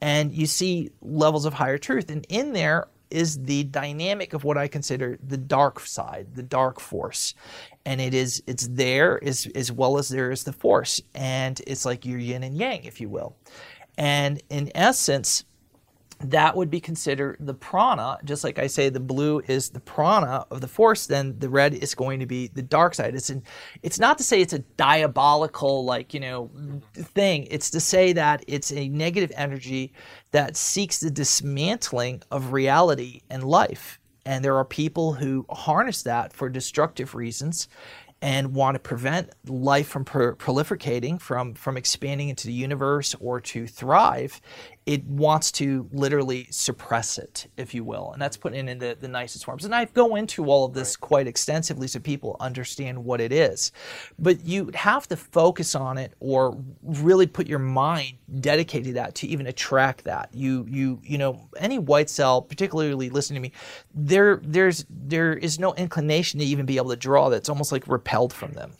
and 0.00 0.32
you 0.32 0.46
see 0.46 0.90
levels 1.00 1.44
of 1.44 1.54
higher 1.54 1.78
truth. 1.78 2.10
And 2.10 2.26
in 2.28 2.52
there 2.52 2.88
is 3.10 3.42
the 3.42 3.64
dynamic 3.64 4.32
of 4.32 4.44
what 4.44 4.58
I 4.58 4.68
consider 4.68 5.18
the 5.26 5.36
dark 5.36 5.80
side, 5.80 6.28
the 6.34 6.42
dark 6.42 6.80
force. 6.80 7.34
And 7.84 8.00
it 8.00 8.14
is 8.14 8.42
it's 8.46 8.68
there 8.68 9.22
as, 9.22 9.46
as 9.54 9.70
well 9.70 9.98
as 9.98 10.08
there 10.08 10.30
is 10.30 10.44
the 10.44 10.52
force. 10.52 11.00
And 11.14 11.60
it's 11.66 11.84
like 11.84 12.04
your 12.04 12.18
yin 12.18 12.42
and 12.42 12.56
yang, 12.56 12.84
if 12.84 13.00
you 13.00 13.08
will. 13.08 13.36
And 13.98 14.42
in 14.50 14.70
essence, 14.74 15.44
that 16.20 16.56
would 16.56 16.70
be 16.70 16.80
considered 16.80 17.36
the 17.40 17.54
prana. 17.54 18.18
Just 18.24 18.42
like 18.42 18.58
I 18.58 18.66
say, 18.66 18.88
the 18.88 19.00
blue 19.00 19.42
is 19.46 19.70
the 19.70 19.80
prana 19.80 20.46
of 20.50 20.60
the 20.60 20.68
force, 20.68 21.06
then 21.06 21.38
the 21.38 21.48
red 21.48 21.74
is 21.74 21.94
going 21.94 22.20
to 22.20 22.26
be 22.26 22.48
the 22.48 22.62
dark 22.62 22.94
side. 22.94 23.14
It's 23.14 23.30
an, 23.30 23.42
it's 23.82 23.98
not 23.98 24.18
to 24.18 24.24
say 24.24 24.40
it's 24.40 24.52
a 24.52 24.60
diabolical 24.60 25.84
like 25.84 26.14
you 26.14 26.20
know 26.20 26.50
thing. 26.94 27.46
It's 27.50 27.70
to 27.70 27.80
say 27.80 28.12
that 28.14 28.44
it's 28.46 28.72
a 28.72 28.88
negative 28.88 29.32
energy 29.36 29.92
that 30.30 30.56
seeks 30.56 31.00
the 31.00 31.10
dismantling 31.10 32.22
of 32.30 32.52
reality 32.52 33.20
and 33.30 33.44
life. 33.44 33.98
And 34.24 34.44
there 34.44 34.56
are 34.56 34.64
people 34.64 35.12
who 35.12 35.46
harness 35.50 36.02
that 36.02 36.32
for 36.32 36.48
destructive 36.48 37.14
reasons 37.14 37.68
and 38.22 38.54
want 38.54 38.74
to 38.74 38.78
prevent 38.78 39.30
life 39.46 39.88
from 39.88 40.04
pro- 40.04 40.34
proliferating, 40.34 41.20
from, 41.20 41.54
from 41.54 41.76
expanding 41.76 42.28
into 42.30 42.46
the 42.46 42.52
universe 42.52 43.14
or 43.20 43.40
to 43.40 43.66
thrive, 43.66 44.40
it 44.86 45.04
wants 45.04 45.50
to 45.50 45.88
literally 45.92 46.46
suppress 46.50 47.18
it, 47.18 47.48
if 47.56 47.74
you 47.74 47.82
will. 47.82 48.12
And 48.12 48.22
that's 48.22 48.36
put 48.36 48.54
it 48.54 48.68
in 48.68 48.78
the, 48.78 48.96
the 48.98 49.08
nicest 49.08 49.44
forms. 49.44 49.64
And 49.64 49.74
I 49.74 49.84
go 49.86 50.14
into 50.14 50.46
all 50.46 50.64
of 50.64 50.74
this 50.74 50.96
right. 50.96 51.00
quite 51.00 51.26
extensively 51.26 51.88
so 51.88 51.98
people 51.98 52.36
understand 52.38 53.04
what 53.04 53.20
it 53.20 53.32
is. 53.32 53.72
But 54.16 54.44
you 54.46 54.70
have 54.74 55.08
to 55.08 55.16
focus 55.16 55.74
on 55.74 55.98
it 55.98 56.12
or 56.20 56.56
really 56.84 57.26
put 57.26 57.48
your 57.48 57.58
mind 57.58 58.18
dedicated 58.40 58.86
to 58.86 58.92
that 58.94 59.16
to 59.16 59.26
even 59.26 59.48
attract 59.48 60.04
that. 60.04 60.30
You 60.32 60.64
you 60.68 61.00
you 61.02 61.18
know, 61.18 61.48
any 61.58 61.80
white 61.80 62.08
cell, 62.08 62.40
particularly 62.40 63.10
listening 63.10 63.42
to 63.42 63.48
me, 63.48 63.52
there 63.92 64.40
there's 64.44 64.86
there 64.88 65.32
is 65.32 65.58
no 65.58 65.74
inclination 65.74 66.38
to 66.38 66.46
even 66.46 66.64
be 66.64 66.76
able 66.76 66.90
to 66.90 66.96
draw 66.96 67.28
that. 67.30 67.38
It's 67.38 67.48
almost 67.48 67.72
like 67.72 67.88
repelled 67.88 68.32
from 68.32 68.52
them. 68.52 68.72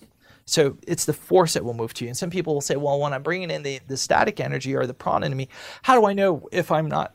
So 0.47 0.79
it's 0.87 1.05
the 1.05 1.13
force 1.13 1.55
that 1.55 1.65
will 1.65 1.75
move 1.75 1.93
to 1.95 2.05
you. 2.05 2.09
And 2.09 2.17
some 2.17 2.31
people 2.31 2.55
will 2.55 2.61
say, 2.61 2.77
well, 2.77 3.01
when 3.01 3.13
I'm 3.13 3.23
bringing 3.23 3.51
in 3.51 3.63
the, 3.63 3.81
the 3.89 3.97
static 3.97 4.39
energy 4.39 4.75
or 4.75 4.87
the 4.87 4.95
prana 4.95 5.27
into 5.27 5.37
me, 5.37 5.49
how 5.83 5.99
do 5.99 6.07
I 6.07 6.13
know 6.13 6.49
if 6.53 6.71
I'm 6.71 6.87
not 6.87 7.15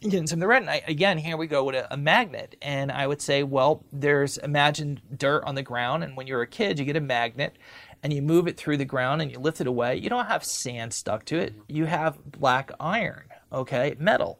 getting 0.00 0.28
some 0.28 0.38
of 0.38 0.40
the 0.42 0.46
red? 0.46 0.62
And 0.62 0.70
I, 0.70 0.82
again, 0.86 1.18
here 1.18 1.36
we 1.36 1.48
go 1.48 1.64
with 1.64 1.74
a, 1.74 1.92
a, 1.92 1.96
magnet. 1.96 2.54
And 2.62 2.92
I 2.92 3.08
would 3.08 3.20
say, 3.20 3.42
well, 3.42 3.84
there's 3.92 4.38
imagine 4.38 5.00
dirt 5.16 5.42
on 5.44 5.56
the 5.56 5.62
ground. 5.62 6.04
And 6.04 6.16
when 6.16 6.28
you're 6.28 6.42
a 6.42 6.46
kid, 6.46 6.78
you 6.78 6.84
get 6.84 6.96
a 6.96 7.00
magnet 7.00 7.56
and 8.04 8.12
you 8.12 8.22
move 8.22 8.46
it 8.46 8.56
through 8.56 8.76
the 8.76 8.84
ground 8.84 9.22
and 9.22 9.30
you 9.32 9.40
lift 9.40 9.60
it 9.60 9.66
away. 9.66 9.96
You 9.96 10.08
don't 10.08 10.26
have 10.26 10.44
sand 10.44 10.94
stuck 10.94 11.24
to 11.26 11.38
it. 11.38 11.54
You 11.66 11.86
have 11.86 12.24
black 12.24 12.70
iron, 12.78 13.24
okay, 13.52 13.96
metal 13.98 14.38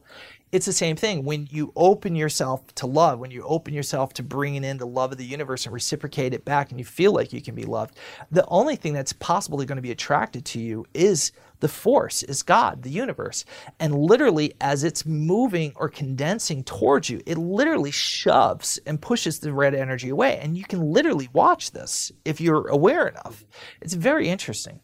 it's 0.52 0.66
the 0.66 0.72
same 0.72 0.96
thing. 0.96 1.24
When 1.24 1.48
you 1.50 1.72
open 1.74 2.14
yourself 2.14 2.72
to 2.74 2.86
love 2.86 3.18
when 3.18 3.30
you 3.30 3.42
open 3.44 3.72
yourself 3.72 4.12
to 4.14 4.22
bringing 4.22 4.64
in 4.64 4.76
the 4.76 4.86
love 4.86 5.12
of 5.12 5.18
the 5.18 5.24
universe 5.24 5.64
and 5.64 5.72
reciprocate 5.72 6.34
it 6.34 6.44
back 6.44 6.70
and 6.70 6.78
you 6.78 6.84
feel 6.84 7.12
like 7.12 7.32
you 7.32 7.40
can 7.40 7.54
be 7.54 7.64
loved 7.64 7.96
the 8.30 8.46
only 8.48 8.76
thing 8.76 8.92
that's 8.92 9.12
possibly 9.14 9.64
going 9.66 9.76
to 9.76 9.82
be 9.82 9.90
attracted 9.90 10.44
to 10.44 10.60
you 10.60 10.84
is 10.94 11.32
the 11.60 11.68
force 11.68 12.22
is 12.24 12.42
god 12.42 12.82
the 12.82 12.90
universe. 12.90 13.44
And 13.80 13.94
literally 13.94 14.52
as 14.60 14.84
it's 14.84 15.06
moving 15.06 15.72
or 15.76 15.88
condensing 15.88 16.62
towards 16.64 17.08
you 17.08 17.22
it 17.24 17.38
literally 17.38 17.90
shoves 17.90 18.78
and 18.86 19.00
pushes 19.00 19.38
the 19.38 19.52
red 19.52 19.74
energy 19.74 20.10
away. 20.10 20.38
And 20.42 20.56
you 20.56 20.64
can 20.64 20.80
literally 20.92 21.28
watch 21.32 21.70
this 21.70 22.12
if 22.24 22.40
you're 22.40 22.68
aware 22.68 23.08
enough. 23.08 23.44
It's 23.80 23.94
very 23.94 24.28
interesting. 24.28 24.80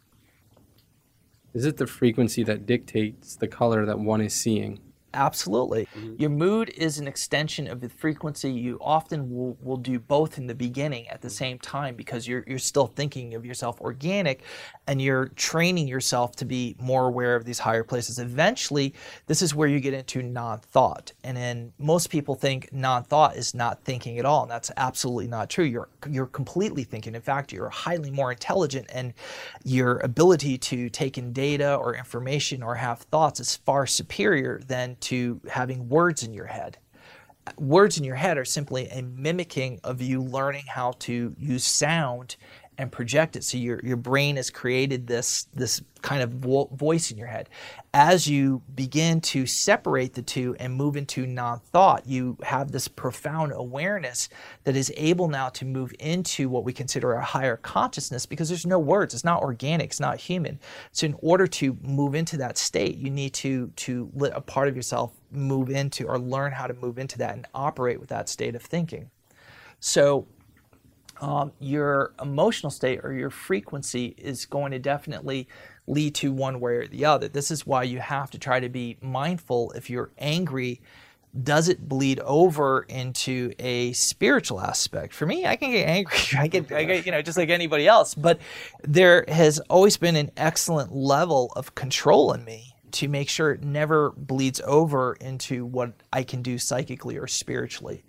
Is 1.55 1.64
it 1.64 1.77
the 1.77 1.87
frequency 1.87 2.45
that 2.45 2.66
dictates 2.66 3.37
the 3.37 3.49
color 3.49 3.85
that 3.87 3.99
one 3.99 4.21
is 4.21 4.35
seeing 4.35 4.79
Absolutely. 5.14 5.88
Mm-hmm. 5.96 6.14
Your 6.18 6.30
mood 6.30 6.70
is 6.76 6.98
an 6.98 7.09
extension 7.09 7.66
of 7.66 7.80
the 7.80 7.88
frequency. 7.88 8.50
You 8.52 8.78
often 8.80 9.30
will, 9.30 9.56
will 9.62 9.78
do 9.78 9.98
both 9.98 10.36
in 10.36 10.46
the 10.46 10.54
beginning 10.54 11.09
at 11.09 11.22
the 11.22 11.30
same 11.30 11.59
time 11.59 11.94
because 11.94 12.28
you're, 12.28 12.44
you're 12.46 12.59
still 12.59 12.86
thinking 12.86 13.34
of 13.34 13.46
yourself 13.46 13.80
organic 13.80 14.42
and 14.86 15.00
you're 15.00 15.28
training 15.28 15.88
yourself 15.88 16.36
to 16.36 16.44
be 16.44 16.76
more 16.78 17.06
aware 17.06 17.34
of 17.36 17.46
these 17.46 17.59
higher 17.59 17.84
places. 17.84 18.18
Eventually, 18.18 18.92
this 19.26 19.40
is 19.40 19.54
where 19.54 19.68
you 19.68 19.80
get 19.80 19.94
into 19.94 20.22
non 20.22 20.59
thought. 20.59 21.12
And 21.24 21.36
then 21.36 21.72
most 21.78 22.11
people 22.11 22.34
think 22.34 22.68
non 22.70 23.02
thought 23.02 23.36
is 23.36 23.54
not 23.54 23.82
thinking 23.84 24.18
at 24.18 24.26
all. 24.26 24.42
And 24.42 24.50
that's 24.50 24.70
absolutely 24.76 25.28
not 25.28 25.48
true. 25.48 25.64
You're, 25.64 25.88
you're 26.11 26.26
completely 26.26 26.84
thinking. 26.84 27.14
In 27.14 27.22
fact, 27.22 27.50
you're 27.50 27.70
highly 27.70 28.11
more 28.11 28.30
intelligent 28.30 28.88
and 28.92 29.14
your 29.64 29.98
ability 30.00 30.59
to 30.59 30.90
take 30.90 31.16
in 31.16 31.32
data 31.32 31.76
or 31.76 31.94
information 31.96 32.62
or 32.62 32.74
have 32.74 33.00
thoughts 33.00 33.40
is 33.40 33.56
far 33.56 33.86
superior 33.86 34.61
than 34.66 34.96
to 35.03 35.40
having 35.49 35.88
words 35.88 36.22
in 36.22 36.32
your 36.32 36.46
head. 36.46 36.78
Words 37.57 37.96
in 37.96 38.05
your 38.05 38.16
head 38.16 38.36
are 38.36 38.44
simply 38.44 38.88
a 38.88 39.03
mimicking 39.03 39.80
of 39.82 40.03
you 40.03 40.22
learning 40.22 40.64
how 40.68 40.92
to 41.01 41.34
use 41.38 41.64
sound 41.64 42.36
and 42.79 42.93
project 42.93 43.35
it. 43.35 43.43
So 43.43 43.59
your, 43.59 43.81
your 43.83 43.97
brain 43.97 44.37
has 44.37 44.51
created 44.51 45.09
this, 45.09 45.49
this 45.53 45.83
kind 46.01 46.22
of 46.22 46.31
vo- 46.31 46.70
voice 46.72 47.11
in 47.11 47.18
your 47.18 47.26
head. 47.26 47.49
As 47.93 48.29
you 48.29 48.62
begin 48.72 49.20
to 49.22 49.47
separate 49.47 50.14
the 50.14 50.22
two 50.22 50.55
and 50.61 50.72
move 50.72 50.97
into 50.97 51.26
non 51.26 51.59
thought, 51.59 52.07
you 52.07 52.39
have 52.45 52.70
this 52.70 52.87
profound 52.87 53.53
awareness 53.53 54.29
that 54.62 54.76
is 54.76 54.93
able 54.97 55.26
now 55.26 55.49
to 55.49 55.64
move 55.64 55.93
into 55.99 56.49
what 56.49 56.62
we 56.62 56.72
consider 56.72 57.14
a 57.14 57.24
higher 57.24 57.57
consciousness 57.57 58.26
because 58.26 58.49
there's 58.49 58.66
no 58.66 58.79
words, 58.79 59.12
it's 59.12 59.24
not 59.24 59.43
organic, 59.43 59.91
it's 59.91 60.01
not 60.01 60.20
human. 60.20 60.61
So, 60.93 61.07
in 61.07 61.16
order 61.20 61.49
to 61.49 61.76
move 61.83 62.14
into 62.14 62.37
that 62.37 62.57
state, 62.57 62.97
you 62.97 63.11
need 63.11 63.35
to, 63.35 63.72
to 63.76 64.09
let 64.14 64.37
a 64.37 64.41
part 64.41 64.68
of 64.68 64.76
yourself 64.76 65.12
move 65.33 65.68
into 65.68 66.07
or 66.07 66.18
learn 66.18 66.53
how 66.53 66.68
to 66.68 66.74
move 66.74 66.99
into 66.99 67.18
that 67.18 67.35
and 67.35 67.47
operate 67.55 67.99
with 67.99 68.11
that 68.11 68.29
state 68.29 68.55
of 68.55 68.62
thinking. 68.62 69.11
So, 69.81 70.29
um, 71.21 71.53
your 71.59 72.12
emotional 72.23 72.71
state 72.71 73.01
or 73.03 73.12
your 73.12 73.31
frequency 73.31 74.14
is 74.19 74.47
going 74.47 74.73
to 74.73 74.79
definitely 74.79 75.49
lead 75.87 76.14
to 76.16 76.33
one 76.33 76.61
way 76.61 76.75
or 76.75 76.87
the 76.87 77.05
other. 77.05 77.29
This 77.29 77.51
is 77.51 77.66
why 77.66 77.83
you 77.85 77.99
have 77.99 78.31
to 78.31 78.39
try 78.39 78.61
to 78.61 78.69
be 78.69 78.97
mindful 79.01 79.73
if 79.73 79.91
you're 79.91 80.11
angry. 80.19 80.81
Does 81.43 81.69
it 81.69 81.89
bleed 81.89 82.21
over 82.21 82.83
into 82.89 83.53
a 83.59 83.93
spiritual 83.93 84.61
aspect? 84.61 85.12
For 85.12 85.27
me, 85.27 85.47
I 85.47 85.57
can 85.57 85.71
get 85.71 85.89
angry. 85.89 86.19
I 86.39 86.47
get, 86.47 86.73
I 86.73 86.85
get, 86.85 87.07
you 87.07 87.12
know, 87.12 87.23
just 87.23 87.39
like 87.39 87.49
anybody 87.49 87.87
else. 87.87 88.14
But 88.14 88.41
there 88.83 89.25
has 89.29 89.59
always 89.71 89.97
been 89.97 90.16
an 90.16 90.31
excellent 90.37 90.95
level 90.95 91.53
of 91.57 91.75
control 91.75 92.33
in 92.33 92.45
me 92.45 92.75
to 92.93 93.09
make 93.09 93.29
sure 93.29 93.53
it 93.53 93.62
never 93.62 94.11
bleeds 94.12 94.61
over 94.64 95.14
into 95.21 95.64
what 95.66 95.93
I 96.12 96.23
can 96.23 96.43
do 96.43 96.59
psychically 96.59 97.19
or 97.19 97.27
spiritually. 97.27 98.03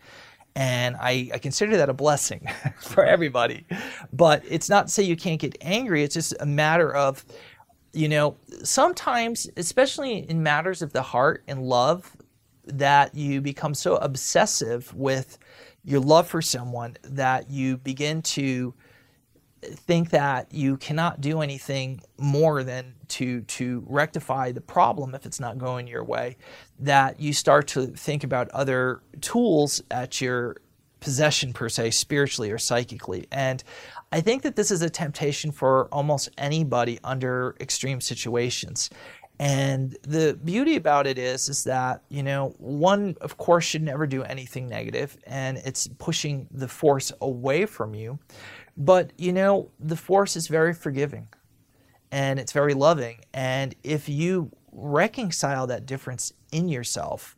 And 0.56 0.96
I, 1.00 1.30
I 1.34 1.38
consider 1.38 1.78
that 1.78 1.90
a 1.90 1.94
blessing 1.94 2.48
for 2.80 3.06
everybody. 3.06 3.66
But 4.12 4.44
it's 4.48 4.70
not 4.70 4.88
to 4.88 4.94
say 4.94 5.04
you 5.04 5.16
can't 5.16 5.40
get 5.40 5.58
angry, 5.62 6.04
it's 6.04 6.16
just 6.16 6.34
a 6.40 6.46
matter 6.46 6.94
of, 6.94 7.24
you 7.94 8.10
know, 8.10 8.36
sometimes, 8.64 9.50
especially 9.58 10.30
in 10.30 10.44
matters 10.44 10.82
of 10.82 10.94
the 10.94 11.02
heart 11.02 11.44
and 11.48 11.64
love, 11.64 12.16
that 12.66 13.16
you 13.16 13.42
become 13.42 13.74
so 13.74 13.96
obsessive 13.98 14.94
with 14.94 15.38
your 15.84 16.00
love 16.00 16.28
for 16.28 16.42
someone 16.42 16.98
that 17.04 17.50
you 17.50 17.78
begin 17.78 18.22
to 18.22 18.74
think 19.62 20.12
that 20.12 20.54
you 20.54 20.78
cannot 20.78 21.22
do 21.22 21.42
anything 21.42 22.02
more 22.18 22.64
than 22.64 22.94
to 23.10 23.42
to 23.42 23.84
rectify 23.88 24.52
the 24.52 24.62
problem 24.62 25.14
if 25.14 25.26
it's 25.26 25.40
not 25.40 25.58
going 25.58 25.88
your 25.88 26.04
way 26.04 26.38
that 26.80 27.20
you 27.20 27.34
start 27.34 27.68
to 27.68 27.88
think 27.88 28.24
about 28.24 28.50
other 28.50 29.02
tools 29.22 29.82
at 29.92 30.22
your 30.22 30.58
possession 31.00 31.54
per 31.54 31.70
se 31.70 31.92
spiritually 31.92 32.52
or 32.52 32.58
psychically. 32.58 33.28
And 33.32 33.64
i 34.12 34.22
think 34.22 34.42
that 34.44 34.56
this 34.56 34.72
is 34.72 34.82
a 34.82 34.90
temptation 34.90 35.52
for 35.52 35.88
almost 35.92 36.30
anybody 36.38 37.00
under 37.04 37.56
extreme 37.60 38.02
situations. 38.02 38.90
And 39.42 39.96
the 40.02 40.38
beauty 40.44 40.76
about 40.76 41.08
it 41.08 41.18
is 41.18 41.48
is 41.48 41.64
that 41.64 42.04
you 42.10 42.24
know 42.24 42.54
one 42.58 43.16
of 43.22 43.38
course 43.38 43.66
should 43.66 43.84
never 43.84 44.06
do 44.06 44.24
anything 44.24 44.68
negative 44.68 45.18
and 45.26 45.58
it's 45.60 45.88
pushing 45.98 46.48
the 46.52 46.68
force 46.68 47.12
away 47.22 47.66
from 47.66 47.96
you. 47.96 48.20
But 48.80 49.12
you 49.18 49.34
know, 49.34 49.70
the 49.80 49.98
Force 49.98 50.36
is 50.38 50.48
very 50.48 50.74
forgiving 50.74 51.28
and 52.12 52.40
it's 52.40 52.52
very 52.52 52.74
loving. 52.74 53.20
And 53.34 53.76
if 53.84 54.10
you 54.10 54.52
reconcile 54.72 55.68
that 55.68 55.86
difference 55.86 56.34
in 56.52 56.70
yourself 56.70 57.36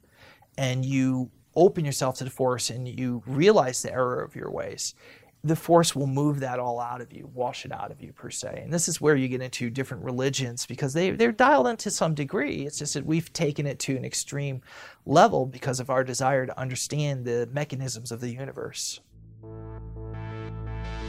and 0.57 0.85
you 0.85 1.31
open 1.55 1.85
yourself 1.85 2.15
to 2.17 2.23
the 2.23 2.29
Force 2.29 2.69
and 2.69 2.87
you 2.87 3.23
realize 3.25 3.81
the 3.81 3.91
error 3.91 4.21
of 4.21 4.35
your 4.35 4.51
ways, 4.51 4.95
the 5.43 5.55
force 5.55 5.95
will 5.95 6.07
move 6.07 6.39
that 6.39 6.59
all 6.59 6.79
out 6.79 7.01
of 7.01 7.11
you, 7.11 7.29
wash 7.33 7.65
it 7.65 7.71
out 7.71 7.91
of 7.91 8.01
you 8.01 8.13
per 8.13 8.29
se. 8.29 8.61
And 8.63 8.71
this 8.71 8.87
is 8.87 9.01
where 9.01 9.15
you 9.15 9.27
get 9.27 9.41
into 9.41 9.71
different 9.71 10.03
religions 10.03 10.67
because 10.67 10.93
they, 10.93 11.11
they're 11.11 11.31
dialed 11.31 11.67
in 11.67 11.77
to 11.77 11.89
some 11.89 12.13
degree. 12.13 12.65
It's 12.67 12.77
just 12.77 12.93
that 12.93 13.05
we've 13.05 13.31
taken 13.33 13.65
it 13.65 13.79
to 13.79 13.97
an 13.97 14.05
extreme 14.05 14.61
level 15.05 15.47
because 15.47 15.79
of 15.79 15.89
our 15.89 16.03
desire 16.03 16.45
to 16.45 16.59
understand 16.59 17.25
the 17.25 17.49
mechanisms 17.51 18.11
of 18.11 18.21
the 18.21 18.29
universe. 18.29 18.99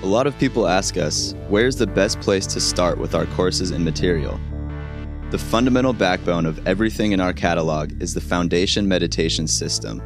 A 0.03 0.07
lot 0.13 0.27
of 0.27 0.37
people 0.37 0.67
ask 0.67 0.97
us, 0.97 1.33
where's 1.47 1.77
the 1.77 1.87
best 1.87 2.21
place 2.21 2.45
to 2.49 2.61
start 2.61 2.99
with 2.99 3.15
our 3.15 3.27
courses 3.27 3.71
and 3.71 3.85
material? 3.85 4.41
The 5.31 5.39
fundamental 5.39 5.93
backbone 5.93 6.45
of 6.45 6.67
everything 6.67 7.13
in 7.13 7.21
our 7.21 7.33
catalog 7.33 8.03
is 8.03 8.13
the 8.13 8.21
Foundation 8.21 8.89
Meditation 8.89 9.47
System. 9.47 10.03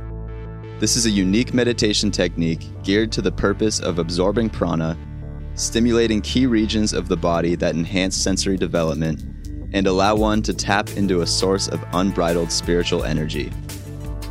This 0.80 0.96
is 0.96 1.06
a 1.06 1.10
unique 1.10 1.54
meditation 1.54 2.10
technique 2.10 2.66
geared 2.82 3.10
to 3.12 3.22
the 3.22 3.32
purpose 3.32 3.80
of 3.80 3.98
absorbing 3.98 4.50
prana, 4.50 4.98
stimulating 5.54 6.20
key 6.20 6.44
regions 6.44 6.92
of 6.92 7.08
the 7.08 7.16
body 7.16 7.54
that 7.54 7.74
enhance 7.74 8.16
sensory 8.16 8.58
development, 8.58 9.24
and 9.72 9.86
allow 9.86 10.14
one 10.14 10.42
to 10.42 10.52
tap 10.52 10.90
into 10.90 11.22
a 11.22 11.26
source 11.26 11.68
of 11.68 11.82
unbridled 11.94 12.52
spiritual 12.52 13.02
energy. 13.04 13.50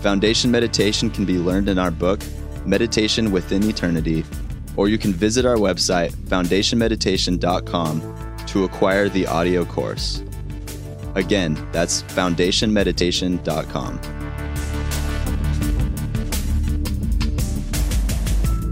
Foundation 0.01 0.51
meditation 0.51 1.09
can 1.09 1.26
be 1.26 1.39
learned 1.39 1.70
in 1.70 1.80
our 1.80 1.89
book, 1.89 2.22
Meditation 2.68 3.32
Within 3.32 3.68
Eternity, 3.68 4.24
or 4.78 4.90
you 4.90 4.98
can 4.98 5.14
visit 5.14 5.46
our 5.46 5.58
website, 5.58 6.12
foundationmeditation.com, 6.12 8.38
to 8.48 8.64
acquire 8.64 9.10
the 9.10 9.28
audio 9.28 9.66
course. 9.66 10.24
Again, 11.16 11.56
that's 11.72 12.04
foundationmeditation.com. 12.04 14.00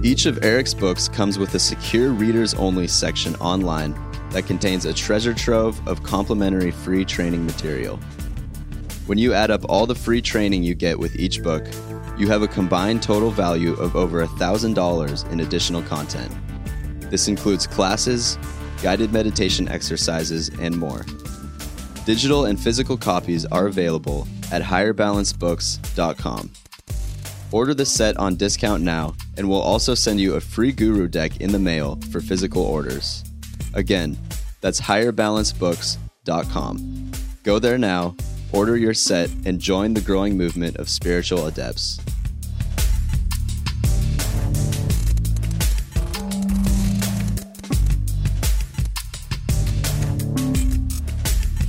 Each 0.04 0.26
of 0.26 0.44
Eric's 0.44 0.74
books 0.74 1.08
comes 1.08 1.40
with 1.40 1.56
a 1.56 1.60
secure 1.60 2.12
readers 2.12 2.54
only 2.56 2.90
section 2.90 3.38
online 3.38 3.96
that 4.32 4.46
contains 4.46 4.84
a 4.84 4.94
treasure 4.94 5.34
trove 5.34 5.80
of 5.88 6.04
complimentary 6.04 6.72
free 6.72 7.06
training 7.06 7.46
material. 7.46 7.98
When 9.06 9.18
you 9.18 9.34
add 9.34 9.50
up 9.50 9.64
all 9.70 9.86
the 9.86 9.96
free 9.96 10.22
training 10.22 10.64
you 10.64 10.76
get 10.76 11.00
with 11.00 11.16
each 11.16 11.42
book, 11.42 11.66
you 12.18 12.28
have 12.28 12.42
a 12.42 12.48
combined 12.48 13.02
total 13.02 13.32
value 13.32 13.74
of 13.74 13.96
over 13.96 14.26
$1,000 14.26 15.32
in 15.32 15.40
additional 15.40 15.82
content. 15.82 16.32
This 17.10 17.28
includes 17.28 17.68
classes, 17.68 18.38
guided 18.82 19.14
meditation 19.14 19.68
exercises, 19.68 20.50
and 20.60 20.78
more. 20.78 21.06
Digital 22.06 22.46
and 22.46 22.60
physical 22.60 22.98
copies 22.98 23.46
are 23.46 23.68
available 23.68 24.28
at 24.52 24.62
higherbalancebooks.com. 24.62 26.52
Order 27.52 27.74
the 27.74 27.86
set 27.86 28.18
on 28.18 28.36
discount 28.36 28.84
now, 28.84 29.16
and 29.38 29.48
we'll 29.48 29.62
also 29.62 29.96
send 29.96 30.20
you 30.20 30.36
a 30.36 30.42
free 30.42 30.72
guru 30.72 31.08
deck 31.08 31.40
in 31.40 31.52
the 31.52 31.60
mail 31.60 32.00
for 32.12 32.20
physical 32.20 32.64
orders. 32.64 33.24
Again, 33.74 34.18
that's 34.60 34.82
higherbalancebooks.com. 34.82 37.12
Go 37.44 37.60
there 37.60 37.78
now, 37.78 38.16
order 38.54 38.78
your 38.78 38.94
set, 38.94 39.30
and 39.46 39.60
join 39.60 39.94
the 39.94 40.02
growing 40.02 40.38
movement 40.38 40.78
of 40.78 40.88
spiritual 40.90 41.48
adepts. 41.48 42.00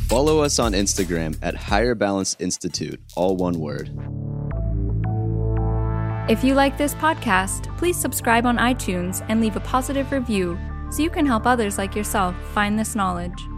Follow 0.09 0.43
us 0.43 0.61
on 0.61 0.75
Instagram 0.75 1.37
at 1.43 1.57
Higher 1.57 1.97
Balance 1.97 2.37
Institute, 2.39 3.01
all 3.17 3.37
one 3.37 3.59
word. 3.59 3.91
If 6.31 6.45
you 6.45 6.55
like 6.55 6.79
this 6.79 6.95
podcast, 6.95 7.77
please 7.77 7.97
subscribe 7.97 8.47
on 8.47 8.57
iTunes 8.57 9.27
and 9.29 9.41
leave 9.41 9.57
a 9.57 9.61
positive 9.61 10.13
review 10.13 10.57
so 10.91 11.03
you 11.03 11.11
can 11.11 11.27
help 11.27 11.47
others 11.47 11.79
like 11.79 11.97
yourself 11.97 12.37
find 12.53 12.79
this 12.79 12.95
knowledge. 12.95 13.49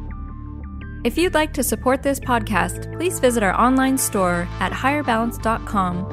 If 1.07 1.17
you'd 1.17 1.35
like 1.35 1.53
to 1.53 1.63
support 1.63 2.03
this 2.03 2.19
podcast, 2.19 2.93
please 2.97 3.21
visit 3.21 3.45
our 3.45 3.55
online 3.55 3.97
store 3.97 4.49
at 4.59 4.73
higherbalance.com. 4.73 6.09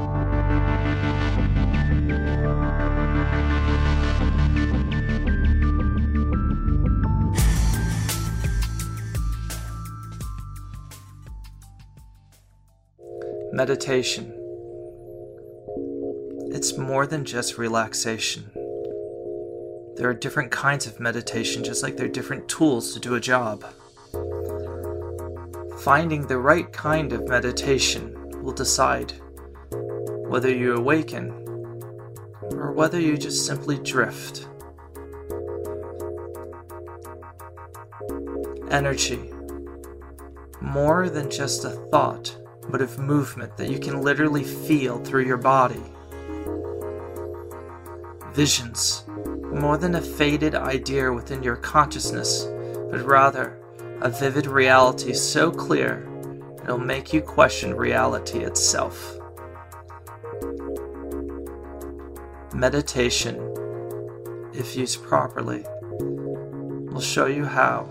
Meditation. 13.51 14.31
It's 16.53 16.77
more 16.77 17.07
than 17.07 17.25
just 17.25 17.57
relaxation. 17.57 18.51
There 19.95 20.07
are 20.07 20.13
different 20.13 20.51
kinds 20.51 20.85
of 20.85 20.99
meditation, 20.99 21.63
just 21.63 21.81
like 21.81 21.97
there 21.97 22.05
are 22.05 22.09
different 22.09 22.47
tools 22.47 22.93
to 22.93 22.99
do 22.99 23.15
a 23.15 23.19
job. 23.19 23.65
Finding 25.83 26.25
the 26.25 26.37
right 26.37 26.71
kind 26.71 27.11
of 27.11 27.27
meditation 27.27 28.15
will 28.41 28.53
decide 28.53 29.11
whether 30.29 30.49
you 30.49 30.75
awaken 30.77 31.31
or 32.53 32.71
whether 32.71 33.01
you 33.01 33.17
just 33.17 33.45
simply 33.45 33.77
drift. 33.79 34.47
Energy. 38.71 39.29
More 40.61 41.09
than 41.09 41.29
just 41.29 41.65
a 41.65 41.71
thought 41.71 42.33
but 42.69 42.79
of 42.79 42.97
movement 42.97 43.57
that 43.57 43.69
you 43.69 43.77
can 43.77 44.01
literally 44.01 44.45
feel 44.45 45.03
through 45.03 45.25
your 45.25 45.35
body. 45.35 45.83
Visions, 48.31 49.03
more 49.51 49.77
than 49.77 49.95
a 49.95 50.01
faded 50.01 50.55
idea 50.55 51.11
within 51.11 51.43
your 51.43 51.57
consciousness, 51.57 52.45
but 52.89 53.05
rather 53.05 53.59
a 54.01 54.09
vivid 54.09 54.47
reality 54.47 55.13
so 55.13 55.51
clear 55.51 56.07
it'll 56.63 56.77
make 56.77 57.13
you 57.13 57.21
question 57.21 57.73
reality 57.73 58.39
itself. 58.39 59.17
Meditation, 62.53 63.35
if 64.53 64.75
used 64.75 65.03
properly, 65.03 65.65
will 65.89 67.01
show 67.01 67.25
you 67.25 67.45
how 67.45 67.89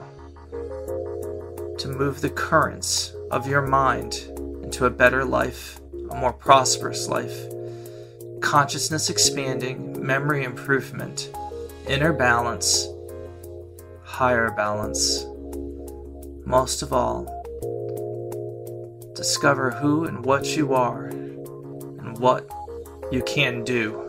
to 1.78 1.88
move 1.88 2.20
the 2.20 2.30
currents 2.30 3.12
of 3.30 3.48
your 3.48 3.62
mind 3.62 4.14
into 4.62 4.86
a 4.86 4.90
better 4.90 5.24
life, 5.24 5.80
a 6.10 6.14
more 6.14 6.32
prosperous 6.32 7.08
life. 7.08 7.36
Consciousness 8.40 9.10
expanding, 9.10 10.04
memory 10.04 10.44
improvement, 10.44 11.32
inner 11.88 12.12
balance, 12.12 12.86
higher 14.04 14.50
balance. 14.52 15.26
Most 16.44 16.82
of 16.82 16.92
all, 16.92 17.24
discover 19.14 19.70
who 19.70 20.04
and 20.04 20.24
what 20.24 20.56
you 20.56 20.74
are 20.74 21.06
and 21.06 22.18
what 22.18 22.50
you 23.10 23.22
can 23.22 23.64
do. 23.64 24.08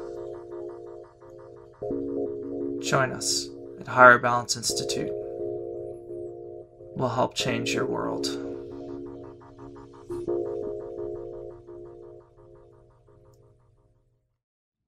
Join 2.81 3.11
us 3.11 3.47
at 3.79 3.87
Higher 3.87 4.17
Balance 4.17 4.57
Institute. 4.57 5.11
We'll 6.95 7.09
help 7.09 7.35
change 7.35 7.73
your 7.73 7.85
world. 7.85 8.27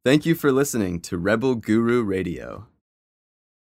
Thank 0.03 0.25
you 0.25 0.35
for 0.35 0.51
listening 0.51 1.01
to 1.01 1.17
Rebel 1.17 1.55
Guru 1.55 2.03
Radio. 2.03 2.67